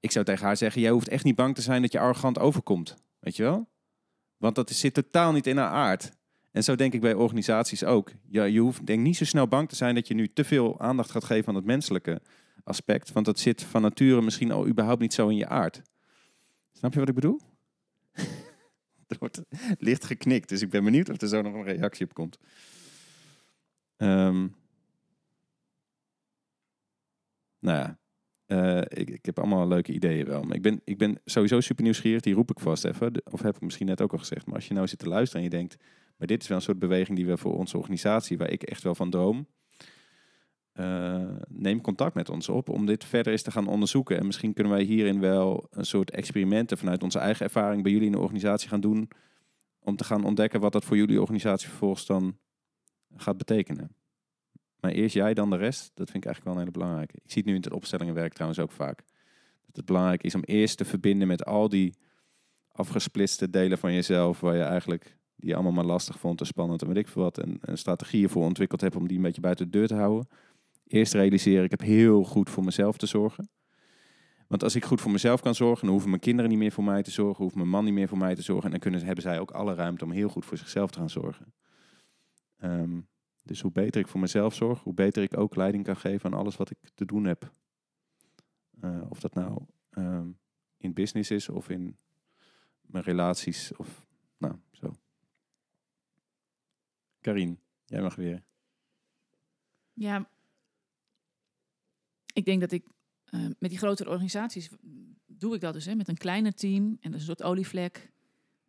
Ik 0.00 0.10
zou 0.10 0.24
tegen 0.24 0.46
haar 0.46 0.56
zeggen, 0.56 0.80
jij 0.80 0.90
hoeft 0.90 1.08
echt 1.08 1.24
niet 1.24 1.34
bang 1.34 1.54
te 1.54 1.62
zijn 1.62 1.82
dat 1.82 1.92
je 1.92 1.98
arrogant 1.98 2.38
overkomt. 2.38 2.96
Weet 3.20 3.36
je 3.36 3.42
wel? 3.42 3.68
Want 4.36 4.54
dat 4.54 4.70
zit 4.70 4.94
totaal 4.94 5.32
niet 5.32 5.46
in 5.46 5.56
haar 5.56 5.70
aard. 5.70 6.12
En 6.50 6.64
zo 6.64 6.74
denk 6.74 6.92
ik 6.92 7.00
bij 7.00 7.14
organisaties 7.14 7.84
ook. 7.84 8.12
Ja, 8.28 8.44
je 8.44 8.60
hoeft 8.60 8.86
denk 8.86 9.02
niet 9.02 9.16
zo 9.16 9.24
snel 9.24 9.48
bang 9.48 9.68
te 9.68 9.76
zijn 9.76 9.94
dat 9.94 10.08
je 10.08 10.14
nu 10.14 10.28
te 10.28 10.44
veel 10.44 10.80
aandacht 10.80 11.10
gaat 11.10 11.24
geven 11.24 11.48
aan 11.48 11.54
het 11.54 11.64
menselijke 11.64 12.20
aspect. 12.64 13.12
Want 13.12 13.26
dat 13.26 13.38
zit 13.38 13.62
van 13.62 13.82
nature 13.82 14.22
misschien 14.22 14.50
al 14.50 14.66
überhaupt 14.66 15.00
niet 15.00 15.14
zo 15.14 15.28
in 15.28 15.36
je 15.36 15.48
aard. 15.48 15.82
Snap 16.72 16.92
je 16.92 16.98
wat 16.98 17.08
ik 17.08 17.14
bedoel? 17.14 17.40
er 19.06 19.16
wordt 19.18 19.42
licht 19.78 20.04
geknikt, 20.04 20.48
dus 20.48 20.62
ik 20.62 20.70
ben 20.70 20.84
benieuwd 20.84 21.08
of 21.08 21.20
er 21.20 21.28
zo 21.28 21.42
nog 21.42 21.54
een 21.54 21.64
reactie 21.64 22.06
op 22.06 22.14
komt. 22.14 22.38
Um, 23.96 24.54
nou 27.58 27.78
ja, 27.78 27.98
uh, 28.46 28.80
ik, 28.88 29.10
ik, 29.10 29.24
heb 29.24 29.38
allemaal 29.38 29.68
leuke 29.68 29.92
ideeën 29.92 30.26
wel. 30.26 30.42
Maar 30.42 30.56
ik 30.56 30.62
ben, 30.62 30.80
ik 30.84 30.98
ben 30.98 31.20
sowieso 31.24 31.60
super 31.60 31.84
nieuwsgierig, 31.84 32.20
die 32.20 32.34
roep 32.34 32.50
ik 32.50 32.60
vast 32.60 32.84
even. 32.84 33.22
Of 33.30 33.42
heb 33.42 33.54
ik 33.54 33.60
misschien 33.60 33.86
net 33.86 34.00
ook 34.00 34.12
al 34.12 34.18
gezegd. 34.18 34.46
Maar 34.46 34.54
als 34.54 34.68
je 34.68 34.74
nou 34.74 34.86
zit 34.86 34.98
te 34.98 35.08
luisteren 35.08 35.44
en 35.44 35.50
je 35.50 35.56
denkt... 35.56 35.76
maar 36.16 36.26
dit 36.26 36.42
is 36.42 36.48
wel 36.48 36.56
een 36.56 36.62
soort 36.62 36.78
beweging 36.78 37.16
die 37.16 37.26
we 37.26 37.36
voor 37.36 37.54
onze 37.54 37.76
organisatie... 37.76 38.38
waar 38.38 38.50
ik 38.50 38.62
echt 38.62 38.82
wel 38.82 38.94
van 38.94 39.10
droom... 39.10 39.46
Uh, 40.80 41.22
neem 41.48 41.80
contact 41.80 42.14
met 42.14 42.28
ons 42.28 42.48
op 42.48 42.68
om 42.68 42.86
dit 42.86 43.04
verder 43.04 43.32
eens 43.32 43.42
te 43.42 43.50
gaan 43.50 43.66
onderzoeken. 43.66 44.18
En 44.18 44.26
misschien 44.26 44.52
kunnen 44.52 44.72
wij 44.72 44.82
hierin 44.82 45.20
wel 45.20 45.66
een 45.70 45.84
soort 45.84 46.10
experimenten 46.10 46.78
vanuit 46.78 47.02
onze 47.02 47.18
eigen 47.18 47.44
ervaring 47.44 47.82
bij 47.82 47.92
jullie 47.92 48.06
in 48.06 48.12
de 48.12 48.18
organisatie 48.18 48.68
gaan 48.68 48.80
doen. 48.80 49.08
Om 49.78 49.96
te 49.96 50.04
gaan 50.04 50.24
ontdekken 50.24 50.60
wat 50.60 50.72
dat 50.72 50.84
voor 50.84 50.96
jullie 50.96 51.20
organisatie 51.20 51.68
vervolgens 51.68 52.06
dan 52.06 52.36
gaat 53.16 53.36
betekenen. 53.36 53.96
Maar 54.80 54.90
eerst 54.90 55.14
jij, 55.14 55.34
dan 55.34 55.50
de 55.50 55.56
rest. 55.56 55.90
Dat 55.94 56.10
vind 56.10 56.24
ik 56.24 56.30
eigenlijk 56.30 56.44
wel 56.44 56.52
een 56.54 56.58
hele 56.58 56.78
belangrijke. 56.78 57.14
Ik 57.14 57.30
zie 57.30 57.42
het 57.42 57.50
nu 57.50 57.56
in 57.56 57.62
het 57.62 57.72
opstellingenwerk 57.72 58.32
trouwens 58.32 58.60
ook 58.60 58.72
vaak. 58.72 58.96
Dat 59.66 59.76
het 59.76 59.84
belangrijk 59.84 60.22
is 60.22 60.34
om 60.34 60.42
eerst 60.42 60.76
te 60.76 60.84
verbinden 60.84 61.28
met 61.28 61.44
al 61.44 61.68
die 61.68 61.94
afgesplitste 62.72 63.50
delen 63.50 63.78
van 63.78 63.92
jezelf. 63.92 64.40
Waar 64.40 64.56
je 64.56 64.62
eigenlijk 64.62 65.16
die 65.36 65.54
allemaal 65.54 65.72
maar 65.72 65.84
lastig 65.84 66.18
vond, 66.18 66.38
te 66.38 66.44
spannend 66.44 66.82
en 66.82 66.88
weet 66.88 66.96
ik 66.96 67.08
veel 67.08 67.22
wat. 67.22 67.38
En, 67.38 67.58
en 67.60 67.78
strategieën 67.78 68.28
voor 68.28 68.44
ontwikkeld 68.44 68.80
hebt 68.80 68.96
om 68.96 69.08
die 69.08 69.16
een 69.16 69.22
beetje 69.22 69.40
buiten 69.40 69.70
de 69.70 69.78
deur 69.78 69.86
te 69.86 69.94
houden. 69.94 70.28
Eerst 70.86 71.12
realiseren, 71.12 71.64
ik 71.64 71.70
heb 71.70 71.80
heel 71.80 72.24
goed 72.24 72.50
voor 72.50 72.64
mezelf 72.64 72.96
te 72.96 73.06
zorgen. 73.06 73.48
Want 74.48 74.62
als 74.62 74.74
ik 74.74 74.84
goed 74.84 75.00
voor 75.00 75.10
mezelf 75.10 75.40
kan 75.40 75.54
zorgen, 75.54 75.80
dan 75.80 75.90
hoeven 75.90 76.10
mijn 76.10 76.20
kinderen 76.20 76.50
niet 76.50 76.58
meer 76.58 76.72
voor 76.72 76.84
mij 76.84 77.02
te 77.02 77.10
zorgen, 77.10 77.44
hoeft 77.44 77.56
mijn 77.56 77.68
man 77.68 77.84
niet 77.84 77.94
meer 77.94 78.08
voor 78.08 78.18
mij 78.18 78.34
te 78.34 78.42
zorgen. 78.42 78.64
En 78.64 78.70
dan 78.70 78.80
kunnen, 78.80 79.04
hebben 79.04 79.22
zij 79.22 79.40
ook 79.40 79.50
alle 79.50 79.74
ruimte 79.74 80.04
om 80.04 80.10
heel 80.10 80.28
goed 80.28 80.44
voor 80.44 80.56
zichzelf 80.56 80.90
te 80.90 80.98
gaan 80.98 81.10
zorgen. 81.10 81.54
Um, 82.62 83.08
dus 83.42 83.60
hoe 83.60 83.72
beter 83.72 84.00
ik 84.00 84.08
voor 84.08 84.20
mezelf 84.20 84.54
zorg, 84.54 84.82
hoe 84.82 84.94
beter 84.94 85.22
ik 85.22 85.36
ook 85.36 85.56
leiding 85.56 85.84
kan 85.84 85.96
geven 85.96 86.32
aan 86.32 86.38
alles 86.38 86.56
wat 86.56 86.70
ik 86.70 86.78
te 86.94 87.04
doen 87.04 87.24
heb. 87.24 87.52
Uh, 88.80 89.02
of 89.08 89.20
dat 89.20 89.34
nou 89.34 89.66
um, 89.90 90.38
in 90.76 90.92
business 90.92 91.30
is 91.30 91.48
of 91.48 91.68
in 91.68 91.98
mijn 92.80 93.04
relaties 93.04 93.76
of 93.76 94.06
nou 94.38 94.54
zo. 94.70 94.94
Karin, 97.20 97.60
jij 97.84 98.02
mag 98.02 98.14
weer. 98.14 98.44
Ja, 99.92 100.28
ik 102.34 102.44
denk 102.44 102.60
dat 102.60 102.72
ik 102.72 102.84
uh, 103.30 103.40
met 103.58 103.70
die 103.70 103.78
grotere 103.78 104.10
organisaties 104.10 104.68
doe 105.26 105.54
ik 105.54 105.60
dat 105.60 105.72
dus 105.72 105.84
hè, 105.84 105.94
met 105.94 106.08
een 106.08 106.16
kleiner 106.16 106.54
team 106.54 106.84
en 106.84 107.10
dat 107.10 107.20
is 107.20 107.28
een 107.28 107.36
soort 107.36 107.42
olievlek 107.42 108.12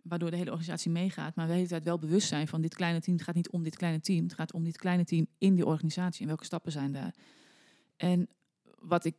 waardoor 0.02 0.30
de 0.30 0.38
hele 0.38 0.50
organisatie 0.50 0.92
meegaat. 0.92 1.36
Maar 1.36 1.48
we 1.48 1.54
hele 1.54 1.68
tijd 1.68 1.84
wel 1.84 2.00
bewust 2.00 2.28
zijn 2.28 2.48
van 2.48 2.62
dit 2.62 2.76
kleine 2.76 3.00
team. 3.00 3.16
Het 3.16 3.26
gaat 3.26 3.36
niet 3.36 3.50
om 3.50 3.64
dit 3.64 3.76
kleine 3.76 4.00
team. 4.00 4.24
Het 4.24 4.34
gaat 4.34 4.54
om 4.54 4.64
dit 4.64 4.78
kleine 4.78 5.04
team 5.04 5.28
in 5.38 5.56
die 5.56 5.66
organisatie. 5.66 6.22
En 6.22 6.28
welke 6.28 6.46
stappen 6.46 6.72
zijn 6.72 6.92
daar. 6.92 7.16
En 7.96 8.30
wat 8.80 9.06
ik 9.06 9.16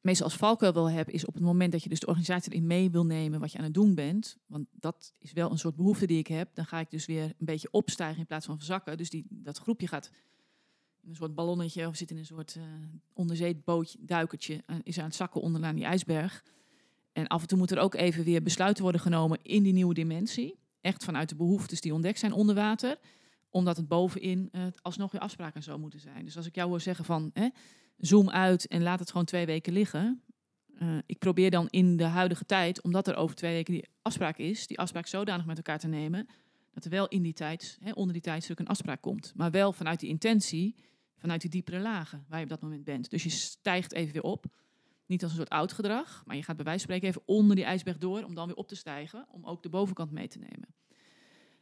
meestal 0.00 0.26
als 0.26 0.36
valkuil 0.36 0.72
wel 0.72 0.90
heb, 0.90 1.08
is 1.10 1.24
op 1.24 1.34
het 1.34 1.42
moment 1.42 1.72
dat 1.72 1.82
je 1.82 1.88
dus 1.88 2.00
de 2.00 2.06
organisatie 2.06 2.52
erin 2.52 2.66
mee 2.66 2.90
wil 2.90 3.06
nemen 3.06 3.40
wat 3.40 3.52
je 3.52 3.58
aan 3.58 3.64
het 3.64 3.74
doen 3.74 3.94
bent. 3.94 4.36
Want 4.46 4.66
dat 4.72 5.14
is 5.18 5.32
wel 5.32 5.50
een 5.50 5.58
soort 5.58 5.76
behoefte 5.76 6.06
die 6.06 6.18
ik 6.18 6.26
heb. 6.26 6.54
Dan 6.54 6.66
ga 6.66 6.78
ik 6.78 6.90
dus 6.90 7.06
weer 7.06 7.24
een 7.24 7.34
beetje 7.38 7.70
opstijgen 7.70 8.18
in 8.18 8.26
plaats 8.26 8.46
van 8.46 8.56
verzakken. 8.56 8.96
Dus 8.96 9.10
die, 9.10 9.26
dat 9.30 9.58
groepje 9.58 9.86
gaat 9.86 10.10
een 11.08 11.14
soort 11.14 11.34
ballonnetje 11.34 11.86
of 11.86 11.96
zit 11.96 12.10
in 12.10 12.16
een 12.16 12.26
soort 12.26 12.54
uh, 12.58 12.62
onderzeebootje, 13.12 13.98
duikertje. 14.00 14.54
Uh, 14.54 14.76
is 14.82 14.98
aan 14.98 15.04
het 15.04 15.14
zakken 15.14 15.40
onderaan 15.40 15.74
die 15.74 15.84
ijsberg. 15.84 16.44
En 17.12 17.26
af 17.26 17.42
en 17.42 17.48
toe 17.48 17.58
moet 17.58 17.70
er 17.70 17.78
ook 17.78 17.94
even 17.94 18.24
weer 18.24 18.42
besluiten 18.42 18.82
worden 18.82 19.00
genomen 19.00 19.38
in 19.42 19.62
die 19.62 19.72
nieuwe 19.72 19.94
dimensie. 19.94 20.58
Echt 20.80 21.04
vanuit 21.04 21.28
de 21.28 21.34
behoeftes 21.34 21.80
die 21.80 21.94
ontdekt 21.94 22.18
zijn 22.18 22.32
onder 22.32 22.54
water. 22.54 22.98
Omdat 23.50 23.76
het 23.76 23.88
bovenin 23.88 24.48
uh, 24.52 24.62
alsnog 24.82 25.12
weer 25.12 25.20
afspraken 25.20 25.62
zou 25.62 25.78
moeten 25.78 26.00
zijn. 26.00 26.24
Dus 26.24 26.36
als 26.36 26.46
ik 26.46 26.54
jou 26.54 26.68
hoor 26.68 26.80
zeggen 26.80 27.04
van 27.04 27.30
hè, 27.32 27.48
zoom 27.96 28.30
uit 28.30 28.66
en 28.66 28.82
laat 28.82 28.98
het 28.98 29.10
gewoon 29.10 29.26
twee 29.26 29.46
weken 29.46 29.72
liggen. 29.72 30.22
Uh, 30.82 30.98
ik 31.06 31.18
probeer 31.18 31.50
dan 31.50 31.68
in 31.70 31.96
de 31.96 32.04
huidige 32.04 32.44
tijd, 32.44 32.82
omdat 32.82 33.08
er 33.08 33.14
over 33.14 33.36
twee 33.36 33.52
weken 33.52 33.72
die 33.72 33.88
afspraak 34.02 34.38
is, 34.38 34.66
die 34.66 34.78
afspraak 34.78 35.06
zodanig 35.06 35.46
met 35.46 35.56
elkaar 35.56 35.78
te 35.78 35.88
nemen. 35.88 36.26
Dat 36.74 36.84
er 36.84 36.90
wel 36.90 37.08
in 37.08 37.22
die 37.22 37.32
tijd, 37.32 37.78
hè, 37.80 37.90
onder 37.92 38.12
die 38.12 38.22
tijdstuk 38.22 38.58
een 38.58 38.66
afspraak 38.66 39.02
komt. 39.02 39.32
Maar 39.36 39.50
wel 39.50 39.72
vanuit 39.72 40.00
die 40.00 40.08
intentie, 40.08 40.74
vanuit 41.22 41.40
die 41.40 41.50
diepere 41.50 41.78
lagen 41.78 42.24
waar 42.28 42.38
je 42.38 42.44
op 42.44 42.50
dat 42.50 42.60
moment 42.60 42.84
bent. 42.84 43.10
Dus 43.10 43.22
je 43.22 43.30
stijgt 43.30 43.92
even 43.92 44.12
weer 44.12 44.22
op. 44.22 44.44
Niet 45.06 45.22
als 45.22 45.30
een 45.30 45.36
soort 45.36 45.48
oud 45.48 45.72
gedrag, 45.72 46.22
maar 46.26 46.36
je 46.36 46.42
gaat 46.42 46.56
bij 46.56 46.64
wijze 46.64 46.86
van 46.86 46.94
spreken 46.94 47.08
even 47.08 47.22
onder 47.36 47.56
die 47.56 47.64
ijsberg 47.64 47.98
door 47.98 48.22
om 48.22 48.34
dan 48.34 48.46
weer 48.46 48.56
op 48.56 48.68
te 48.68 48.74
stijgen, 48.76 49.26
om 49.30 49.44
ook 49.44 49.62
de 49.62 49.68
bovenkant 49.68 50.10
mee 50.10 50.28
te 50.28 50.38
nemen. 50.38 50.74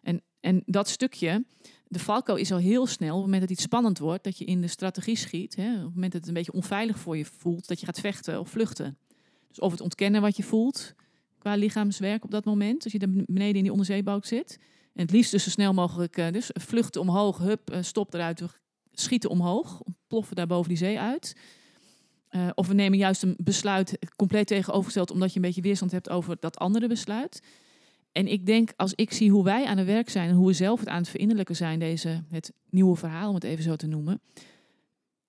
En 0.02 0.22
En 0.40 0.62
dat 0.66 0.88
stukje, 0.88 1.44
de 1.88 1.98
valko 1.98 2.34
is 2.34 2.52
al 2.52 2.58
heel 2.58 2.86
snel, 2.86 3.08
op 3.11 3.16
het 3.16 3.24
moment 3.24 3.40
dat 3.40 3.50
iets 3.50 3.62
spannend 3.62 3.98
wordt, 3.98 4.24
dat 4.24 4.38
je 4.38 4.44
in 4.44 4.61
de 4.61 4.66
strategie 4.68 5.16
schiet. 5.16 5.56
Hè, 5.56 5.76
op 5.76 5.84
het 5.84 5.94
moment 5.94 6.12
dat 6.12 6.20
het 6.20 6.28
een 6.28 6.34
beetje 6.34 6.52
onveilig 6.52 6.98
voor 6.98 7.16
je 7.16 7.24
voelt, 7.24 7.68
dat 7.68 7.80
je 7.80 7.86
gaat 7.86 8.00
vechten 8.00 8.40
of 8.40 8.48
vluchten. 8.48 8.98
Dus 9.48 9.58
of 9.58 9.70
het 9.70 9.80
ontkennen 9.80 10.20
wat 10.20 10.36
je 10.36 10.42
voelt 10.42 10.94
qua 11.38 11.54
lichaamswerk 11.54 12.24
op 12.24 12.30
dat 12.30 12.44
moment, 12.44 12.84
als 12.84 12.92
je 12.92 12.98
daar 12.98 13.08
beneden 13.26 13.56
in 13.56 13.62
die 13.62 13.72
onderzeeboot 13.72 14.26
zit. 14.26 14.58
En 14.94 15.02
het 15.02 15.11
liefst 15.11 15.30
dus 15.30 15.44
zo 15.44 15.50
snel 15.50 15.72
mogelijk, 15.72 16.16
eh, 16.16 16.32
dus 16.32 16.50
vluchten 16.52 17.00
omhoog, 17.00 17.38
hup, 17.38 17.70
eh, 17.70 17.82
stop 17.82 18.14
eruit, 18.14 18.42
schieten 19.01 19.30
omhoog, 19.30 19.82
ploffen 20.07 20.36
daar 20.36 20.46
boven 20.46 20.68
die 20.68 20.78
zee 20.78 20.98
uit. 20.98 21.36
Eh, 22.28 22.48
of 22.55 22.66
we 22.66 22.74
nemen 22.74 22.98
juist 22.98 23.22
een 23.22 23.34
besluit 23.38 23.98
compleet 24.16 24.46
tegenovergesteld, 24.46 25.11
omdat 25.11 25.30
je 25.30 25.36
een 25.36 25.44
beetje 25.44 25.61
weerstand 25.61 25.92
hebt 25.92 26.11
over 26.11 26.36
dat 26.40 26.59
andere 26.59 26.88
besluit. 26.88 27.42
En 28.12 28.26
ik 28.26 28.46
denk, 28.46 28.72
als 28.76 28.92
ik 28.94 29.12
zie 29.12 29.30
hoe 29.30 29.44
wij 29.44 29.66
aan 29.66 29.78
het 29.78 29.86
werk 29.86 30.11
zijn 30.11 30.28
en 30.28 30.34
hoe 30.34 30.46
we 30.46 30.53
zelf 30.53 30.80
het 30.80 30.88
aan 30.88 31.01
het 31.01 31.09
verinnerlijken 31.09 31.57
zijn, 31.57 31.78
deze, 31.78 32.22
het 32.30 32.53
nieuwe 32.70 32.96
verhaal, 32.96 33.28
om 33.28 33.34
het 33.34 33.44
even 33.44 33.64
zo 33.64 33.76
te 33.76 33.86
noemen. 33.86 34.20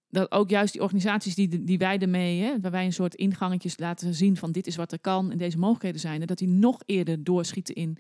Dat 0.10 0.32
ook 0.32 0.50
juist 0.50 0.74
die 0.74 0.82
organisaties 0.82 1.36
die, 1.36 1.64
die 1.64 1.78
wij 1.78 2.00
ermee, 2.00 2.42
hè, 2.42 2.60
waar 2.60 2.72
wij 2.72 2.86
een 2.86 2.94
soort 2.94 3.16
ingangetjes 3.16 3.78
laten 3.78 4.14
zien 4.14 4.38
van 4.38 4.52
dit 4.52 4.68
is 4.68 4.76
wat 4.76 4.92
er 4.92 5.00
kan 5.00 5.32
en 5.32 5.38
deze 5.38 5.58
mogelijkheden 5.58 6.00
zijn, 6.00 6.26
dat 6.26 6.38
die 6.38 6.48
nog 6.48 6.82
eerder 6.86 7.24
doorschieten 7.24 7.76
in 7.76 7.98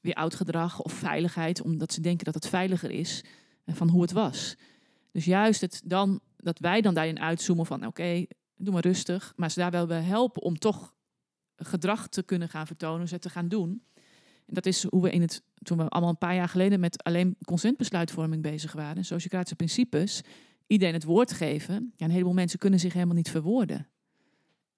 weer 0.00 0.14
oud 0.14 0.34
gedrag 0.34 0.82
of 0.82 0.92
veiligheid, 0.92 1.62
omdat 1.62 1.92
ze 1.92 2.00
denken 2.00 2.24
dat 2.24 2.34
het 2.34 2.48
veiliger 2.48 2.90
is 2.90 3.24
eh, 3.64 3.74
van 3.74 3.88
hoe 3.88 4.02
het 4.02 4.12
was. 4.12 4.56
Dus 5.16 5.24
juist 5.24 5.60
het 5.60 5.82
dan, 5.84 6.20
dat 6.36 6.58
wij 6.58 6.80
dan 6.80 6.94
daarin 6.94 7.20
uitzoomen 7.20 7.66
van 7.66 7.86
oké, 7.86 8.26
doe 8.56 8.72
maar 8.72 8.82
rustig, 8.82 9.32
maar 9.36 9.50
ze 9.50 9.58
daar 9.58 9.70
wel 9.70 9.86
bij 9.86 10.00
helpen 10.00 10.42
om 10.42 10.58
toch 10.58 10.94
gedrag 11.56 12.08
te 12.08 12.22
kunnen 12.22 12.48
gaan 12.48 12.66
vertonen, 12.66 13.08
ze 13.08 13.18
te 13.18 13.30
gaan 13.30 13.48
doen. 13.48 13.82
En 14.46 14.54
dat 14.54 14.66
is 14.66 14.82
hoe 14.82 15.02
we 15.02 15.10
in 15.10 15.20
het, 15.20 15.42
toen 15.62 15.78
we 15.78 15.88
allemaal 15.88 16.10
een 16.10 16.18
paar 16.18 16.34
jaar 16.34 16.48
geleden 16.48 16.80
met 16.80 17.02
alleen 17.02 17.36
consentbesluitvorming 17.44 18.42
bezig 18.42 18.72
waren, 18.72 19.04
sociocratische 19.04 19.56
principes, 19.56 20.22
iedereen 20.66 20.94
het 20.94 21.04
woord 21.04 21.32
geven. 21.32 21.92
Ja, 21.96 22.04
een 22.04 22.10
heleboel 22.10 22.32
mensen 22.32 22.58
kunnen 22.58 22.80
zich 22.80 22.92
helemaal 22.92 23.14
niet 23.14 23.30
verwoorden. 23.30 23.88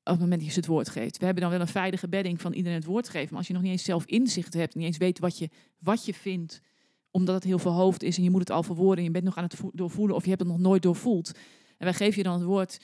Op 0.03 0.15
het 0.15 0.21
moment 0.21 0.39
dat 0.39 0.47
je 0.47 0.53
ze 0.53 0.59
het 0.59 0.69
woord 0.69 0.89
geeft. 0.89 1.19
We 1.19 1.25
hebben 1.25 1.43
dan 1.43 1.53
wel 1.53 1.61
een 1.61 1.69
veilige 1.69 2.09
bedding 2.09 2.41
van 2.41 2.53
iedereen 2.53 2.79
het 2.79 2.87
woord 2.87 3.09
geven. 3.09 3.29
Maar 3.29 3.39
als 3.39 3.47
je 3.47 3.53
nog 3.53 3.63
niet 3.63 3.73
eens 3.73 3.85
zelf 3.85 4.05
inzicht 4.05 4.55
hebt, 4.55 4.75
niet 4.75 4.87
eens 4.87 4.97
weet 4.97 5.19
wat 5.19 5.39
je, 5.39 5.51
wat 5.79 6.05
je 6.05 6.15
vindt, 6.15 6.61
omdat 7.19 7.35
het 7.35 7.45
heel 7.45 7.59
veel 7.59 7.73
hoofd 7.73 8.03
is 8.03 8.17
en 8.17 8.23
je 8.23 8.31
moet 8.31 8.41
het 8.41 8.51
al 8.51 8.63
verwoorden 8.63 8.99
en 8.99 9.05
je 9.05 9.11
bent 9.11 9.25
nog 9.25 9.37
aan 9.37 9.45
het 9.45 9.61
doorvoelen 9.73 10.17
of 10.17 10.23
je 10.23 10.29
hebt 10.29 10.41
het 10.41 10.51
nog 10.51 10.59
nooit 10.59 10.83
doorvoeld. 10.83 11.33
En 11.77 11.85
wij 11.85 11.95
geven 11.95 12.17
je 12.17 12.23
dan 12.23 12.33
het 12.33 12.43
woord. 12.43 12.81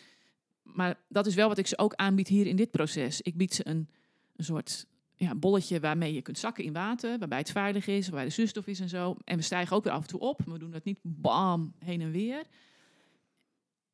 Maar 0.62 1.01
dat 1.09 1.26
is 1.26 1.35
wel 1.35 1.49
wat 1.49 1.59
ik 1.59 1.66
ze 1.66 1.78
ook 1.78 1.95
aanbied 1.95 2.28
hier 2.28 2.47
in 2.47 2.57
dit 2.57 2.70
proces. 2.70 3.20
Ik 3.20 3.37
bied 3.37 3.55
ze 3.55 3.66
een, 3.66 3.89
een 4.37 4.45
soort 4.45 4.87
ja, 5.14 5.35
bolletje 5.35 5.80
waarmee 5.80 6.14
je 6.14 6.22
kunt 6.22 6.39
zakken 6.39 6.64
in 6.64 6.72
water, 6.72 7.18
waarbij 7.18 7.39
het 7.39 7.51
veilig 7.51 7.87
is, 7.87 8.09
waarbij 8.09 8.24
de 8.24 8.30
zuurstof 8.30 8.66
is 8.66 8.80
en 8.80 8.89
zo. 8.89 9.16
En 9.24 9.37
we 9.37 9.43
stijgen 9.43 9.76
ook 9.76 9.85
weer 9.85 9.93
af 9.93 10.01
en 10.01 10.09
toe 10.09 10.20
op. 10.20 10.41
We 10.47 10.59
doen 10.59 10.70
dat 10.70 10.85
niet 10.85 10.99
bam 11.03 11.74
heen 11.78 12.01
en 12.01 12.11
weer. 12.11 12.43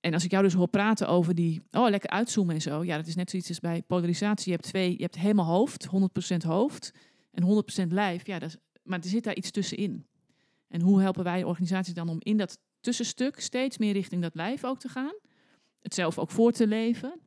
En 0.01 0.15
als 0.15 0.25
ik 0.25 0.31
jou 0.31 0.43
dus 0.43 0.55
hoor 0.55 0.69
praten 0.69 1.09
over 1.09 1.35
die, 1.35 1.63
oh 1.71 1.89
lekker 1.89 2.11
uitzoomen 2.11 2.55
en 2.55 2.63
zo. 2.63 2.85
Ja, 2.85 2.97
dat 2.97 3.07
is 3.07 3.15
net 3.15 3.31
zoiets 3.31 3.49
als 3.49 3.61
bij 3.61 3.83
polarisatie. 3.83 4.51
Je 4.51 4.57
hebt 4.57 4.69
twee, 4.69 4.91
je 4.91 5.03
hebt 5.03 5.19
helemaal 5.19 5.47
hoofd, 5.47 5.87
100% 5.87 6.37
hoofd 6.47 6.93
en 7.33 7.65
100% 7.87 7.87
lijf. 7.89 8.27
Ja, 8.27 8.39
dat 8.39 8.59
maar 8.83 8.99
er 8.99 9.09
zit 9.09 9.25
daar 9.25 9.37
iets 9.37 9.51
tussenin. 9.51 10.07
En 10.71 10.81
hoe 10.81 11.01
helpen 11.01 11.25
wij 11.25 11.45
organisaties 11.45 11.95
dan 11.95 12.09
om 12.09 12.17
in 12.19 12.37
dat 12.37 12.59
tussenstuk 12.81 13.41
steeds 13.41 13.79
meer 13.79 13.93
richting 13.93 14.23
dat 14.23 14.35
lijf 14.35 14.65
ook 14.65 14.79
te 14.79 14.89
gaan? 14.89 15.15
Het 15.81 15.95
zelf 15.95 16.19
ook 16.19 16.31
voor 16.31 16.53
te 16.53 16.67
leven. 16.67 17.21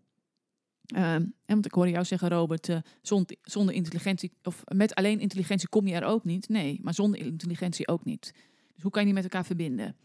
Um, 0.96 1.02
en 1.02 1.34
want 1.46 1.66
ik 1.66 1.74
hoorde 1.74 1.92
jou 1.92 2.06
zeggen, 2.06 2.30
Robert, 2.30 2.68
uh, 2.68 2.78
zonder, 3.02 3.36
zonder 3.42 3.76
intelligentie, 3.76 4.32
of 4.44 4.64
met 4.66 4.96
alleen 4.96 5.20
intelligentie 5.20 5.70
kom 5.70 5.88
je 5.88 5.96
er 5.96 6.04
ook 6.04 6.24
niet. 6.24 6.50
Nee, 6.50 6.80
maar 6.82 6.94
zonder 6.94 7.20
intelligentie 7.20 7.88
ook 7.88 8.06
niet. 8.06 8.34
Dus 8.74 8.84
hoe 8.84 8.92
kan 8.92 9.02
je 9.02 9.08
die 9.08 9.16
met 9.16 9.24
elkaar 9.24 9.46
verbinden? 9.46 9.96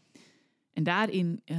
En 0.73 0.83
daarin, 0.83 1.43
uh, 1.45 1.59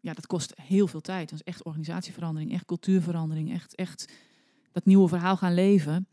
ja, 0.00 0.12
dat 0.12 0.26
kost 0.26 0.52
heel 0.62 0.86
veel 0.86 1.00
tijd. 1.00 1.30
Dat 1.30 1.38
is 1.38 1.52
echt 1.52 1.64
organisatieverandering, 1.64 2.52
echt 2.52 2.64
cultuurverandering, 2.64 3.52
echt, 3.52 3.74
echt 3.74 4.12
dat 4.72 4.84
nieuwe 4.84 5.08
verhaal 5.08 5.36
gaan 5.36 5.54
leven. 5.54 6.06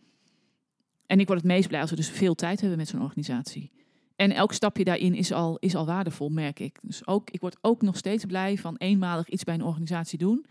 En 1.05 1.19
ik 1.19 1.27
word 1.27 1.39
het 1.39 1.47
meest 1.47 1.67
blij 1.67 1.81
als 1.81 1.89
we 1.89 1.95
dus 1.95 2.09
veel 2.09 2.35
tijd 2.35 2.59
hebben 2.59 2.77
met 2.77 2.87
zo'n 2.87 3.01
organisatie. 3.01 3.71
En 4.17 4.31
elk 4.31 4.53
stapje 4.53 4.83
daarin 4.83 5.13
is 5.13 5.31
al, 5.31 5.57
is 5.57 5.75
al 5.75 5.85
waardevol, 5.85 6.29
merk 6.29 6.59
ik. 6.59 6.79
Dus 6.81 7.07
ook, 7.07 7.29
ik 7.29 7.41
word 7.41 7.57
ook 7.61 7.81
nog 7.81 7.97
steeds 7.97 8.25
blij 8.25 8.57
van 8.57 8.75
eenmalig 8.77 9.29
iets 9.29 9.43
bij 9.43 9.53
een 9.53 9.63
organisatie 9.63 10.17
doen. 10.17 10.45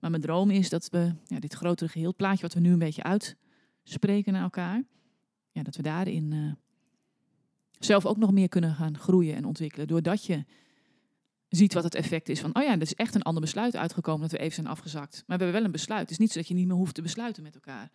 Maar 0.00 0.10
mijn 0.10 0.22
droom 0.22 0.50
is 0.50 0.68
dat 0.68 0.88
we 0.90 1.14
ja, 1.26 1.38
dit 1.38 1.54
grotere 1.54 1.90
geheel, 1.90 2.14
plaatje 2.14 2.42
wat 2.42 2.54
we 2.54 2.60
nu 2.60 2.72
een 2.72 2.78
beetje 2.78 3.02
uitspreken 3.02 4.32
naar 4.32 4.42
elkaar, 4.42 4.82
ja, 5.50 5.62
dat 5.62 5.76
we 5.76 5.82
daarin 5.82 6.32
uh, 6.32 6.52
zelf 7.78 8.06
ook 8.06 8.16
nog 8.16 8.32
meer 8.32 8.48
kunnen 8.48 8.74
gaan 8.74 8.98
groeien 8.98 9.34
en 9.34 9.44
ontwikkelen. 9.44 9.86
Doordat 9.86 10.24
je 10.24 10.44
ziet 11.48 11.74
wat 11.74 11.84
het 11.84 11.94
effect 11.94 12.28
is 12.28 12.40
van, 12.40 12.56
oh 12.56 12.62
ja, 12.62 12.72
er 12.72 12.80
is 12.80 12.94
echt 12.94 13.14
een 13.14 13.22
ander 13.22 13.42
besluit 13.42 13.76
uitgekomen 13.76 14.20
dat 14.20 14.30
we 14.30 14.38
even 14.38 14.54
zijn 14.54 14.66
afgezakt. 14.66 15.24
Maar 15.26 15.38
we 15.38 15.44
hebben 15.44 15.60
wel 15.60 15.64
een 15.64 15.76
besluit. 15.76 16.00
Het 16.00 16.10
is 16.10 16.18
niet 16.18 16.32
zo 16.32 16.38
dat 16.38 16.48
je 16.48 16.54
niet 16.54 16.66
meer 16.66 16.76
hoeft 16.76 16.94
te 16.94 17.02
besluiten 17.02 17.42
met 17.42 17.54
elkaar. 17.54 17.90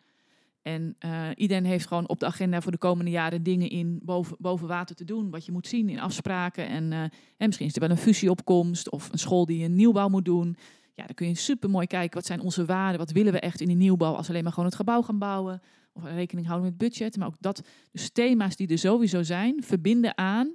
En 0.64 0.96
uh, 1.06 1.28
iedereen 1.36 1.66
heeft 1.66 1.88
gewoon 1.88 2.08
op 2.08 2.20
de 2.20 2.26
agenda 2.26 2.62
voor 2.62 2.72
de 2.72 2.78
komende 2.78 3.12
jaren 3.12 3.44
dingen 3.44 3.70
in 3.70 4.00
boven, 4.04 4.36
boven 4.40 4.68
water 4.68 4.96
te 4.96 5.04
doen. 5.06 5.30
Wat 5.30 5.46
je 5.46 5.52
moet 5.52 5.68
zien 5.68 5.90
in 5.90 6.00
afspraken. 6.00 6.68
En, 6.68 6.92
uh, 6.92 7.02
en 7.02 7.12
misschien 7.38 7.68
is 7.68 7.74
er 7.74 7.80
wel 7.80 7.90
een 7.90 7.98
fusieopkomst 7.98 8.90
of 8.90 9.12
een 9.12 9.20
school 9.20 9.46
die 9.46 9.64
een 9.64 9.76
nieuwbouw 9.76 10.08
moet 10.08 10.26
doen. 10.26 10.58
Ja, 10.94 11.06
dan 11.06 11.16
kun 11.16 11.28
je 11.28 11.36
super 11.36 11.70
mooi 11.70 11.88
kijken 11.88 12.16
wat 12.16 12.26
zijn 12.26 12.42
onze 12.42 12.66
waarden. 12.66 13.00
Wat 13.00 13.12
willen 13.12 13.34
we 13.34 13.40
echt 13.40 13.62
in 13.62 13.68
die 13.68 13.76
nieuwbouw 13.76 14.14
als 14.14 14.30
alleen 14.30 14.44
maar 14.44 14.52
gewoon 14.52 14.68
het 14.68 14.78
gebouw 14.78 15.02
gaan 15.02 15.20
bouwen. 15.20 15.62
Of 15.94 16.04
rekening 16.04 16.48
houden 16.48 16.70
met 16.70 16.78
budget. 16.78 17.18
Maar 17.18 17.28
ook 17.28 17.38
dat, 17.40 17.62
dus 17.92 18.10
thema's 18.10 18.56
die 18.56 18.68
er 18.68 18.78
sowieso 18.78 19.24
zijn, 19.24 19.64
verbinden 19.64 20.18
aan 20.18 20.54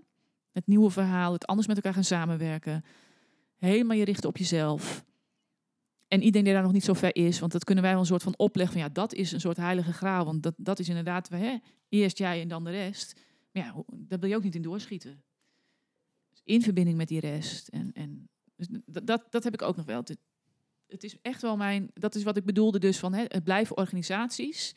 het 0.53 0.67
nieuwe 0.67 0.91
verhaal. 0.91 1.33
Het 1.33 1.47
anders 1.47 1.67
met 1.67 1.77
elkaar 1.77 1.95
gaan 1.95 2.05
samenwerken. 2.05 2.85
Helemaal 3.59 3.97
je 3.97 4.05
richten 4.05 4.29
op 4.29 4.37
jezelf. 4.37 5.07
En 6.09 6.23
iedereen 6.23 6.45
die 6.45 6.53
daar 6.53 6.63
nog 6.63 6.73
niet 6.73 6.85
zo 6.85 6.93
ver 6.93 7.17
is, 7.17 7.39
want 7.39 7.53
dat 7.53 7.65
kunnen 7.65 7.85
wij 7.85 7.93
wel 7.93 8.03
een 8.03 8.09
soort 8.09 8.23
van 8.23 8.39
opleggen 8.39 8.73
van 8.73 8.83
ja, 8.83 8.89
dat 8.93 9.15
is 9.15 9.33
een 9.33 9.41
soort 9.41 9.57
heilige 9.57 9.93
graal. 9.93 10.25
Want 10.25 10.43
dat, 10.43 10.55
dat 10.57 10.79
is 10.79 10.89
inderdaad, 10.89 11.29
hè, 11.29 11.57
eerst 11.89 12.19
jij 12.19 12.41
en 12.41 12.49
dan 12.49 12.65
de 12.65 12.71
rest. 12.71 13.21
Maar 13.53 13.65
ja, 13.65 13.85
daar 13.93 14.19
wil 14.19 14.29
je 14.29 14.37
ook 14.37 14.43
niet 14.43 14.55
in 14.55 14.63
doorschieten. 14.63 15.23
Dus 16.31 16.41
in 16.45 16.63
verbinding 16.63 16.97
met 16.97 17.09
die 17.09 17.21
rest. 17.21 17.69
En, 17.69 17.93
en 17.93 18.29
dus 18.57 18.69
dat, 18.87 19.27
dat, 19.31 19.45
heb 19.45 19.55
ik 19.55 19.63
ook 19.63 19.77
nog 19.77 19.87
wel. 19.87 19.99
Het, 19.99 20.17
het 20.87 21.05
is 21.05 21.21
echt 21.23 21.43
wel 21.43 21.57
mijn, 21.57 21.91
dat 21.95 22.15
is 22.15 22.23
wat 22.23 22.37
ik 22.37 22.45
bedoelde 22.45 22.79
dus 22.79 22.99
van 22.99 23.15
hè, 23.15 23.25
het 23.29 23.45
blijven 23.45 23.77
organisaties. 23.77 24.75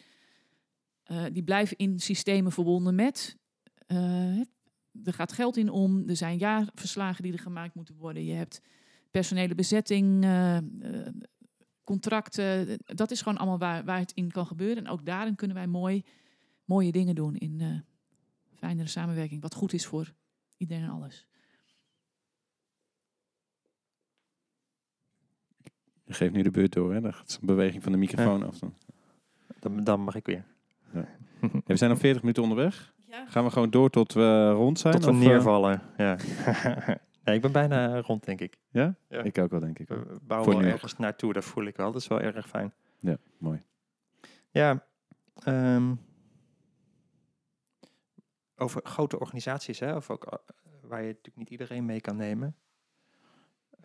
Uh, 1.12 1.26
die 1.32 1.44
blijven 1.44 1.78
in 1.78 2.00
systemen 2.00 2.52
verbonden 2.52 2.96
met. 2.96 3.38
Uh, 3.88 4.40
er 5.04 5.14
gaat 5.14 5.32
geld 5.32 5.58
in 5.58 5.70
om, 5.70 6.10
er 6.10 6.16
zijn 6.16 6.38
jaarverslagen 6.38 7.24
die 7.24 7.34
er 7.34 7.40
gemaakt 7.40 7.76
moeten 7.76 7.96
worden. 7.96 8.26
Je 8.26 8.34
hebt 8.34 8.62
personele 9.12 9.56
bezetting, 9.56 10.24
uh, 10.24 10.58
contracten. 11.84 12.78
Dat 12.86 13.12
is 13.12 13.22
gewoon 13.22 13.38
allemaal 13.38 13.58
waar, 13.58 13.84
waar 13.84 14.00
het 14.00 14.12
in 14.12 14.32
kan 14.32 14.46
gebeuren. 14.46 14.86
En 14.86 14.92
ook 14.92 15.06
daarin 15.06 15.36
kunnen 15.36 15.58
wij 15.58 15.68
mooi, 15.68 16.04
mooie 16.66 16.92
dingen 16.92 17.16
doen 17.16 17.36
in 17.36 17.60
uh, 17.60 17.80
fijnere 18.54 18.88
samenwerking. 18.88 19.42
Wat 19.42 19.56
goed 19.56 19.74
is 19.74 19.86
voor 19.86 20.14
iedereen 20.58 20.84
en 20.84 20.90
alles. 20.90 21.28
Je 26.04 26.14
geeft 26.14 26.34
nu 26.34 26.42
de 26.42 26.52
beurt 26.52 26.74
door, 26.74 26.94
hè? 26.94 27.02
Dat 27.02 27.24
is 27.28 27.38
een 27.42 27.48
beweging 27.48 27.84
van 27.84 27.92
de 27.92 27.98
microfoon 27.98 28.40
ja. 28.40 28.46
af. 28.46 28.60
Dan. 28.60 28.74
Dan, 29.60 29.84
dan 29.84 30.02
mag 30.02 30.16
ik 30.16 30.26
weer. 30.26 30.46
Ja. 30.94 31.08
ja, 31.42 31.50
we 31.66 31.76
zijn 31.76 31.92
al 31.92 31.98
40 31.98 32.22
minuten 32.22 32.44
onderweg. 32.44 32.94
Ja. 33.08 33.26
Gaan 33.28 33.44
we 33.44 33.52
gewoon 33.52 33.70
door 33.70 33.90
tot 33.90 34.14
we 34.14 34.50
rond 34.50 34.80
zijn? 34.80 34.94
Tot 34.94 35.06
we 35.06 35.12
of, 35.12 35.18
neervallen, 35.18 35.82
ja. 35.98 36.18
Nee, 37.24 37.36
ik 37.36 37.42
ben 37.42 37.52
bijna 37.52 38.02
rond, 38.02 38.24
denk 38.24 38.42
ik. 38.42 38.58
Ja? 38.70 38.96
ja. 39.08 39.22
Ik 39.24 39.38
ook 39.38 39.52
wel, 39.52 39.60
denk 39.60 39.80
ik. 39.80 39.88
We 39.88 40.18
bouwen 40.22 40.58
wel 40.58 40.68
ergens 40.68 40.98
naartoe, 40.98 41.34
dat 41.34 41.44
voel 41.44 41.66
ik 41.66 41.76
wel. 41.76 41.92
Dat 41.92 42.02
is 42.02 42.08
wel 42.08 42.22
erg 42.22 42.48
fijn. 42.48 42.74
Ja, 43.00 43.18
mooi. 43.38 43.64
Ja, 44.50 44.86
um, 45.48 46.00
over 48.56 48.82
grote 48.84 49.20
organisaties, 49.20 49.80
hè, 49.80 49.96
of 49.96 50.10
ook 50.10 50.42
waar 50.82 51.02
je 51.02 51.08
natuurlijk 51.08 51.38
niet 51.38 51.50
iedereen 51.50 51.86
mee 51.86 52.02
kan 52.02 52.16
nemen. 52.16 52.56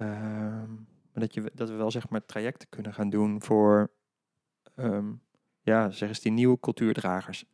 Um, 0.01 0.87
maar 1.12 1.24
dat, 1.24 1.34
je, 1.34 1.51
dat 1.55 1.68
we 1.68 1.74
wel 1.74 1.91
zeg 1.91 2.09
maar 2.09 2.26
trajecten 2.26 2.68
kunnen 2.68 2.95
gaan 2.95 3.11
doen 3.11 3.43
voor, 3.43 3.91
um, 4.76 5.20
ja, 5.62 5.91
zeg 5.91 6.09
eens 6.09 6.20
die 6.20 6.32
nieuwe 6.32 6.61
cultuurdragers. 6.61 7.45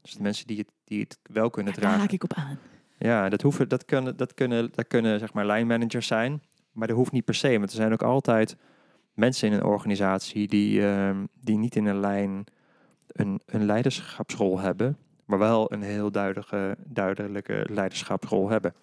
Dus 0.00 0.12
de 0.12 0.22
mensen 0.22 0.46
die 0.46 0.58
het, 0.58 0.70
die 0.84 1.00
het 1.00 1.18
wel 1.22 1.50
kunnen 1.50 1.72
ja, 1.72 1.78
dragen. 1.78 1.98
Daar 1.98 2.06
haak 2.06 2.14
ik 2.14 2.24
op 2.24 2.32
aan. 2.32 2.58
Ja, 3.02 3.28
dat, 3.28 3.42
hoeven, 3.42 3.68
dat 3.68 3.84
kunnen, 3.84 4.16
dat 4.16 4.34
kunnen, 4.34 4.70
dat 4.72 4.86
kunnen 4.86 5.18
zeg 5.18 5.32
maar 5.32 5.46
lijnmanagers 5.46 6.06
zijn. 6.06 6.42
Maar 6.72 6.88
dat 6.88 6.96
hoeft 6.96 7.12
niet 7.12 7.24
per 7.24 7.34
se. 7.34 7.58
Want 7.58 7.70
er 7.70 7.76
zijn 7.76 7.92
ook 7.92 8.02
altijd 8.02 8.56
mensen 9.14 9.48
in 9.48 9.54
een 9.54 9.64
organisatie 9.64 10.48
die, 10.48 10.80
uh, 10.80 11.10
die 11.40 11.56
niet 11.56 11.76
in 11.76 11.86
een 11.86 12.00
lijn 12.00 12.44
een, 13.06 13.40
een 13.46 13.64
leiderschapsrol 13.64 14.58
hebben. 14.58 14.96
Maar 15.24 15.38
wel 15.38 15.72
een 15.72 15.82
heel 15.82 16.10
duidelijke, 16.10 16.76
duidelijke 16.86 17.66
leiderschapsrol 17.70 18.48
hebben. 18.48 18.74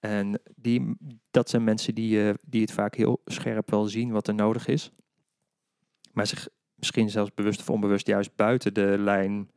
En 0.00 0.40
die, 0.56 0.96
dat 1.30 1.50
zijn 1.50 1.64
mensen 1.64 1.94
die, 1.94 2.24
uh, 2.24 2.34
die 2.42 2.60
het 2.60 2.72
vaak 2.72 2.94
heel 2.94 3.20
scherp 3.24 3.70
wel 3.70 3.84
zien 3.84 4.10
wat 4.10 4.28
er 4.28 4.34
nodig 4.34 4.66
is. 4.66 4.90
Maar 6.12 6.26
zich 6.26 6.48
misschien 6.74 7.10
zelfs 7.10 7.34
bewust 7.34 7.60
of 7.60 7.70
onbewust 7.70 8.06
juist 8.06 8.36
buiten 8.36 8.74
de 8.74 8.94
lijn 8.98 9.50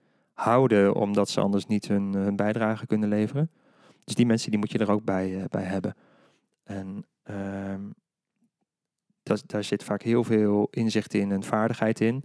houden, 0.43 0.95
omdat 0.95 1.29
ze 1.29 1.41
anders 1.41 1.65
niet 1.65 1.87
hun, 1.87 2.13
hun 2.13 2.35
bijdrage 2.35 2.87
kunnen 2.87 3.09
leveren. 3.09 3.51
Dus 4.03 4.15
die 4.15 4.25
mensen 4.25 4.49
die 4.49 4.59
moet 4.59 4.71
je 4.71 4.77
er 4.77 4.91
ook 4.91 5.03
bij, 5.03 5.39
eh, 5.39 5.43
bij 5.49 5.63
hebben. 5.63 5.95
En 6.63 7.05
ehm, 7.23 7.81
dat, 9.23 9.43
daar 9.45 9.63
zit 9.63 9.83
vaak 9.83 10.01
heel 10.01 10.23
veel 10.23 10.67
inzicht 10.71 11.13
in 11.13 11.31
en 11.31 11.43
vaardigheid 11.43 11.99
in. 11.99 12.23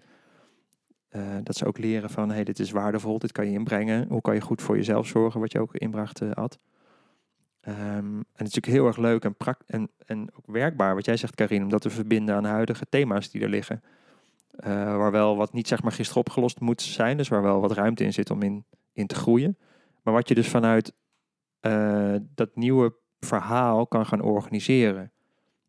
Eh, 1.08 1.22
dat 1.42 1.56
ze 1.56 1.66
ook 1.66 1.78
leren 1.78 2.10
van, 2.10 2.30
hey, 2.30 2.44
dit 2.44 2.58
is 2.58 2.70
waardevol, 2.70 3.18
dit 3.18 3.32
kan 3.32 3.46
je 3.46 3.58
inbrengen. 3.58 4.08
Hoe 4.08 4.20
kan 4.20 4.34
je 4.34 4.40
goed 4.40 4.62
voor 4.62 4.76
jezelf 4.76 5.06
zorgen, 5.06 5.40
wat 5.40 5.52
je 5.52 5.60
ook 5.60 5.74
inbracht 5.74 6.20
had. 6.34 6.58
Ehm, 7.60 8.16
en 8.16 8.26
het 8.32 8.46
is 8.46 8.54
natuurlijk 8.54 8.72
heel 8.72 8.86
erg 8.86 8.96
leuk 8.96 9.24
en, 9.24 9.36
en, 9.66 9.90
en 10.06 10.30
ook 10.34 10.46
werkbaar, 10.46 10.94
wat 10.94 11.04
jij 11.04 11.16
zegt, 11.16 11.34
Karin, 11.34 11.62
om 11.62 11.68
dat 11.68 11.80
te 11.80 11.90
verbinden 11.90 12.34
aan 12.34 12.44
huidige 12.44 12.86
thema's 12.88 13.30
die 13.30 13.42
er 13.42 13.48
liggen. 13.48 13.82
Uh, 14.58 14.96
waar 14.96 15.10
wel 15.10 15.36
wat 15.36 15.52
niet 15.52 15.68
zeg 15.68 15.82
maar 15.82 15.92
gisteren 15.92 16.20
opgelost 16.20 16.60
moet 16.60 16.82
zijn, 16.82 17.16
dus 17.16 17.28
waar 17.28 17.42
wel 17.42 17.60
wat 17.60 17.72
ruimte 17.72 18.04
in 18.04 18.12
zit 18.12 18.30
om 18.30 18.42
in, 18.42 18.64
in 18.92 19.06
te 19.06 19.14
groeien. 19.14 19.58
Maar 20.02 20.14
wat 20.14 20.28
je 20.28 20.34
dus 20.34 20.48
vanuit 20.48 20.92
dat 22.34 22.56
nieuwe 22.56 22.94
verhaal 23.20 23.86
kan 23.86 24.06
gaan 24.06 24.20
organiseren. 24.20 25.12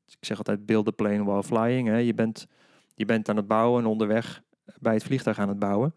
Dus 0.05 0.15
ik 0.19 0.25
zeg 0.25 0.37
altijd 0.37 0.65
build 0.65 0.85
the 0.85 0.91
plane 0.91 1.23
while 1.23 1.43
flying. 1.43 1.87
Hè. 1.87 1.97
Je, 1.97 2.13
bent, 2.13 2.47
je 2.95 3.05
bent 3.05 3.29
aan 3.29 3.35
het 3.35 3.47
bouwen 3.47 3.81
en 3.81 3.89
onderweg 3.89 4.43
bij 4.79 4.93
het 4.93 5.03
vliegtuig 5.03 5.39
aan 5.39 5.49
het 5.49 5.59
bouwen. 5.59 5.93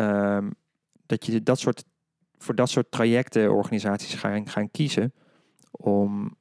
Um, 0.00 0.54
dat 1.06 1.26
je 1.26 1.42
dat 1.42 1.58
soort, 1.58 1.84
voor 2.38 2.54
dat 2.54 2.68
soort 2.68 2.90
trajecten 2.90 3.52
organisaties 3.52 4.14
gaan, 4.14 4.48
gaan 4.48 4.70
kiezen 4.70 5.12
om, 5.70 6.36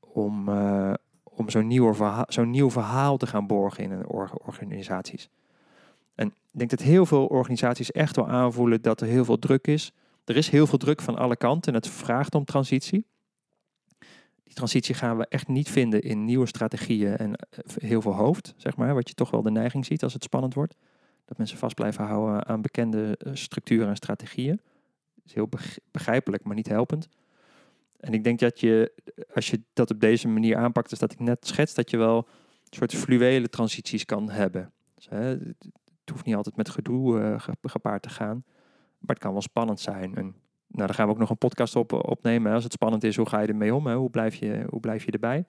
om, 0.00 0.48
uh, 0.48 0.94
om 1.38 1.50
zo'n 1.50 1.66
nieuw, 1.66 1.94
verhaal, 1.94 2.24
zo'n 2.28 2.50
nieuw 2.50 2.70
verhaal 2.70 3.16
te 3.16 3.26
gaan 3.26 3.46
borgen 3.46 3.84
in 3.84 3.90
een 3.90 4.06
organisaties. 4.44 5.28
En 6.14 6.26
ik 6.26 6.58
denk 6.58 6.70
dat 6.70 6.82
heel 6.82 7.06
veel 7.06 7.26
organisaties 7.26 7.90
echt 7.92 8.16
wel 8.16 8.28
aanvoelen 8.28 8.82
dat 8.82 9.00
er 9.00 9.06
heel 9.06 9.24
veel 9.24 9.38
druk 9.38 9.66
is. 9.66 9.92
Er 10.24 10.36
is 10.36 10.48
heel 10.48 10.66
veel 10.66 10.78
druk 10.78 11.02
van 11.02 11.16
alle 11.16 11.36
kanten 11.36 11.72
en 11.72 11.78
het 11.78 11.88
vraagt 11.88 12.34
om 12.34 12.44
transitie. 12.44 13.06
Die 14.44 14.54
transitie 14.54 14.94
gaan 14.94 15.16
we 15.16 15.26
echt 15.28 15.48
niet 15.48 15.70
vinden 15.70 16.02
in 16.02 16.24
nieuwe 16.24 16.46
strategieën 16.46 17.16
en 17.16 17.34
eh, 17.34 17.58
heel 17.76 18.02
veel 18.02 18.14
hoofd, 18.14 18.54
zeg 18.56 18.76
maar. 18.76 18.94
Wat 18.94 19.08
je 19.08 19.14
toch 19.14 19.30
wel 19.30 19.42
de 19.42 19.50
neiging 19.50 19.86
ziet 19.86 20.02
als 20.02 20.12
het 20.12 20.22
spannend 20.22 20.54
wordt. 20.54 20.76
Dat 21.24 21.38
mensen 21.38 21.58
vast 21.58 21.74
blijven 21.74 22.04
houden 22.04 22.46
aan 22.46 22.62
bekende 22.62 23.16
eh, 23.18 23.34
structuren 23.34 23.88
en 23.88 23.96
strategieën. 23.96 24.60
Dat 25.14 25.24
is 25.24 25.34
heel 25.34 25.48
begrijpelijk, 25.90 26.44
maar 26.44 26.56
niet 26.56 26.68
helpend. 26.68 27.08
En 27.98 28.12
ik 28.12 28.24
denk 28.24 28.38
dat 28.38 28.60
je, 28.60 28.92
als 29.34 29.50
je 29.50 29.62
dat 29.72 29.90
op 29.90 30.00
deze 30.00 30.28
manier 30.28 30.56
aanpakt, 30.56 30.92
is 30.92 30.98
dat 30.98 31.12
ik 31.12 31.18
net 31.18 31.46
schets, 31.46 31.74
dat 31.74 31.90
je 31.90 31.96
wel 31.96 32.16
een 32.16 32.76
soort 32.76 32.94
fluwele 32.94 33.48
transities 33.48 34.04
kan 34.04 34.30
hebben. 34.30 34.72
Dus, 34.94 35.08
hè, 35.08 35.24
het 36.08 36.10
hoeft 36.12 36.24
niet 36.24 36.34
altijd 36.34 36.56
met 36.56 36.68
gedoe 36.68 37.18
uh, 37.18 37.46
gepaard 37.62 38.02
te 38.02 38.08
gaan, 38.08 38.44
maar 38.98 39.14
het 39.14 39.18
kan 39.18 39.32
wel 39.32 39.42
spannend 39.42 39.80
zijn. 39.80 40.14
En 40.14 40.24
nou, 40.66 40.86
daar 40.86 40.94
gaan 40.94 41.06
we 41.06 41.12
ook 41.12 41.18
nog 41.18 41.30
een 41.30 41.38
podcast 41.38 41.76
op 41.76 41.92
opnemen. 41.92 42.52
Als 42.52 42.64
het 42.64 42.72
spannend 42.72 43.04
is, 43.04 43.16
hoe 43.16 43.28
ga 43.28 43.40
je 43.40 43.48
ermee 43.48 43.74
om? 43.74 43.86
Hè? 43.86 43.94
Hoe, 43.94 44.10
blijf 44.10 44.34
je, 44.34 44.66
hoe 44.68 44.80
blijf 44.80 45.04
je 45.04 45.10
erbij? 45.10 45.44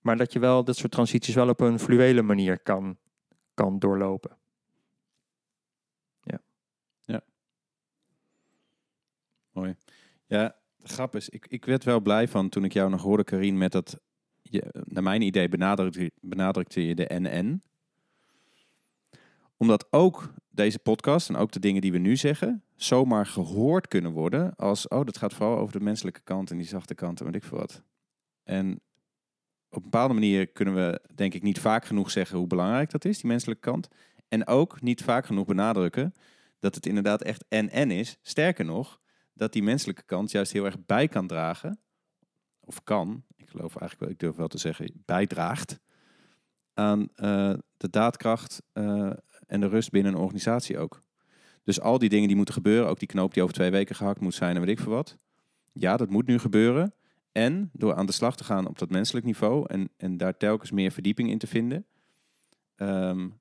Maar 0.00 0.16
dat 0.16 0.32
je 0.32 0.38
wel 0.38 0.64
dat 0.64 0.76
soort 0.76 0.92
transities 0.92 1.34
wel 1.34 1.48
op 1.48 1.60
een 1.60 1.78
fluwele 1.78 2.22
manier 2.22 2.58
kan, 2.58 2.96
kan 3.54 3.78
doorlopen. 3.78 4.36
Ja. 6.22 6.40
Ja. 7.04 7.20
Mooi. 9.52 9.76
Ja, 10.26 10.56
grap 10.82 11.16
is, 11.16 11.28
ik, 11.28 11.46
ik 11.46 11.64
werd 11.64 11.84
wel 11.84 12.00
blij 12.00 12.28
van 12.28 12.48
toen 12.48 12.64
ik 12.64 12.72
jou 12.72 12.90
nog 12.90 13.02
hoorde, 13.02 13.24
Karin, 13.24 13.58
met 13.58 13.72
dat, 13.72 14.00
je, 14.42 14.82
naar 14.84 15.02
mijn 15.02 15.22
idee 15.22 15.48
benadrukte, 15.48 16.10
benadrukte 16.20 16.86
je 16.86 16.94
de 16.94 17.10
NN. 17.18 17.62
Omdat 19.56 19.86
ook 19.90 20.32
deze 20.50 20.78
podcast 20.78 21.28
en 21.28 21.36
ook 21.36 21.52
de 21.52 21.60
dingen 21.60 21.80
die 21.80 21.92
we 21.92 21.98
nu 21.98 22.16
zeggen, 22.16 22.64
zomaar 22.76 23.26
gehoord 23.26 23.88
kunnen 23.88 24.12
worden 24.12 24.54
als, 24.56 24.88
oh, 24.88 25.04
dat 25.04 25.18
gaat 25.18 25.34
vooral 25.34 25.58
over 25.58 25.78
de 25.78 25.84
menselijke 25.84 26.20
kant 26.24 26.50
en 26.50 26.56
die 26.56 26.66
zachte 26.66 26.94
kant 26.94 27.18
en 27.18 27.26
weet 27.26 27.34
ik 27.34 27.44
veel 27.44 27.58
wat. 27.58 27.82
En 28.44 28.80
op 29.68 29.76
een 29.84 29.90
bepaalde 29.90 30.14
manier 30.14 30.46
kunnen 30.46 30.74
we, 30.74 31.00
denk 31.14 31.34
ik, 31.34 31.42
niet 31.42 31.60
vaak 31.60 31.84
genoeg 31.84 32.10
zeggen 32.10 32.38
hoe 32.38 32.46
belangrijk 32.46 32.90
dat 32.90 33.04
is, 33.04 33.18
die 33.18 33.30
menselijke 33.30 33.70
kant. 33.70 33.88
En 34.28 34.46
ook 34.46 34.80
niet 34.80 35.02
vaak 35.02 35.26
genoeg 35.26 35.46
benadrukken 35.46 36.14
dat 36.58 36.74
het 36.74 36.86
inderdaad 36.86 37.22
echt 37.22 37.44
en-en 37.48 37.90
is. 37.90 38.16
Sterker 38.22 38.64
nog, 38.64 39.00
dat 39.32 39.52
die 39.52 39.62
menselijke 39.62 40.02
kant 40.04 40.30
juist 40.30 40.52
heel 40.52 40.64
erg 40.64 40.84
bij 40.86 41.08
kan 41.08 41.26
dragen, 41.26 41.80
of 42.60 42.82
kan, 42.82 43.24
ik 43.36 43.48
geloof 43.48 43.76
eigenlijk 43.76 44.00
wel, 44.00 44.10
ik 44.10 44.18
durf 44.18 44.36
wel 44.36 44.48
te 44.48 44.58
zeggen, 44.58 45.02
bijdraagt 45.04 45.80
aan 46.74 47.00
uh, 47.00 47.54
de 47.76 47.90
daadkracht 47.90 48.62
uh, 48.72 49.12
en 49.46 49.60
de 49.60 49.68
rust 49.68 49.90
binnen 49.90 50.12
een 50.12 50.20
organisatie 50.20 50.78
ook. 50.78 51.02
Dus 51.62 51.80
al 51.80 51.98
die 51.98 52.08
dingen 52.08 52.26
die 52.26 52.36
moeten 52.36 52.54
gebeuren, 52.54 52.88
ook 52.88 52.98
die 52.98 53.08
knoop 53.08 53.34
die 53.34 53.42
over 53.42 53.54
twee 53.54 53.70
weken 53.70 53.94
gehakt 53.94 54.20
moet 54.20 54.34
zijn 54.34 54.54
en 54.54 54.60
weet 54.60 54.78
ik 54.78 54.80
veel 54.80 54.92
wat. 54.92 55.18
Ja, 55.72 55.96
dat 55.96 56.10
moet 56.10 56.26
nu 56.26 56.38
gebeuren. 56.38 56.94
En 57.32 57.70
door 57.72 57.94
aan 57.94 58.06
de 58.06 58.12
slag 58.12 58.36
te 58.36 58.44
gaan 58.44 58.66
op 58.66 58.78
dat 58.78 58.90
menselijk 58.90 59.26
niveau 59.26 59.64
en, 59.68 59.90
en 59.96 60.16
daar 60.16 60.36
telkens 60.36 60.70
meer 60.70 60.90
verdieping 60.90 61.30
in 61.30 61.38
te 61.38 61.46
vinden, 61.46 61.86
um, 62.76 63.40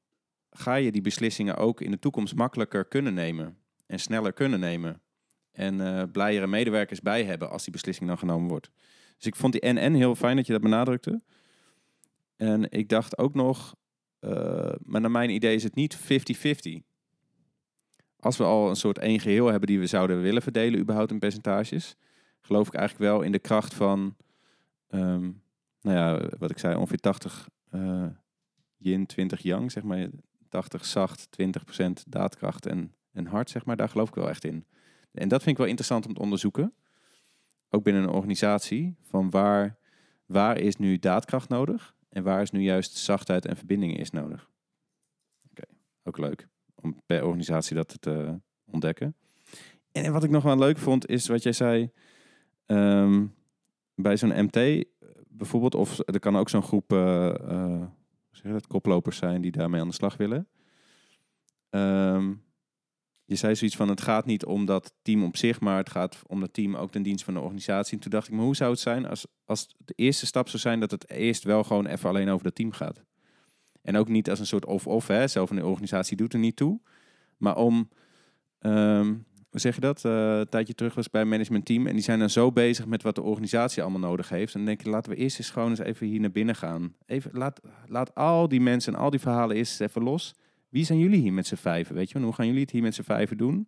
ga 0.50 0.76
je 0.76 0.92
die 0.92 1.02
beslissingen 1.02 1.56
ook 1.56 1.82
in 1.82 1.92
de 1.92 2.00
toekomst 2.00 2.36
makkelijker 2.36 2.86
kunnen 2.86 3.14
nemen 3.14 3.58
en 3.86 4.00
sneller 4.00 4.34
kunnen 4.34 4.60
nemen. 4.60 5.02
En 5.52 5.80
uh, 5.80 6.04
blijere 6.12 6.48
medewerkers 6.48 7.02
bij 7.02 7.24
hebben 7.24 7.50
als 7.50 7.64
die 7.64 7.74
beslissing 7.74 8.08
dan 8.08 8.18
genomen 8.18 8.50
wordt. 8.50 8.70
Dus 9.18 9.26
ik 9.26 9.36
vond 9.36 9.54
die 9.54 9.74
NN 9.74 9.94
heel 9.94 10.16
fijn 10.16 10.36
dat 10.36 10.46
je 10.46 10.54
dat 10.54 10.62
benadrukte. 10.62 11.22
En 12.36 12.72
ik 12.72 12.90
dacht 12.90 13.18
ook 13.18 13.34
nog, 13.34 13.76
uh, 14.20 14.74
maar 14.84 15.02
naar 15.02 15.12
mijn 15.12 15.30
idee 15.30 15.56
is 15.56 15.64
het 15.64 15.76
niet 15.76 15.98
50-50 15.98 16.92
als 18.22 18.38
we 18.38 18.44
al 18.44 18.70
een 18.70 18.76
soort 18.76 18.98
één 18.98 19.20
geheel 19.20 19.48
hebben 19.48 19.68
die 19.68 19.80
we 19.80 19.86
zouden 19.86 20.22
willen 20.22 20.42
verdelen, 20.42 20.80
überhaupt 20.80 21.12
in 21.12 21.20
percentages, 21.20 21.96
geloof 22.42 22.68
ik 22.68 22.74
eigenlijk 22.74 23.12
wel 23.12 23.22
in 23.22 23.32
de 23.32 23.40
kracht 23.40 23.74
van, 23.74 24.16
um, 24.90 25.42
nou 25.82 25.98
ja, 25.98 26.30
wat 26.38 26.52
ik 26.52 26.58
zei, 26.58 26.76
ongeveer 26.76 27.00
80 27.00 27.50
uh, 27.72 28.06
yin, 28.78 29.06
20 29.06 29.42
yang, 29.42 29.72
zeg 29.72 29.84
maar. 29.84 30.10
80 30.50 30.86
zacht, 30.86 31.28
20% 31.80 31.92
daadkracht 32.08 32.66
en, 32.66 32.94
en 33.12 33.26
hard, 33.26 33.50
zeg 33.50 33.66
maar. 33.66 33.76
Daar 33.76 33.90
geloof 33.90 34.08
ik 34.08 34.16
wel 34.16 34.30
echt 34.30 34.44
in. 34.44 34.66
En 35.12 35.28
dat 35.28 35.40
vind 35.44 35.52
ik 35.52 35.58
wel 35.58 35.68
interessant 35.68 36.06
om 36.06 36.14
te 36.14 36.22
onderzoeken. 36.22 36.74
Ook 37.70 37.84
binnen 37.84 38.04
een 38.04 38.10
organisatie, 38.10 38.96
van 39.02 39.30
waar, 39.30 39.78
waar 40.26 40.58
is 40.58 40.76
nu 40.76 41.00
daadkracht 41.00 41.50
nodig 41.50 41.96
en 42.10 42.24
waar 42.24 42.42
is 42.42 42.52
nu 42.52 42.62
juist 42.62 42.96
zachtheid 42.96 43.46
en 43.46 43.58
verbinding 43.58 43.98
is 43.98 44.12
nodig. 44.12 44.50
Oké, 45.50 45.64
ook 46.04 46.18
leuk 46.18 46.48
om 46.76 47.02
per 47.06 47.26
organisatie 47.26 47.76
dat 47.76 48.02
te 48.02 48.40
ontdekken. 48.66 49.16
En 49.92 50.12
wat 50.12 50.24
ik 50.24 50.30
nog 50.30 50.44
wel 50.44 50.58
leuk 50.58 50.78
vond, 50.78 51.08
is 51.08 51.28
wat 51.28 51.44
jij 51.44 51.54
zei. 51.54 51.92
Ehm, 52.66 53.26
bij 53.96 54.18
zo'n 54.18 54.44
MT 54.44 54.86
bijvoorbeeld, 55.28 55.76
of 55.76 56.00
er 56.06 56.20
kan 56.20 56.36
ook 56.36 56.50
zo'n 56.50 56.64
groep 56.64 56.92
zeg 58.32 58.52
dat, 58.52 58.68
koplopers 58.68 59.18
zijn 59.18 59.42
die 59.42 59.52
daarmee 59.52 59.82
aan 59.82 59.88
de 59.88 59.94
slag 59.94 60.18
willen. 60.18 60.48
Ehm, 61.70 62.34
je 63.32 63.38
zei 63.38 63.56
zoiets 63.56 63.76
van: 63.76 63.90
het 63.90 64.02
gaat 64.02 64.26
niet 64.26 64.46
om 64.46 64.66
dat 64.66 64.94
team 65.02 65.24
op 65.24 65.38
zich, 65.38 65.60
maar 65.60 65.78
het 65.78 65.90
gaat 65.90 66.22
om 66.28 66.40
dat 66.40 66.54
team 66.54 66.76
ook 66.76 66.92
ten 66.92 67.04
dienst 67.04 67.24
van 67.24 67.34
de 67.34 67.40
organisatie. 67.40 67.94
En 67.94 68.00
toen 68.00 68.12
dacht 68.12 68.28
ik, 68.28 68.34
maar 68.34 68.44
hoe 68.44 68.56
zou 68.56 68.72
het 68.72 68.80
zijn 68.80 69.06
als, 69.06 69.26
als 69.46 69.76
de 69.78 69.94
eerste 69.96 70.26
stap 70.26 70.50
zou 70.50 70.62
zijn 70.62 70.80
dat 70.80 70.92
het 70.92 71.10
eerst 71.10 71.44
wel 71.44 71.64
gewoon 71.64 71.86
even 71.86 72.10
alleen 72.10 72.30
over 72.30 72.44
dat 72.44 72.56
team 72.56 72.72
gaat? 72.72 73.04
En 73.82 73.98
ook 73.98 74.08
niet 74.08 74.30
als 74.30 74.40
een 74.40 74.46
soort 74.46 74.66
of-of, 74.66 75.08
hè. 75.08 75.28
Zelf 75.28 75.50
een 75.50 75.64
organisatie 75.64 76.18
doet 76.18 76.34
er 76.34 76.40
niet 76.40 76.56
toe. 76.56 76.80
Maar 77.38 77.56
om, 77.56 77.90
um, 78.60 79.26
hoe 79.50 79.60
zeg 79.60 79.76
je 79.76 79.82
dat? 79.82 80.04
Uh, 80.06 80.38
een 80.38 80.50
tijdje 80.50 80.74
terug 80.74 80.94
was 80.94 81.10
bij 81.10 81.22
een 81.22 81.30
managementteam. 81.30 81.88
En 81.88 81.94
die 81.94 82.04
zijn 82.04 82.20
dan 82.20 82.30
zo 82.30 82.52
bezig 82.52 82.86
met 82.86 83.04
wat 83.04 83.16
de 83.16 83.22
organisatie 83.22 83.82
allemaal 83.82 84.10
nodig 84.10 84.30
heeft. 84.30 84.54
En 84.54 84.60
dan 84.60 84.68
denk 84.68 84.84
je, 84.84 84.90
laten 84.90 85.12
we 85.12 85.18
eerst 85.18 85.38
eens 85.38 85.50
gewoon 85.50 85.70
eens 85.70 85.80
even 85.80 86.08
hier 86.08 86.20
naar 86.20 86.32
binnen 86.32 86.56
gaan. 86.56 86.96
Even, 87.06 87.32
laat, 87.34 87.62
laat 87.88 88.16
al 88.16 88.48
die 88.48 88.62
mensen 88.62 88.94
en 88.94 89.00
al 89.00 89.10
die 89.10 89.20
verhalen 89.20 89.56
eerst 89.56 89.82
even 89.82 90.04
los. 90.04 90.36
Wie 90.72 90.86
zijn 90.86 91.00
jullie 91.00 91.22
hier 91.22 91.34
met 91.34 91.48
z'n 91.48 91.56
vijven, 91.56 91.96
weet 91.96 92.12
je? 92.12 92.20
hoe 92.20 92.34
gaan 92.34 92.46
jullie 92.46 92.62
het 92.62 92.72
hier 92.72 92.82
met 92.82 92.96
z'n 92.96 93.02
vijven 93.02 93.38
doen? 93.38 93.68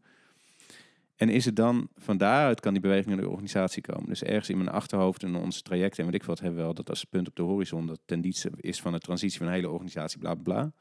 En 1.16 1.30
is 1.30 1.46
het 1.46 1.56
dan, 1.56 1.90
van 1.96 2.18
daaruit 2.18 2.60
kan 2.60 2.74
die 2.74 2.82
beweging 2.82 3.16
in 3.16 3.22
de 3.22 3.30
organisatie 3.30 3.82
komen. 3.82 4.10
Dus 4.10 4.24
ergens 4.24 4.50
in 4.50 4.58
mijn 4.58 4.70
achterhoofd 4.70 5.24
en 5.24 5.36
ons 5.36 5.62
traject 5.62 6.00
en 6.00 6.06
wat 6.06 6.14
ik 6.14 6.24
wat 6.24 6.40
hebben 6.40 6.58
we 6.58 6.64
wel 6.64 6.74
dat 6.74 6.90
als 6.90 7.04
punt 7.04 7.28
op 7.28 7.36
de 7.36 7.42
horizon 7.42 7.88
dat 7.88 8.00
ten 8.06 8.24
is 8.56 8.82
van 8.82 8.92
de 8.92 9.00
transitie 9.00 9.38
van 9.38 9.48
een 9.48 9.54
hele 9.54 9.70
organisatie, 9.70 10.20
bla 10.20 10.34
bla 10.34 10.44
bla. 10.44 10.74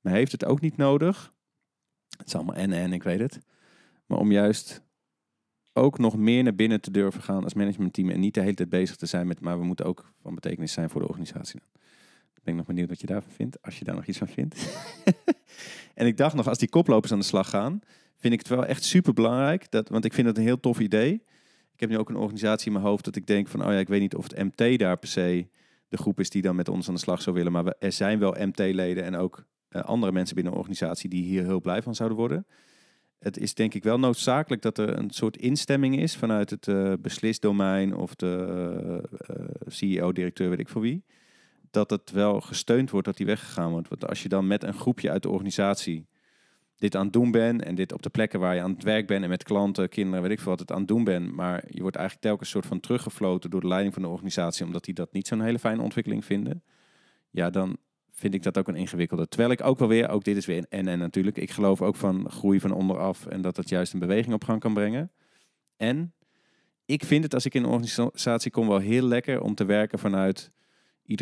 Maar 0.00 0.12
heeft 0.12 0.32
het 0.32 0.44
ook 0.44 0.60
niet 0.60 0.76
nodig, 0.76 1.32
het 2.16 2.26
is 2.26 2.34
allemaal 2.34 2.54
en 2.54 2.72
en, 2.72 2.92
ik 2.92 3.02
weet 3.02 3.20
het, 3.20 3.40
maar 4.06 4.18
om 4.18 4.32
juist 4.32 4.82
ook 5.72 5.98
nog 5.98 6.16
meer 6.16 6.42
naar 6.42 6.54
binnen 6.54 6.80
te 6.80 6.90
durven 6.90 7.22
gaan 7.22 7.44
als 7.44 7.54
managementteam 7.54 8.10
en 8.10 8.20
niet 8.20 8.34
de 8.34 8.40
hele 8.40 8.54
tijd 8.54 8.68
bezig 8.68 8.96
te 8.96 9.06
zijn 9.06 9.26
met, 9.26 9.40
maar 9.40 9.58
we 9.58 9.64
moeten 9.64 9.86
ook 9.86 10.12
van 10.22 10.34
betekenis 10.34 10.72
zijn 10.72 10.90
voor 10.90 11.00
de 11.00 11.08
organisatie. 11.08 11.60
Ik 12.42 12.48
ben 12.48 12.56
nog 12.56 12.66
benieuwd 12.66 12.88
wat 12.88 13.00
je 13.00 13.06
daarvan 13.06 13.32
vindt, 13.32 13.62
als 13.62 13.78
je 13.78 13.84
daar 13.84 13.94
nog 13.94 14.06
iets 14.06 14.18
van 14.18 14.28
vindt. 14.28 14.84
en 15.94 16.06
ik 16.06 16.16
dacht 16.16 16.34
nog, 16.34 16.48
als 16.48 16.58
die 16.58 16.68
koplopers 16.68 17.12
aan 17.12 17.18
de 17.18 17.24
slag 17.24 17.48
gaan, 17.48 17.80
vind 18.16 18.32
ik 18.32 18.38
het 18.38 18.48
wel 18.48 18.66
echt 18.66 18.84
super 18.84 19.12
belangrijk. 19.12 19.70
Dat, 19.70 19.88
want 19.88 20.04
ik 20.04 20.12
vind 20.12 20.26
het 20.26 20.36
een 20.36 20.42
heel 20.42 20.60
tof 20.60 20.80
idee. 20.80 21.12
Ik 21.72 21.80
heb 21.80 21.88
nu 21.88 21.98
ook 21.98 22.08
een 22.08 22.16
organisatie 22.16 22.66
in 22.66 22.72
mijn 22.72 22.84
hoofd 22.84 23.04
dat 23.04 23.16
ik 23.16 23.26
denk 23.26 23.48
van, 23.48 23.64
oh 23.64 23.72
ja, 23.72 23.78
ik 23.78 23.88
weet 23.88 24.00
niet 24.00 24.14
of 24.14 24.28
het 24.28 24.38
MT 24.38 24.78
daar 24.78 24.96
per 24.96 25.08
se 25.08 25.48
de 25.88 25.96
groep 25.96 26.20
is 26.20 26.30
die 26.30 26.42
dan 26.42 26.56
met 26.56 26.68
ons 26.68 26.88
aan 26.88 26.94
de 26.94 27.00
slag 27.00 27.22
zou 27.22 27.36
willen. 27.36 27.52
Maar 27.52 27.74
er 27.78 27.92
zijn 27.92 28.18
wel 28.18 28.36
MT-leden 28.38 29.04
en 29.04 29.16
ook 29.16 29.44
uh, 29.70 29.82
andere 29.82 30.12
mensen 30.12 30.34
binnen 30.34 30.52
de 30.52 30.58
organisatie 30.58 31.10
die 31.10 31.22
hier 31.22 31.44
heel 31.44 31.60
blij 31.60 31.82
van 31.82 31.94
zouden 31.94 32.18
worden. 32.18 32.46
het 33.18 33.38
is 33.38 33.54
denk 33.54 33.74
ik 33.74 33.82
wel 33.82 33.98
noodzakelijk 33.98 34.62
dat 34.62 34.78
er 34.78 34.98
een 34.98 35.10
soort 35.10 35.36
instemming 35.36 35.98
is 35.98 36.16
vanuit 36.16 36.50
het 36.50 36.68
eh, 36.68 36.92
beslisdomein 37.00 37.96
of 37.96 38.14
de 38.14 38.46
eh, 38.48 39.36
eh, 39.36 39.46
CEO, 39.66 40.12
directeur, 40.12 40.48
weet 40.48 40.58
ik 40.58 40.68
voor 40.68 40.82
wie. 40.82 41.04
Dat 41.72 41.90
het 41.90 42.10
wel 42.10 42.40
gesteund 42.40 42.90
wordt 42.90 43.06
dat 43.06 43.16
die 43.16 43.26
weggegaan 43.26 43.70
wordt. 43.70 43.88
Want 43.88 44.08
als 44.08 44.22
je 44.22 44.28
dan 44.28 44.46
met 44.46 44.62
een 44.62 44.74
groepje 44.74 45.10
uit 45.10 45.22
de 45.22 45.30
organisatie 45.30 46.06
dit 46.82 46.96
aan 46.96 47.04
het 47.04 47.12
doen 47.12 47.30
bent 47.30 47.62
en 47.62 47.74
dit 47.74 47.92
op 47.92 48.02
de 48.02 48.10
plekken 48.10 48.40
waar 48.40 48.54
je 48.54 48.60
aan 48.60 48.72
het 48.72 48.82
werk 48.82 49.06
bent 49.06 49.22
en 49.22 49.28
met 49.28 49.42
klanten, 49.42 49.88
kinderen, 49.88 50.22
weet 50.22 50.30
ik 50.30 50.40
veel 50.40 50.50
wat 50.50 50.60
het 50.60 50.72
aan 50.72 50.78
het 50.78 50.88
doen 50.88 51.04
bent, 51.04 51.32
maar 51.32 51.64
je 51.68 51.80
wordt 51.80 51.96
eigenlijk 51.96 52.26
telkens 52.26 52.50
soort 52.50 52.66
van 52.66 52.80
teruggefloten 52.80 53.50
door 53.50 53.60
de 53.60 53.66
leiding 53.66 53.94
van 53.94 54.02
de 54.02 54.08
organisatie 54.08 54.66
omdat 54.66 54.84
die 54.84 54.94
dat 54.94 55.12
niet 55.12 55.26
zo'n 55.26 55.40
hele 55.40 55.58
fijne 55.58 55.82
ontwikkeling 55.82 56.24
vinden. 56.24 56.62
Ja, 57.30 57.50
dan 57.50 57.76
vind 58.10 58.34
ik 58.34 58.42
dat 58.42 58.58
ook 58.58 58.68
een 58.68 58.76
ingewikkelde. 58.76 59.28
Terwijl 59.28 59.50
ik 59.50 59.64
ook 59.64 59.78
wel 59.78 59.88
weer, 59.88 60.08
ook 60.08 60.24
dit 60.24 60.36
is 60.36 60.46
weer 60.46 60.66
en 60.68 60.88
en 60.88 60.98
natuurlijk, 60.98 61.36
ik 61.36 61.50
geloof 61.50 61.82
ook 61.82 61.96
van 61.96 62.30
groei 62.30 62.60
van 62.60 62.72
onderaf 62.72 63.26
en 63.26 63.42
dat 63.42 63.54
dat 63.54 63.68
juist 63.68 63.92
een 63.92 63.98
beweging 63.98 64.34
op 64.34 64.44
gang 64.44 64.60
kan 64.60 64.74
brengen. 64.74 65.10
En 65.76 66.14
ik 66.84 67.04
vind 67.04 67.24
het 67.24 67.34
als 67.34 67.44
ik 67.44 67.54
in 67.54 67.62
een 67.62 67.70
organisatie 67.70 68.50
kom 68.50 68.68
wel 68.68 68.78
heel 68.78 69.06
lekker 69.06 69.40
om 69.40 69.54
te 69.54 69.64
werken 69.64 69.98
vanuit 69.98 70.50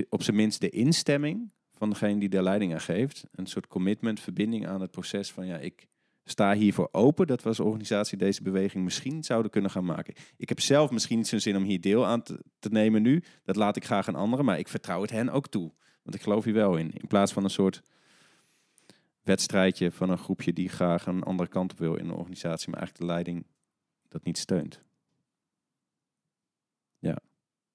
op 0.08 0.22
zijn 0.22 0.36
minst 0.36 0.60
de 0.60 0.70
instemming 0.70 1.50
van 1.72 1.90
degene 1.90 2.20
die 2.20 2.28
de 2.28 2.42
leiding 2.42 2.72
aan 2.72 2.80
geeft. 2.80 3.24
Een 3.32 3.46
soort 3.46 3.66
commitment, 3.66 4.20
verbinding 4.20 4.66
aan 4.66 4.80
het 4.80 4.90
proces 4.90 5.30
van 5.30 5.46
ja, 5.46 5.56
ik 5.56 5.88
sta 6.24 6.54
hiervoor 6.54 6.88
open 6.92 7.26
dat 7.26 7.42
we 7.42 7.48
als 7.48 7.60
organisatie 7.60 8.18
deze 8.18 8.42
beweging 8.42 8.84
misschien 8.84 9.24
zouden 9.24 9.50
kunnen 9.50 9.70
gaan 9.70 9.84
maken. 9.84 10.14
Ik 10.36 10.48
heb 10.48 10.60
zelf 10.60 10.90
misschien 10.90 11.16
niet 11.16 11.28
zo'n 11.28 11.40
zin 11.40 11.56
om 11.56 11.62
hier 11.62 11.80
deel 11.80 12.06
aan 12.06 12.22
te, 12.22 12.44
te 12.58 12.68
nemen 12.68 13.02
nu. 13.02 13.22
Dat 13.44 13.56
laat 13.56 13.76
ik 13.76 13.84
graag 13.84 14.08
aan 14.08 14.14
anderen, 14.14 14.44
maar 14.44 14.58
ik 14.58 14.68
vertrouw 14.68 15.00
het 15.02 15.10
hen 15.10 15.28
ook 15.28 15.48
toe. 15.48 15.72
Want 16.02 16.16
ik 16.16 16.22
geloof 16.22 16.44
hier 16.44 16.54
wel 16.54 16.76
in. 16.76 16.90
In 16.92 17.06
plaats 17.08 17.32
van 17.32 17.44
een 17.44 17.50
soort 17.50 17.82
wedstrijdje 19.22 19.90
van 19.90 20.10
een 20.10 20.18
groepje 20.18 20.52
die 20.52 20.68
graag 20.68 21.06
een 21.06 21.22
andere 21.22 21.48
kant 21.48 21.72
op 21.72 21.78
wil 21.78 21.94
in 21.94 22.04
een 22.04 22.14
organisatie, 22.14 22.70
maar 22.70 22.78
eigenlijk 22.78 23.08
de 23.08 23.14
leiding 23.14 23.46
dat 24.08 24.24
niet 24.24 24.38
steunt. 24.38 24.82
Ja. 26.98 27.18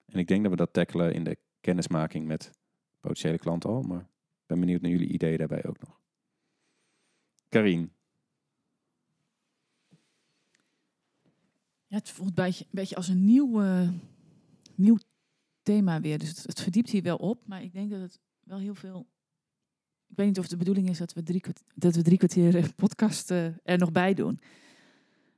En 0.05 0.19
ik 0.19 0.27
denk 0.27 0.41
dat 0.41 0.51
we 0.51 0.57
dat 0.57 0.73
tackelen 0.73 1.13
in 1.13 1.23
de 1.23 1.37
kennismaking 1.65 2.25
met 2.27 2.51
potentiële 2.99 3.37
klanten 3.37 3.69
al, 3.69 3.81
maar 3.81 3.99
ik 4.01 4.45
ben 4.45 4.59
benieuwd 4.59 4.81
naar 4.81 4.91
jullie 4.91 5.07
ideeën 5.07 5.37
daarbij 5.37 5.65
ook 5.65 5.79
nog. 5.79 5.99
Karine. 7.49 7.89
Ja, 11.87 11.97
het 11.97 12.09
voelt 12.09 12.39
een 12.39 12.53
beetje, 12.71 12.95
als 12.95 13.07
een 13.07 13.25
nieuw, 13.25 13.61
eh, 13.61 13.89
nieuw 14.75 14.97
thema 15.63 16.01
weer. 16.01 16.19
Dus 16.19 16.29
het, 16.29 16.43
het 16.43 16.61
verdiept 16.61 16.89
hier 16.89 17.01
wel 17.03 17.17
op, 17.17 17.47
maar 17.47 17.63
ik 17.63 17.73
denk 17.73 17.89
dat 17.91 17.99
het 18.01 18.19
wel 18.43 18.57
heel 18.57 18.75
veel. 18.75 19.07
Ik 20.07 20.15
weet 20.15 20.27
niet 20.27 20.39
of 20.39 20.47
de 20.47 20.57
bedoeling 20.57 20.89
is 20.89 20.97
dat 20.97 21.13
we 21.13 21.23
drie, 21.23 21.41
kwart- 21.41 21.63
dat 21.75 21.95
we 21.95 22.01
drie 22.01 22.17
kwartier 22.17 22.55
eh, 22.57 22.63
podcast 22.75 23.31
eh, 23.31 23.45
er 23.63 23.77
nog 23.77 23.91
bij 23.91 24.13
doen. 24.13 24.39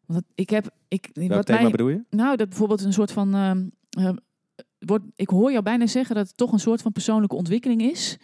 Want 0.06 0.24
ik 0.36 0.50
heb. 0.50 0.76
Ik, 0.88 1.10
Welk 1.14 1.30
wat 1.32 1.46
thema 1.46 1.62
mij, 1.62 1.72
bedoel 1.72 1.90
je? 1.90 2.04
nou, 2.10 2.36
dat 2.38 2.50
bijvoorbeeld 2.50 2.82
een 2.82 2.94
soort 2.94 3.12
van. 3.12 3.34
ehm, 3.34 3.70
eh, 3.90 4.16
ik 5.16 5.30
hoor 5.30 5.52
jou 5.52 5.64
bijna 5.64 5.88
zeggen 5.88 6.16
dat 6.16 6.28
het 6.28 6.38
toch 6.38 6.52
een 6.52 6.60
soort 6.60 6.82
van 6.82 6.92
persoonlijke 6.92 7.36
ontwikkeling 7.36 7.82
is. 7.82 8.18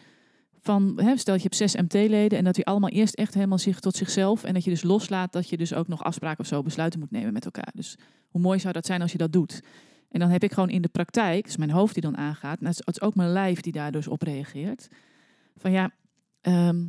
Van, 0.62 1.02
hè, 1.02 1.18
stel 1.18 1.36
je 1.36 1.42
hebt 1.42 1.56
zes 1.56 1.76
MT-leden 1.76 2.38
en 2.38 2.44
dat 2.44 2.56
die 2.56 2.66
allemaal 2.66 2.90
eerst 2.90 3.16
echt 3.16 3.34
helemaal 3.34 3.58
zich 3.58 3.80
tot 3.80 3.96
zichzelf. 3.96 4.44
En 4.44 4.54
dat 4.54 4.64
je 4.64 4.70
dus 4.70 4.84
loslaat 4.84 5.34
dat 5.34 5.50
je 5.50 5.58
dus 5.58 5.74
ook 5.74 5.88
nog 5.88 6.04
afspraken 6.04 6.40
of 6.40 6.48
zo 6.48 6.62
besluiten 6.62 7.00
moet 7.00 7.12
nemen 7.12 7.34
met 7.34 7.46
elkaar. 7.46 7.72
Dus 7.76 7.98
hoe 8.28 8.42
mooi 8.42 8.60
zou 8.60 8.74
dat 8.74 8.86
zijn 8.86 9.02
als 9.02 9.12
je 9.12 9.18
dat 9.18 9.34
doet? 9.34 9.62
En 10.10 10.20
dan 10.20 10.30
heb 10.30 10.44
ik 10.44 10.54
gewoon 10.54 10.70
in 10.70 10.82
de 10.82 10.88
praktijk, 10.88 11.46
dus 11.46 11.58
mijn 11.58 11.72
hoofd 11.72 11.94
die 11.94 12.04
dan 12.04 12.18
aangaat, 12.18 12.60
en 12.60 12.66
het 12.66 12.74
is- 12.74 12.82
het 12.86 12.96
is 12.96 13.02
ook 13.02 13.16
mijn 13.16 13.32
lijf 13.32 13.62
die 13.62 13.72
daar 13.72 13.92
dus 13.92 14.08
op 14.08 14.22
reageert. 14.22 14.88
Van 15.58 15.72
ja, 15.72 15.92
ehm, 16.42 16.86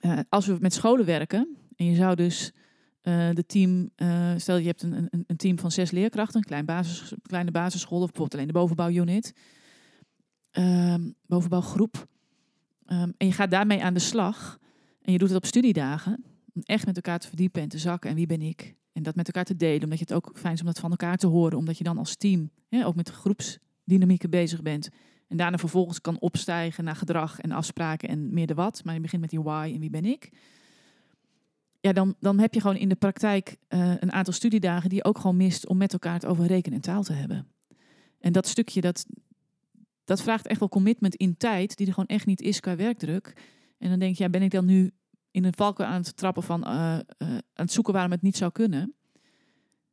eh, 0.00 0.18
als 0.28 0.46
we 0.46 0.56
met 0.60 0.74
scholen 0.74 1.04
werken 1.06 1.56
en 1.76 1.86
je 1.86 1.94
zou 1.94 2.14
dus 2.14 2.52
eh, 3.06 3.28
de 3.32 3.46
team, 3.46 3.90
eh, 3.96 4.32
stel 4.36 4.56
je 4.56 4.66
hebt 4.66 4.82
een, 4.82 4.92
een, 4.92 5.24
een 5.26 5.36
team 5.36 5.58
van 5.58 5.70
zes 5.70 5.90
leerkrachten, 5.90 6.36
een 6.36 6.64
klein 6.64 6.84
kleine 7.22 7.50
basisschool 7.50 8.00
of 8.00 8.06
bijvoorbeeld 8.06 8.34
alleen 8.34 8.46
de 8.46 8.52
bovenbouwunit, 8.52 9.32
ehm, 10.50 11.10
bovenbouwgroep, 11.26 12.06
Ehm, 12.86 13.10
en 13.16 13.26
je 13.26 13.32
gaat 13.32 13.50
daarmee 13.50 13.82
aan 13.82 13.94
de 13.94 14.00
slag 14.00 14.58
en 15.02 15.12
je 15.12 15.18
doet 15.18 15.28
het 15.28 15.36
op 15.36 15.46
studiedagen, 15.46 16.24
om 16.54 16.62
echt 16.62 16.86
met 16.86 16.96
elkaar 16.96 17.18
te 17.18 17.28
verdiepen 17.28 17.62
en 17.62 17.68
te 17.68 17.78
zakken 17.78 18.10
en 18.10 18.16
wie 18.16 18.26
ben 18.26 18.42
ik. 18.42 18.74
En 18.92 19.02
dat 19.02 19.14
met 19.14 19.26
elkaar 19.26 19.44
te 19.44 19.56
delen, 19.56 19.82
omdat 19.82 19.98
je 19.98 20.04
het 20.04 20.14
ook 20.14 20.30
fijn 20.34 20.54
is 20.54 20.60
om 20.60 20.66
dat 20.66 20.78
van 20.78 20.90
elkaar 20.90 21.16
te 21.16 21.26
horen, 21.26 21.58
omdat 21.58 21.78
je 21.78 21.84
dan 21.84 21.98
als 21.98 22.16
team 22.16 22.50
ook 22.70 22.94
met 22.94 23.10
groepsdynamieken 23.10 24.30
bezig 24.30 24.62
bent. 24.62 24.88
En 25.28 25.36
daarna 25.36 25.58
vervolgens 25.58 26.00
kan 26.00 26.20
opstijgen 26.20 26.84
naar 26.84 26.96
gedrag 26.96 27.40
en 27.40 27.50
afspraken 27.50 28.08
en 28.08 28.34
meer 28.34 28.46
de 28.46 28.54
wat. 28.54 28.84
Maar 28.84 28.94
je 28.94 29.00
begint 29.00 29.20
met 29.20 29.30
die 29.30 29.40
why 29.40 29.70
en 29.74 29.80
wie 29.80 29.90
ben 29.90 30.04
ik. 30.04 30.30
Ja, 31.86 31.92
dan, 31.92 32.14
dan 32.20 32.38
heb 32.38 32.54
je 32.54 32.60
gewoon 32.60 32.76
in 32.76 32.88
de 32.88 32.94
praktijk 32.94 33.56
eh, 33.68 33.92
een 33.98 34.12
aantal 34.12 34.32
studiedagen 34.32 34.88
die 34.88 34.98
je 34.98 35.04
ook 35.04 35.18
gewoon 35.18 35.36
mist 35.36 35.66
om 35.66 35.76
met 35.76 35.92
elkaar 35.92 36.14
het 36.14 36.26
over 36.26 36.46
rekenen 36.46 36.76
en 36.76 36.84
taal 36.84 37.02
te 37.02 37.12
hebben. 37.12 37.48
En 38.20 38.32
dat 38.32 38.46
stukje, 38.46 38.80
dat, 38.80 39.06
dat 40.04 40.22
vraagt 40.22 40.46
echt 40.46 40.60
wel 40.60 40.68
commitment 40.68 41.14
in 41.14 41.36
tijd, 41.36 41.76
die 41.76 41.86
er 41.86 41.92
gewoon 41.92 42.08
echt 42.08 42.26
niet 42.26 42.40
is 42.40 42.60
qua 42.60 42.76
werkdruk. 42.76 43.32
En 43.78 43.90
dan 43.90 43.98
denk 43.98 44.16
je, 44.16 44.22
ja, 44.22 44.30
ben 44.30 44.42
ik 44.42 44.50
dan 44.50 44.64
nu 44.64 44.90
in 45.30 45.44
een 45.44 45.54
valkuil 45.54 45.88
aan 45.88 46.02
het 46.02 46.16
trappen 46.16 46.42
van 46.42 46.64
eh, 46.64 46.94
eh, 46.94 47.00
aan 47.28 47.40
het 47.54 47.72
zoeken 47.72 47.92
waarom 47.92 48.12
het 48.12 48.22
niet 48.22 48.36
zou 48.36 48.52
kunnen? 48.52 48.94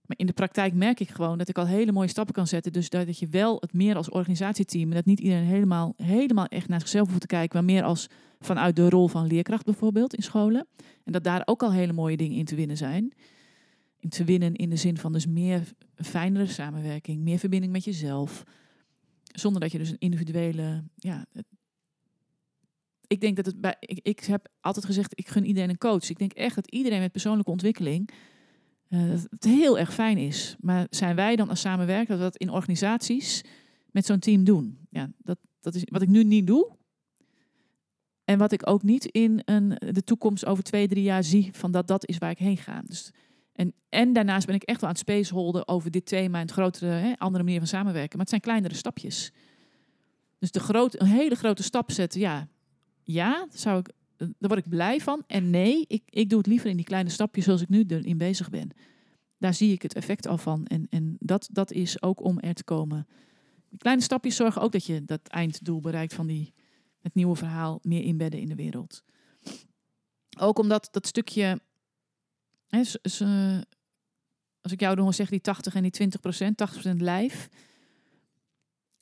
Maar 0.06 0.18
in 0.18 0.26
de 0.26 0.34
praktijk 0.34 0.74
merk 0.74 1.00
ik 1.00 1.10
gewoon 1.10 1.38
dat 1.38 1.50
ik 1.50 1.58
al 1.58 1.68
hele 1.68 1.92
mooie 1.92 2.08
stappen 2.08 2.34
kan 2.34 2.48
zetten. 2.48 2.74
Dus 2.74 2.90
dat 2.90 3.20
je 3.20 3.28
wel 3.28 3.58
het 3.60 3.74
meer 3.74 3.96
als 3.96 4.10
organisatieteam, 4.10 4.90
en 4.90 4.96
dat 4.96 5.06
niet 5.06 5.20
iedereen 5.20 5.44
helemaal, 5.44 5.94
helemaal 5.98 6.46
echt 6.46 6.68
naar 6.68 6.80
zichzelf 6.80 7.08
hoeft 7.08 7.22
te 7.22 7.28
kijken, 7.28 7.58
maar 7.58 7.74
meer 7.74 7.84
als 7.84 8.08
vanuit 8.40 8.76
de 8.76 8.90
rol 8.90 9.08
van 9.08 9.28
leerkracht 9.28 9.66
bijvoorbeeld 9.66 10.16
in 10.16 10.24
scholen. 10.24 10.68
En 11.04 11.12
dat 11.12 11.24
daar 11.24 11.42
ook 11.46 11.64
al 11.64 11.72
hele 11.72 11.94
mooie 11.94 12.18
dingen 12.18 12.38
in 12.38 12.46
te 12.46 12.56
winnen 12.56 12.78
zijn. 12.78 13.14
In 14.00 14.10
te 14.10 14.24
winnen 14.24 14.56
in 14.56 14.70
de 14.70 14.76
zin 14.76 14.98
van 14.98 15.14
dus 15.14 15.26
meer 15.26 15.62
fijnere 15.96 16.48
samenwerking, 16.48 17.22
meer 17.22 17.40
verbinding 17.40 17.72
met 17.72 17.84
jezelf. 17.84 18.44
Zonder 19.24 19.62
dat 19.62 19.72
je 19.72 19.78
dus 19.78 19.90
een 19.90 20.00
individuele, 20.00 20.84
ja, 20.96 21.26
ik 23.08 23.22
denk 23.22 23.36
dat 23.36 23.46
het 23.46 23.62
bij, 23.62 23.76
ik, 23.80 24.00
ik 24.02 24.20
heb 24.20 24.48
altijd 24.62 24.86
gezegd, 24.86 25.20
ik 25.20 25.28
gun 25.28 25.46
iedereen 25.46 25.70
een 25.70 25.78
coach. 25.78 26.10
Ik 26.10 26.18
denk 26.18 26.34
echt 26.34 26.56
dat 26.56 26.72
iedereen 26.72 27.00
met 27.00 27.12
persoonlijke 27.12 27.52
ontwikkeling, 27.52 28.10
eh, 28.94 29.10
dat 29.10 29.28
het 29.30 29.44
heel 29.44 29.80
erg 29.80 29.94
fijn 29.94 30.18
is. 30.18 30.56
Maar 30.60 30.88
zijn 30.90 31.16
wij 31.16 31.36
dan 31.36 31.50
als 31.50 31.60
samenwerker 31.60 32.08
dat 32.08 32.18
we 32.18 32.24
dat 32.24 32.38
in 32.38 32.50
organisaties 32.50 33.42
met 33.92 34.06
zo'n 34.06 34.20
team 34.20 34.44
doen? 34.44 34.78
Ja, 34.90 35.12
dat, 35.18 35.38
dat 35.60 35.76
is 35.76 35.84
wat 35.86 36.02
ik 36.02 36.10
nu 36.10 36.24
niet 36.24 36.48
doe. 36.48 36.76
En 38.26 38.38
wat 38.38 38.52
ik 38.52 38.70
ook 38.70 38.84
niet 38.84 39.06
in 39.06 39.42
een, 39.46 39.70
de 39.70 40.04
toekomst 40.04 40.46
over 40.46 40.64
twee, 40.64 40.88
drie 40.88 41.04
jaar 41.04 41.24
zie 41.24 41.50
van 41.54 41.72
dat 41.72 41.88
dat 41.88 42.08
is 42.08 42.18
waar 42.18 42.30
ik 42.30 42.38
heen 42.38 42.58
ga. 42.58 42.82
Dus, 42.86 43.12
en, 43.54 43.74
en 43.90 44.14
daarnaast 44.14 44.46
ben 44.46 44.56
ik 44.56 44.64
echt 44.64 44.82
wel 44.82 44.90
aan 44.90 44.96
het 44.96 45.06
spaceholden 45.06 45.68
over 45.68 45.92
dit 45.92 46.06
thema 46.06 46.38
en 46.38 46.46
het 46.46 46.52
grotere, 46.52 46.92
hè, 46.92 47.14
andere 47.18 47.44
manier 47.44 47.60
van 47.60 47.68
samenwerken. 47.68 48.12
Maar 48.12 48.20
het 48.20 48.30
zijn 48.30 48.42
kleinere 48.42 48.76
stapjes. 48.76 49.32
Dus 50.40 50.52
de 50.52 50.60
groot, 50.60 51.00
een 51.00 51.08
hele 51.08 51.36
grote 51.36 51.64
stap 51.64 51.92
zetten, 51.92 52.20
ja, 52.20 52.48
ja, 53.04 53.48
zou 53.52 53.80
ik, 53.80 53.92
daar 54.18 54.30
word 54.40 54.66
ik 54.66 54.70
blij 54.70 55.00
van. 55.00 55.24
En 55.28 55.50
nee, 55.50 55.86
ik, 55.88 56.04
ik 56.10 56.30
doe 56.30 56.38
het 56.38 56.48
liever 56.48 56.70
in 56.70 56.76
die 56.76 56.86
kleine 56.86 57.10
stapjes 57.10 57.46
zoals 57.46 57.62
ik 57.62 57.70
nu 57.70 57.84
erin 57.88 58.18
bezig 58.18 58.50
ben. 58.50 58.70
Daar 59.38 59.54
zie 59.54 59.72
ik 59.72 59.82
het 59.82 59.94
effect 59.94 60.28
al 60.28 60.38
van. 60.38 60.66
En, 60.66 60.88
en 60.90 61.16
dat, 61.20 61.50
dat 61.52 61.72
is 61.72 62.02
ook 62.02 62.24
om 62.24 62.40
er 62.40 62.54
te 62.54 62.64
komen. 62.64 63.08
Die 63.70 63.80
kleine 63.80 64.02
stapjes 64.02 64.36
zorgen 64.36 64.62
ook 64.62 64.72
dat 64.72 64.86
je 64.86 65.06
dat 65.06 65.28
einddoel 65.28 65.80
bereikt 65.80 66.14
van 66.14 66.28
die, 66.28 66.54
het 67.02 67.14
nieuwe 67.14 67.36
verhaal 67.36 67.80
meer 67.82 68.04
inbedden 68.04 68.40
in 68.40 68.50
de 68.50 68.56
wereld. 68.56 69.04
Ook 70.40 70.60
omdat 70.60 70.88
dat 70.92 71.08
stukje, 71.08 71.62
hè, 72.68 72.82
eh, 73.02 73.62
als 74.62 74.72
ik 74.72 74.80
jou 74.80 74.96
dan 74.96 75.14
zeg 75.14 75.30
die 75.30 75.42
80 75.42 75.76
en 75.76 75.82
die 75.82 75.92
20 75.92 76.20
procent, 76.20 76.58
80 76.58 76.82
procent 76.82 77.02
lijf. 77.02 77.50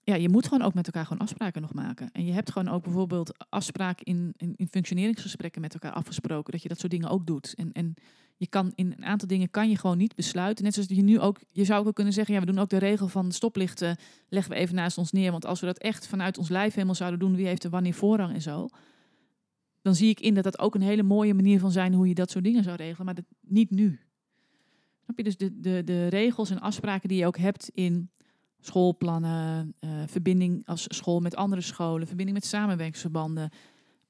Ja, 0.03 0.15
je 0.15 0.29
moet 0.29 0.47
gewoon 0.47 0.61
ook 0.61 0.73
met 0.73 0.85
elkaar 0.85 1.05
gewoon 1.05 1.21
afspraken 1.21 1.61
nog 1.61 1.73
maken. 1.73 2.09
En 2.11 2.25
je 2.25 2.31
hebt 2.31 2.51
gewoon 2.51 2.73
ook 2.73 2.83
bijvoorbeeld 2.83 3.45
afspraken 3.49 4.05
in, 4.05 4.33
in, 4.37 4.53
in 4.55 4.67
functioneringsgesprekken 4.67 5.61
met 5.61 5.73
elkaar 5.73 5.91
afgesproken. 5.91 6.51
Dat 6.51 6.61
je 6.61 6.67
dat 6.67 6.79
soort 6.79 6.91
dingen 6.91 7.09
ook 7.09 7.25
doet. 7.25 7.53
En, 7.55 7.71
en 7.71 7.93
je 8.37 8.47
kan 8.47 8.71
in 8.75 8.93
een 8.97 9.05
aantal 9.05 9.27
dingen 9.27 9.49
kan 9.49 9.69
je 9.69 9.77
gewoon 9.77 9.97
niet 9.97 10.15
besluiten. 10.15 10.63
Net 10.63 10.73
zoals 10.73 10.89
je 10.89 11.01
nu 11.01 11.19
ook, 11.19 11.39
je 11.51 11.65
zou 11.65 11.87
ook 11.87 11.95
kunnen 11.95 12.13
zeggen, 12.13 12.33
ja, 12.33 12.39
we 12.39 12.45
doen 12.45 12.59
ook 12.59 12.69
de 12.69 12.77
regel 12.77 13.07
van 13.07 13.31
stoplichten, 13.31 13.97
leggen 14.29 14.51
we 14.53 14.57
even 14.57 14.75
naast 14.75 14.97
ons 14.97 15.11
neer. 15.11 15.31
Want 15.31 15.45
als 15.45 15.59
we 15.59 15.65
dat 15.65 15.77
echt 15.77 16.07
vanuit 16.07 16.37
ons 16.37 16.49
lijf 16.49 16.73
helemaal 16.73 16.95
zouden 16.95 17.19
doen, 17.19 17.35
wie 17.35 17.45
heeft 17.45 17.63
er 17.63 17.69
wanneer 17.69 17.93
voorrang 17.93 18.33
en 18.33 18.41
zo. 18.41 18.67
Dan 19.81 19.95
zie 19.95 20.09
ik 20.09 20.19
in 20.19 20.33
dat 20.33 20.43
dat 20.43 20.59
ook 20.59 20.75
een 20.75 20.81
hele 20.81 21.03
mooie 21.03 21.33
manier 21.33 21.59
van 21.59 21.71
zijn 21.71 21.93
hoe 21.93 22.07
je 22.07 22.13
dat 22.13 22.31
soort 22.31 22.43
dingen 22.43 22.63
zou 22.63 22.75
regelen. 22.75 23.05
Maar 23.05 23.15
dat, 23.15 23.25
niet 23.41 23.69
nu. 23.69 23.99
Snap 25.03 25.17
je? 25.17 25.23
Dus 25.23 25.37
de, 25.37 25.59
de, 25.59 25.83
de 25.83 26.07
regels 26.07 26.49
en 26.49 26.59
afspraken 26.59 27.09
die 27.09 27.17
je 27.17 27.25
ook 27.25 27.37
hebt 27.37 27.69
in 27.73 28.09
schoolplannen, 28.65 29.73
eh, 29.79 29.89
verbinding 30.05 30.65
als 30.65 30.85
school 30.87 31.19
met 31.19 31.35
andere 31.35 31.61
scholen, 31.61 32.07
verbinding 32.07 32.37
met 32.37 32.47
samenwerkingsverbanden. 32.47 33.49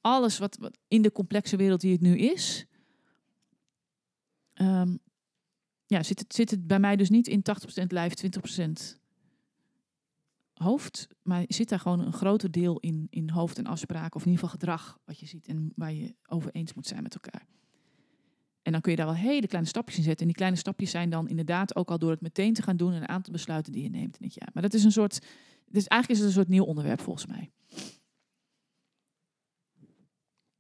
Alles 0.02 0.38
wat, 0.38 0.58
wat 0.58 0.78
in 0.88 1.02
de 1.02 1.12
complexe 1.12 1.56
wereld 1.56 1.82
die 1.82 1.92
het 1.92 2.02
nu 2.02 2.18
is, 2.18 2.66
ehm, 4.54 4.96
ja, 5.86 6.04
zit, 6.04 6.20
het, 6.20 6.34
zit 6.34 6.52
het 6.52 6.68
bij 6.68 6.80
mij 6.80 6.96
dus 6.96 7.10
niet 7.10 7.28
in 7.28 7.42
80% 7.42 7.92
lijf, 7.92 8.14
20% 8.14 9.00
hoofd. 10.54 11.08
Maar 11.22 11.44
zit 11.48 11.70
daar 11.70 11.80
gewoon 11.80 12.00
een 12.00 12.14
groter 12.14 12.52
deel 12.52 12.80
in, 12.80 13.08
in 13.10 13.30
hoofd 13.30 13.58
en 13.58 13.66
afspraken, 13.66 14.16
of 14.16 14.26
in 14.26 14.32
ieder 14.32 14.44
geval 14.44 14.60
gedrag 14.60 15.00
wat 15.06 15.20
je 15.20 15.26
ziet 15.26 15.48
en 15.48 15.72
waar 15.76 15.94
je 15.94 16.16
over 16.28 16.52
eens 16.52 16.74
moet 16.74 16.88
zijn 16.88 17.04
met 17.04 17.14
elkaar. 17.14 17.46
En 18.62 18.72
dan 18.72 18.82
kun 18.82 18.92
je 18.92 18.98
daar 18.98 19.06
wel 19.06 19.16
hele 19.16 19.48
kleine 19.48 19.70
stapjes 19.70 19.98
in 19.98 20.04
zetten. 20.04 20.22
En 20.22 20.28
die 20.28 20.36
kleine 20.36 20.58
stapjes 20.58 20.92
zijn 20.92 21.10
dan 21.10 21.28
inderdaad 21.30 21.76
ook 21.76 21.90
al 21.90 21.98
door 22.00 22.12
het 22.12 22.22
meteen 22.22 22.54
te 22.54 22.62
gaan 22.62 22.78
doen 22.78 22.94
en 22.94 23.02
een 23.02 23.10
aantal 23.10 23.34
besluiten 23.34 23.72
die 23.72 23.84
je 23.84 23.90
neemt 23.90 24.18
in 24.20 24.26
het 24.26 24.34
jaar. 24.34 24.50
Maar 24.54 24.64
dat 24.64 24.74
is 24.74 24.84
een 24.84 24.92
soort, 24.92 25.20
dus 25.66 25.88
eigenlijk 25.88 26.10
is 26.10 26.18
het 26.18 26.28
een 26.28 26.42
soort 26.42 26.48
nieuw 26.54 26.64
onderwerp 26.64 27.02
volgens 27.02 27.26
mij. 27.26 27.52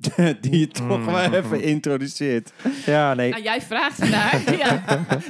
die 0.41 0.60
je 0.60 0.68
toch 0.68 0.97
Mm. 0.99 1.06
wel 1.06 1.34
even 1.34 1.62
introduceert. 1.64 2.54
Ja, 2.86 3.14
nee. 3.14 3.30
Nou, 3.30 3.43
jij 3.43 3.62
vraagt 3.62 3.99
ernaar. 3.99 4.56
ja. 4.58 4.84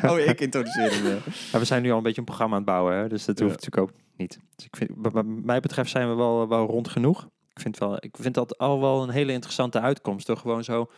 Oh, 0.03 0.19
ik 0.19 0.39
introduceer 0.41 0.91
hem. 0.91 1.19
we 1.51 1.65
zijn 1.65 1.81
nu 1.81 1.91
al 1.91 1.97
een 1.97 2.03
beetje 2.03 2.19
een 2.19 2.25
programma 2.25 2.55
aan 2.55 2.61
het 2.61 2.71
bouwen, 2.71 2.95
hè? 2.95 3.07
dus 3.09 3.25
dat 3.25 3.39
Ja. 3.39 3.45
hoeft 3.45 3.55
natuurlijk 3.65 3.91
ook 3.91 3.99
niet. 4.17 4.39
Dus 4.55 4.65
ik 4.65 4.75
vind, 4.75 4.89
wat 4.95 5.13
wat 5.13 5.25
mij 5.25 5.59
betreft 5.59 5.89
zijn 5.91 6.09
we 6.09 6.15
wel, 6.15 6.47
wel 6.47 6.65
rond 6.67 6.87
genoeg. 6.87 7.29
Ik 7.53 7.59
vind, 7.61 7.77
wel, 7.77 7.95
ik 7.99 8.15
vind 8.19 8.33
dat 8.33 8.57
al 8.57 8.79
wel 8.79 9.03
een 9.03 9.09
hele 9.09 9.31
interessante 9.31 9.79
uitkomst. 9.79 10.25
Toch 10.25 10.39
gewoon 10.39 10.63
zo, 10.63 10.89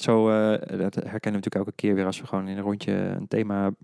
zo 0.00 0.28
eh, 0.30 0.78
dat 0.78 0.94
herkennen 0.94 1.20
we 1.20 1.30
natuurlijk 1.30 1.54
elke 1.54 1.72
keer 1.72 1.94
weer 1.94 2.06
als 2.06 2.20
we 2.20 2.26
gewoon 2.26 2.48
in 2.48 2.56
een 2.56 2.62
rondje 2.62 2.92
een 2.92 3.28
thema 3.28 3.74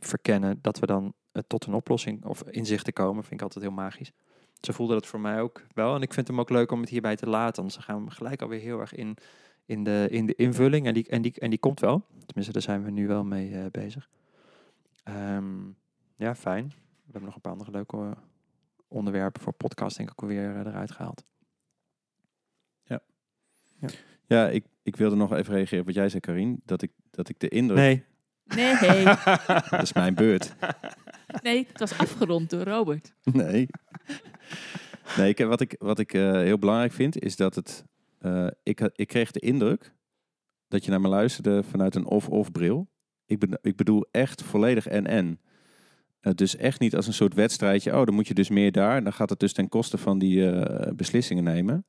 verkennen, 0.00 0.58
dat 0.62 0.78
we 0.78 0.86
dan 0.86 1.14
tot 1.46 1.66
een 1.66 1.74
oplossing 1.74 2.24
of 2.24 2.42
inzichten 2.42 2.92
komen. 2.92 3.22
Vind 3.22 3.34
ik 3.34 3.42
altijd 3.42 3.64
heel 3.64 3.74
magisch. 3.74 4.12
Zo 4.60 4.72
voelde 4.72 4.94
dat 4.94 5.06
voor 5.06 5.20
mij 5.20 5.40
ook 5.40 5.66
wel. 5.74 5.94
En 5.94 6.02
ik 6.02 6.12
vind 6.12 6.28
hem 6.28 6.40
ook 6.40 6.50
leuk 6.50 6.70
om 6.70 6.80
het 6.80 6.88
hierbij 6.88 7.16
te 7.16 7.28
laten. 7.28 7.62
Anders 7.62 7.84
gaan 7.84 8.04
we 8.04 8.10
gelijk 8.10 8.42
alweer 8.42 8.60
heel 8.60 8.80
erg 8.80 8.94
in, 8.94 9.16
in, 9.64 9.84
de, 9.84 10.06
in 10.10 10.26
de 10.26 10.34
invulling. 10.34 10.86
En 10.86 10.94
die, 10.94 11.08
en, 11.08 11.22
die, 11.22 11.32
en 11.38 11.50
die 11.50 11.58
komt 11.58 11.80
wel. 11.80 12.06
Tenminste, 12.26 12.52
daar 12.52 12.62
zijn 12.62 12.84
we 12.84 12.90
nu 12.90 13.06
wel 13.06 13.24
mee 13.24 13.54
eh, 13.54 13.64
bezig. 13.70 14.08
Ehm, 15.02 15.68
ja, 16.16 16.34
fijn. 16.34 16.68
We 16.68 17.12
hebben 17.12 17.24
nog 17.24 17.34
een 17.34 17.40
paar 17.40 17.52
andere 17.52 17.70
leuke 17.70 17.96
eh, 17.96 18.10
onderwerpen 18.88 19.42
voor 19.42 19.52
podcast, 19.52 19.96
denk 19.96 20.10
ik, 20.10 20.22
ook 20.22 20.28
weer 20.28 20.66
eruit 20.66 20.90
gehaald. 20.90 21.24
Ja, 22.82 23.00
ik, 24.28 24.64
ik 24.82 24.96
wilde 24.96 25.16
nog 25.16 25.32
even 25.32 25.54
reageren 25.54 25.80
op 25.80 25.86
wat 25.86 25.94
jij 25.94 26.08
zei, 26.08 26.20
Karin. 26.20 26.60
Dat 26.64 26.82
ik, 26.82 26.90
dat 27.10 27.28
ik 27.28 27.38
de 27.40 27.48
indruk... 27.48 27.78
Nee. 27.78 28.04
Nee, 28.56 29.04
Dat 29.70 29.82
is 29.82 29.92
mijn 29.92 30.14
beurt. 30.14 30.54
nee, 31.42 31.66
het 31.68 31.78
was 31.78 31.98
afgerond 31.98 32.50
door 32.50 32.62
Robert. 32.62 33.14
Nee. 33.22 33.66
Nee, 35.16 35.28
ik, 35.28 35.38
wat 35.38 35.60
ik, 35.60 35.74
wat 35.78 35.98
ik 35.98 36.12
eh, 36.14 36.32
heel 36.32 36.58
belangrijk 36.58 36.92
vind, 36.92 37.18
is 37.22 37.36
dat 37.36 37.54
het... 37.54 37.84
eh, 38.18 38.46
ik, 38.62 38.80
ik 38.80 39.06
kreeg 39.08 39.30
de 39.30 39.40
indruk 39.40 39.94
dat 40.68 40.84
je 40.84 40.90
naar 40.90 41.00
me 41.00 41.08
luisterde 41.08 41.62
vanuit 41.62 41.94
een 41.94 42.06
of-of 42.06 42.52
bril. 42.52 42.88
Ik, 43.26 43.38
ben, 43.38 43.58
ik 43.62 43.76
bedoel 43.76 44.06
echt 44.10 44.42
volledig 44.42 44.86
en-en. 44.86 45.40
Eh, 46.20 46.32
dus 46.32 46.56
echt 46.56 46.80
niet 46.80 46.96
als 46.96 47.06
een 47.06 47.12
soort 47.12 47.34
wedstrijdje. 47.34 47.96
Oh, 47.98 48.04
dan 48.04 48.14
moet 48.14 48.28
je 48.28 48.34
dus 48.34 48.48
meer 48.48 48.72
daar. 48.72 49.02
Dan 49.02 49.12
gaat 49.12 49.30
het 49.30 49.40
dus 49.40 49.52
ten 49.52 49.68
koste 49.68 49.98
van 49.98 50.18
die 50.18 50.50
eh, 50.50 50.92
beslissingen 50.92 51.44
nemen. 51.44 51.86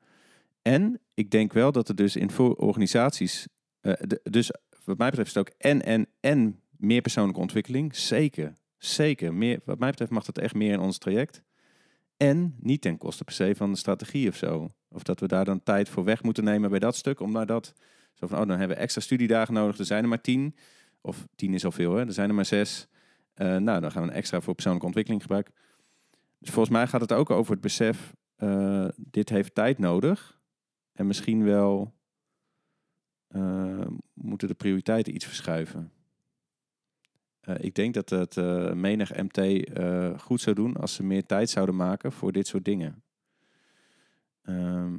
En 0.62 1.00
ik 1.18 1.32
denk 1.32 1.54
wel 1.54 1.72
dat 1.72 1.90
er 1.90 1.96
dus 1.96 2.16
in 2.16 2.32
voor 2.32 2.56
organisaties... 2.56 3.48
eh, 3.80 3.94
dus 4.24 4.52
wat 4.84 4.98
mij 4.98 5.10
betreft 5.10 5.30
is 5.30 5.36
het 5.36 5.48
ook 5.48 5.54
en, 5.58 5.82
en, 5.82 6.08
en 6.20 6.62
meer 6.78 7.02
persoonlijke 7.02 7.40
ontwikkeling. 7.40 7.96
Zeker, 7.96 8.54
zeker. 8.78 9.34
Meer, 9.34 9.60
wat 9.66 9.80
mij 9.80 9.90
betreft 9.90 10.12
mag 10.12 10.26
dat 10.26 10.38
echt 10.38 10.54
meer 10.54 10.72
in 10.72 10.80
ons 10.80 10.98
traject. 10.98 11.44
En 12.18 12.56
niet 12.60 12.82
ten 12.82 12.98
koste 12.98 13.24
per 13.24 13.34
se 13.34 13.56
van 13.56 13.72
de 13.72 13.78
strategie 13.78 14.30
of 14.30 14.36
zo. 14.36 14.74
Of 14.90 15.04
dat 15.04 15.20
we 15.20 15.28
daar 15.28 15.46
dan 15.46 15.64
tijd 15.64 15.90
voor 15.90 16.04
weg 16.04 16.24
moeten 16.24 16.44
nemen 16.44 16.70
bij 16.70 16.80
dat 16.80 16.96
stuk. 16.96 17.20
Om 17.20 17.32
naar 17.32 17.46
dat, 17.46 17.74
zo 18.14 18.28
van, 18.28 18.40
oh, 18.40 18.48
dan 18.48 18.58
hebben 18.58 18.78
we 18.78 18.84
extra 18.84 19.02
studiedagen 19.02 19.54
nodig. 19.54 19.78
Er 19.78 19.86
zijn 19.86 20.04
er 20.04 20.10
maar 20.10 20.22
tien. 20.22 20.56
Of 21.02 21.28
tien 21.36 21.54
is 21.54 21.66
al 21.66 21.72
veel, 21.72 21.96
hè. 21.96 22.06
Er 22.06 22.14
zijn 22.14 22.30
er 22.30 22.36
maar 22.36 22.46
zes. 22.46 22.88
Eh, 23.34 23.58
nou, 23.58 23.82
dan 23.82 23.92
gaan 23.92 24.06
we 24.08 24.12
extra 24.12 24.42
voor 24.42 24.54
persoonlijke 24.54 24.88
ontwikkeling 24.88 25.22
gebruiken. 25.22 25.54
Dus 26.40 26.50
volgens 26.50 26.76
mij 26.76 26.88
gaat 26.88 27.02
het 27.02 27.14
ook 27.14 27.30
over 27.30 27.52
het 27.52 27.62
besef, 27.62 28.14
eh, 28.36 28.88
dit 28.96 29.30
heeft 29.30 29.56
tijd 29.56 29.78
nodig. 29.78 30.37
En 30.98 31.08
misschien 31.08 31.44
wel 31.44 31.94
eh, 33.28 33.88
moeten 34.14 34.48
de 34.48 34.54
prioriteiten 34.54 35.16
iets 35.16 35.26
verschuiven. 35.26 35.92
Eh, 37.40 37.56
ik 37.60 37.76
denk 37.76 37.94
dat 37.94 38.10
het 38.10 38.38
eh, 38.38 38.74
menig 38.74 39.12
MT 39.16 39.70
goed 40.22 40.42
zou 40.42 40.56
doen 40.56 40.76
als 40.78 40.94
ze 40.94 41.04
meer 41.04 41.26
tijd 41.26 41.50
zouden 41.50 41.76
maken 41.76 42.12
voor 42.12 42.32
dit 42.32 42.48
soort 42.48 42.66
dingen. 42.66 43.04
Ehm, 44.42 44.96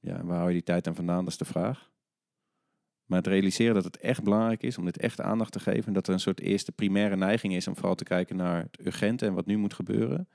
ja, 0.00 0.24
waar 0.24 0.36
hou 0.36 0.48
je 0.48 0.54
die 0.54 0.62
tijd 0.62 0.84
dan 0.84 0.94
vandaan? 0.94 1.24
Dat 1.24 1.32
is 1.32 1.38
de 1.38 1.44
vraag. 1.44 1.92
Maar 3.04 3.18
het 3.18 3.26
realiseren 3.26 3.74
dat 3.74 3.84
het 3.84 3.96
echt 3.96 4.22
belangrijk 4.22 4.62
is 4.62 4.78
om 4.78 4.84
dit 4.84 4.98
echt 4.98 5.20
aandacht 5.20 5.52
te 5.52 5.60
geven. 5.60 5.86
En 5.86 5.92
dat 5.92 6.06
er 6.06 6.12
een 6.12 6.20
soort 6.20 6.40
eerste 6.40 6.72
primaire 6.72 7.16
neiging 7.16 7.54
is 7.54 7.68
om 7.68 7.76
vooral 7.76 7.94
te 7.94 8.04
kijken 8.04 8.36
naar 8.36 8.62
het 8.62 8.86
urgente 8.86 9.26
en 9.26 9.34
wat 9.34 9.46
nu 9.46 9.56
moet 9.56 9.74
gebeuren. 9.74 10.28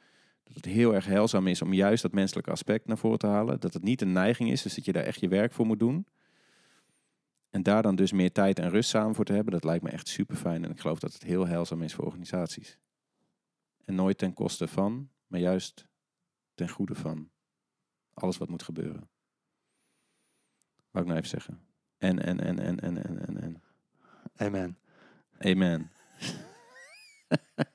Dat 0.50 0.66
het 0.66 0.74
heel 0.74 0.94
erg 0.94 1.06
heilzaam 1.06 1.48
is 1.48 1.62
om 1.62 1.74
juist 1.74 2.02
dat 2.02 2.12
menselijke 2.12 2.52
aspect 2.52 2.88
naar 2.88 2.98
voren 2.98 3.20
te 3.20 3.28
halen. 3.28 3.60
Dat 3.60 3.74
het 3.74 3.84
niet 3.84 4.02
een 4.02 4.12
neiging 4.12 4.52
is, 4.52 4.62
dus 4.62 4.76
dat 4.76 4.86
je 4.86 4.92
daar 4.92 5.04
echt 5.04 5.20
je 5.20 5.28
werk 5.28 5.54
voor 5.54 5.66
moet 5.66 5.80
doen. 5.80 6.08
En 7.50 7.64
daar 7.64 7.82
dan 7.82 7.96
dus 7.96 8.12
meer 8.12 8.32
tijd 8.32 8.60
en 8.60 8.70
rust 8.70 8.90
samen 8.90 9.16
voor 9.16 9.26
te 9.26 9.34
hebben, 9.34 9.54
dat 9.54 9.64
lijkt 9.64 9.84
me 9.84 9.90
echt 9.90 10.08
super 10.08 10.36
fijn. 10.36 10.64
En 10.64 10.72
ik 10.72 10.80
geloof 10.80 11.00
dat 11.00 11.14
het 11.14 11.24
heel 11.24 11.48
heilzaam 11.48 11.82
is 11.82 11.94
voor 11.94 12.06
organisaties. 12.06 12.80
En 13.86 13.96
nooit 13.96 14.18
ten 14.18 14.34
koste 14.34 14.68
van, 14.68 15.10
maar 15.28 15.40
juist 15.40 15.88
ten 16.54 16.70
goede 16.70 16.96
van 16.96 17.30
alles 18.14 18.38
wat 18.38 18.50
moet 18.50 18.64
gebeuren. 18.64 19.10
Wou 20.92 21.06
ik 21.06 21.12
nou 21.12 21.18
even 21.18 21.30
zeggen. 21.30 21.62
En, 21.98 22.24
en, 22.24 22.40
en, 22.40 22.60
en, 22.60 22.80
en, 22.80 23.04
en, 23.04 23.28
en, 23.28 23.42
en. 23.42 23.64
Amen. 24.36 24.78
Amen. 25.38 25.92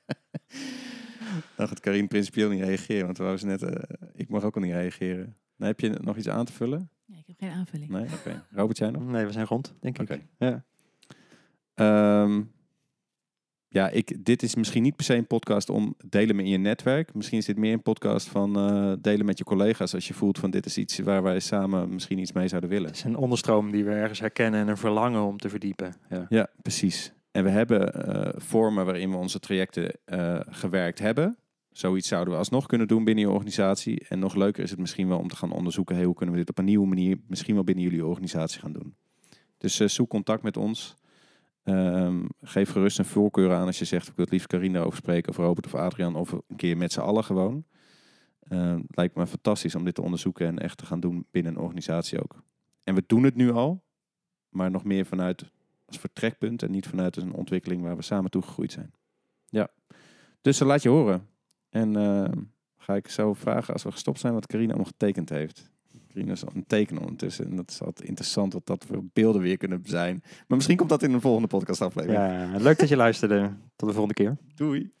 Dan 1.57 1.67
gaat 1.67 1.79
Karin 1.79 2.07
principieel 2.07 2.49
niet 2.49 2.63
reageren, 2.63 3.05
want 3.05 3.17
we 3.17 3.23
wou 3.23 3.37
ze 3.37 3.45
net, 3.45 3.63
eh, 3.63 3.97
ik 4.13 4.29
mag 4.29 4.43
ook 4.43 4.55
al 4.55 4.61
niet 4.61 4.73
reageren. 4.73 5.35
Nou, 5.55 5.71
heb 5.71 5.79
je 5.79 5.89
nog 5.89 6.17
iets 6.17 6.29
aan 6.29 6.45
te 6.45 6.53
vullen? 6.53 6.89
Nee, 7.05 7.19
ik 7.19 7.27
heb 7.27 7.35
geen 7.39 7.49
aanvulling. 7.49 7.89
Nee? 7.89 8.05
Oké. 8.13 8.45
Robert, 8.51 8.77
jij 8.77 8.89
nog? 8.89 9.03
Nee, 9.03 9.25
we 9.25 9.31
zijn 9.31 9.45
rond, 9.45 9.73
denk 9.79 9.99
ik. 9.99 10.11
Oké. 10.11 10.21
Ja. 10.37 10.63
Ehm, 11.73 12.41
ja, 13.75 13.89
ik, 13.89 14.25
dit 14.25 14.43
is 14.43 14.55
misschien 14.55 14.83
niet 14.83 14.95
per 14.95 15.05
se 15.05 15.15
een 15.15 15.27
podcast 15.27 15.69
om 15.69 15.95
delen 16.09 16.35
met 16.35 16.45
in 16.45 16.51
je 16.51 16.57
netwerk. 16.57 17.13
Misschien 17.13 17.37
is 17.37 17.45
dit 17.45 17.57
meer 17.57 17.73
een 17.73 17.81
podcast 17.81 18.27
van 18.27 18.55
eh, 18.55 18.93
delen 19.01 19.25
met 19.25 19.37
je 19.37 19.43
collega's 19.43 19.93
als 19.93 20.07
je 20.07 20.13
voelt 20.13 20.39
van 20.39 20.51
dit 20.51 20.65
is 20.65 20.77
iets 20.77 20.99
waar 20.99 21.23
wij 21.23 21.39
samen 21.39 21.89
misschien 21.93 22.17
iets 22.17 22.31
mee 22.31 22.47
zouden 22.47 22.69
willen. 22.69 22.87
Het 22.87 22.95
is 22.95 23.03
een 23.03 23.15
onderstroom 23.15 23.71
die 23.71 23.83
we 23.83 23.91
ergens 23.91 24.19
herkennen 24.19 24.59
en 24.59 24.67
een 24.67 24.77
verlangen 24.77 25.21
om 25.21 25.37
te 25.37 25.49
verdiepen. 25.49 25.93
Ja. 26.09 26.25
Ja, 26.29 26.47
precies. 26.61 27.13
En 27.35 27.43
we 27.43 27.49
hebben 27.49 27.93
eh, 27.93 28.41
vormen 28.41 28.85
waarin 28.85 29.09
we 29.09 29.17
onze 29.17 29.39
trajecten 29.39 29.91
eh, 30.05 30.39
gewerkt 30.49 30.99
hebben. 30.99 31.37
Zoiets 31.71 32.07
zouden 32.07 32.33
we 32.33 32.39
alsnog 32.39 32.65
kunnen 32.65 32.87
doen 32.87 33.03
binnen 33.03 33.23
je 33.23 33.31
organisatie. 33.31 34.05
En 34.07 34.19
nog 34.19 34.35
leuker 34.35 34.63
is 34.63 34.69
het 34.69 34.79
misschien 34.79 35.07
wel 35.07 35.19
om 35.19 35.27
te 35.27 35.35
gaan 35.35 35.51
onderzoeken... 35.51 36.03
Hoe 36.03 36.13
kunnen 36.13 36.35
we 36.35 36.41
dit 36.41 36.49
op 36.49 36.57
een 36.57 36.65
nieuwe 36.65 36.87
manier 36.87 37.17
misschien 37.27 37.53
wel 37.55 37.63
binnen 37.63 37.83
jullie 37.83 38.05
organisatie 38.05 38.59
gaan 38.59 38.73
doen. 38.73 38.95
Dus 39.57 39.79
eh, 39.79 39.87
zoek 39.87 40.09
contact 40.09 40.43
met 40.43 40.57
ons. 40.57 40.95
Ehm, 41.63 42.25
geef 42.41 42.71
gerust 42.71 42.99
een 42.99 43.05
voorkeur 43.05 43.53
aan 43.53 43.65
als 43.65 43.79
je 43.79 43.85
zegt... 43.85 44.07
ik 44.07 44.15
wil 44.15 44.25
het 44.25 44.33
liefst 44.33 44.47
Carina 44.47 44.79
over 44.79 44.97
spreken 44.97 45.29
of 45.29 45.37
Robert 45.37 45.65
of 45.65 45.75
Adriaan... 45.75 46.15
of 46.15 46.31
een 46.31 46.55
keer 46.55 46.77
met 46.77 46.91
z'n 46.91 46.99
allen 46.99 47.23
gewoon. 47.23 47.65
Ehm, 48.39 48.81
lijkt 48.87 49.15
me 49.15 49.27
fantastisch 49.27 49.75
om 49.75 49.85
dit 49.85 49.95
te 49.95 50.01
onderzoeken 50.01 50.47
en 50.47 50.59
echt 50.59 50.77
te 50.77 50.85
gaan 50.85 50.99
doen 50.99 51.27
binnen 51.31 51.55
een 51.55 51.61
organisatie 51.61 52.23
ook. 52.23 52.43
En 52.83 52.95
we 52.95 53.03
doen 53.07 53.23
het 53.23 53.35
nu 53.35 53.51
al, 53.51 53.83
maar 54.49 54.71
nog 54.71 54.83
meer 54.83 55.05
vanuit 55.05 55.53
als 55.85 55.97
vertrekpunt 55.97 56.63
en 56.63 56.71
niet 56.71 56.87
vanuit 56.87 57.15
een 57.15 57.33
ontwikkeling 57.33 57.81
waar 57.81 57.95
we 57.95 58.01
samen 58.01 58.31
toegegroeid 58.31 58.71
zijn. 58.71 58.93
Ja, 59.49 59.67
dus 60.41 60.61
uh, 60.61 60.67
laat 60.67 60.81
je 60.81 60.89
horen. 60.89 61.27
En 61.69 61.97
uh, 61.97 62.25
ga 62.77 62.95
ik 62.95 63.07
zo 63.07 63.33
vragen 63.33 63.73
als 63.73 63.83
we 63.83 63.91
gestopt 63.91 64.19
zijn 64.19 64.33
wat 64.33 64.47
Carina 64.47 64.73
allemaal 64.73 64.91
getekend 64.91 65.29
heeft. 65.29 65.69
Carina 66.07 66.31
is 66.31 66.45
al 66.45 66.51
een 66.55 66.67
teken 66.67 66.97
ondertussen 66.97 67.45
en 67.45 67.55
dat 67.55 67.69
is 67.69 67.81
altijd 67.81 68.07
interessant 68.07 68.53
wat 68.53 68.65
dat 68.65 68.85
voor 68.87 69.03
beelden 69.13 69.41
weer 69.41 69.57
kunnen 69.57 69.81
zijn. 69.83 70.21
Maar 70.23 70.57
misschien 70.57 70.77
komt 70.77 70.89
dat 70.89 71.03
in 71.03 71.13
een 71.13 71.21
volgende 71.21 71.47
podcastaflevering. 71.47 72.19
Ja, 72.19 72.57
leuk 72.57 72.79
dat 72.79 72.89
je 72.89 72.95
luisterde. 72.95 73.51
Tot 73.75 73.89
de 73.89 73.95
volgende 73.95 74.13
keer. 74.13 74.37
Doei. 74.55 74.91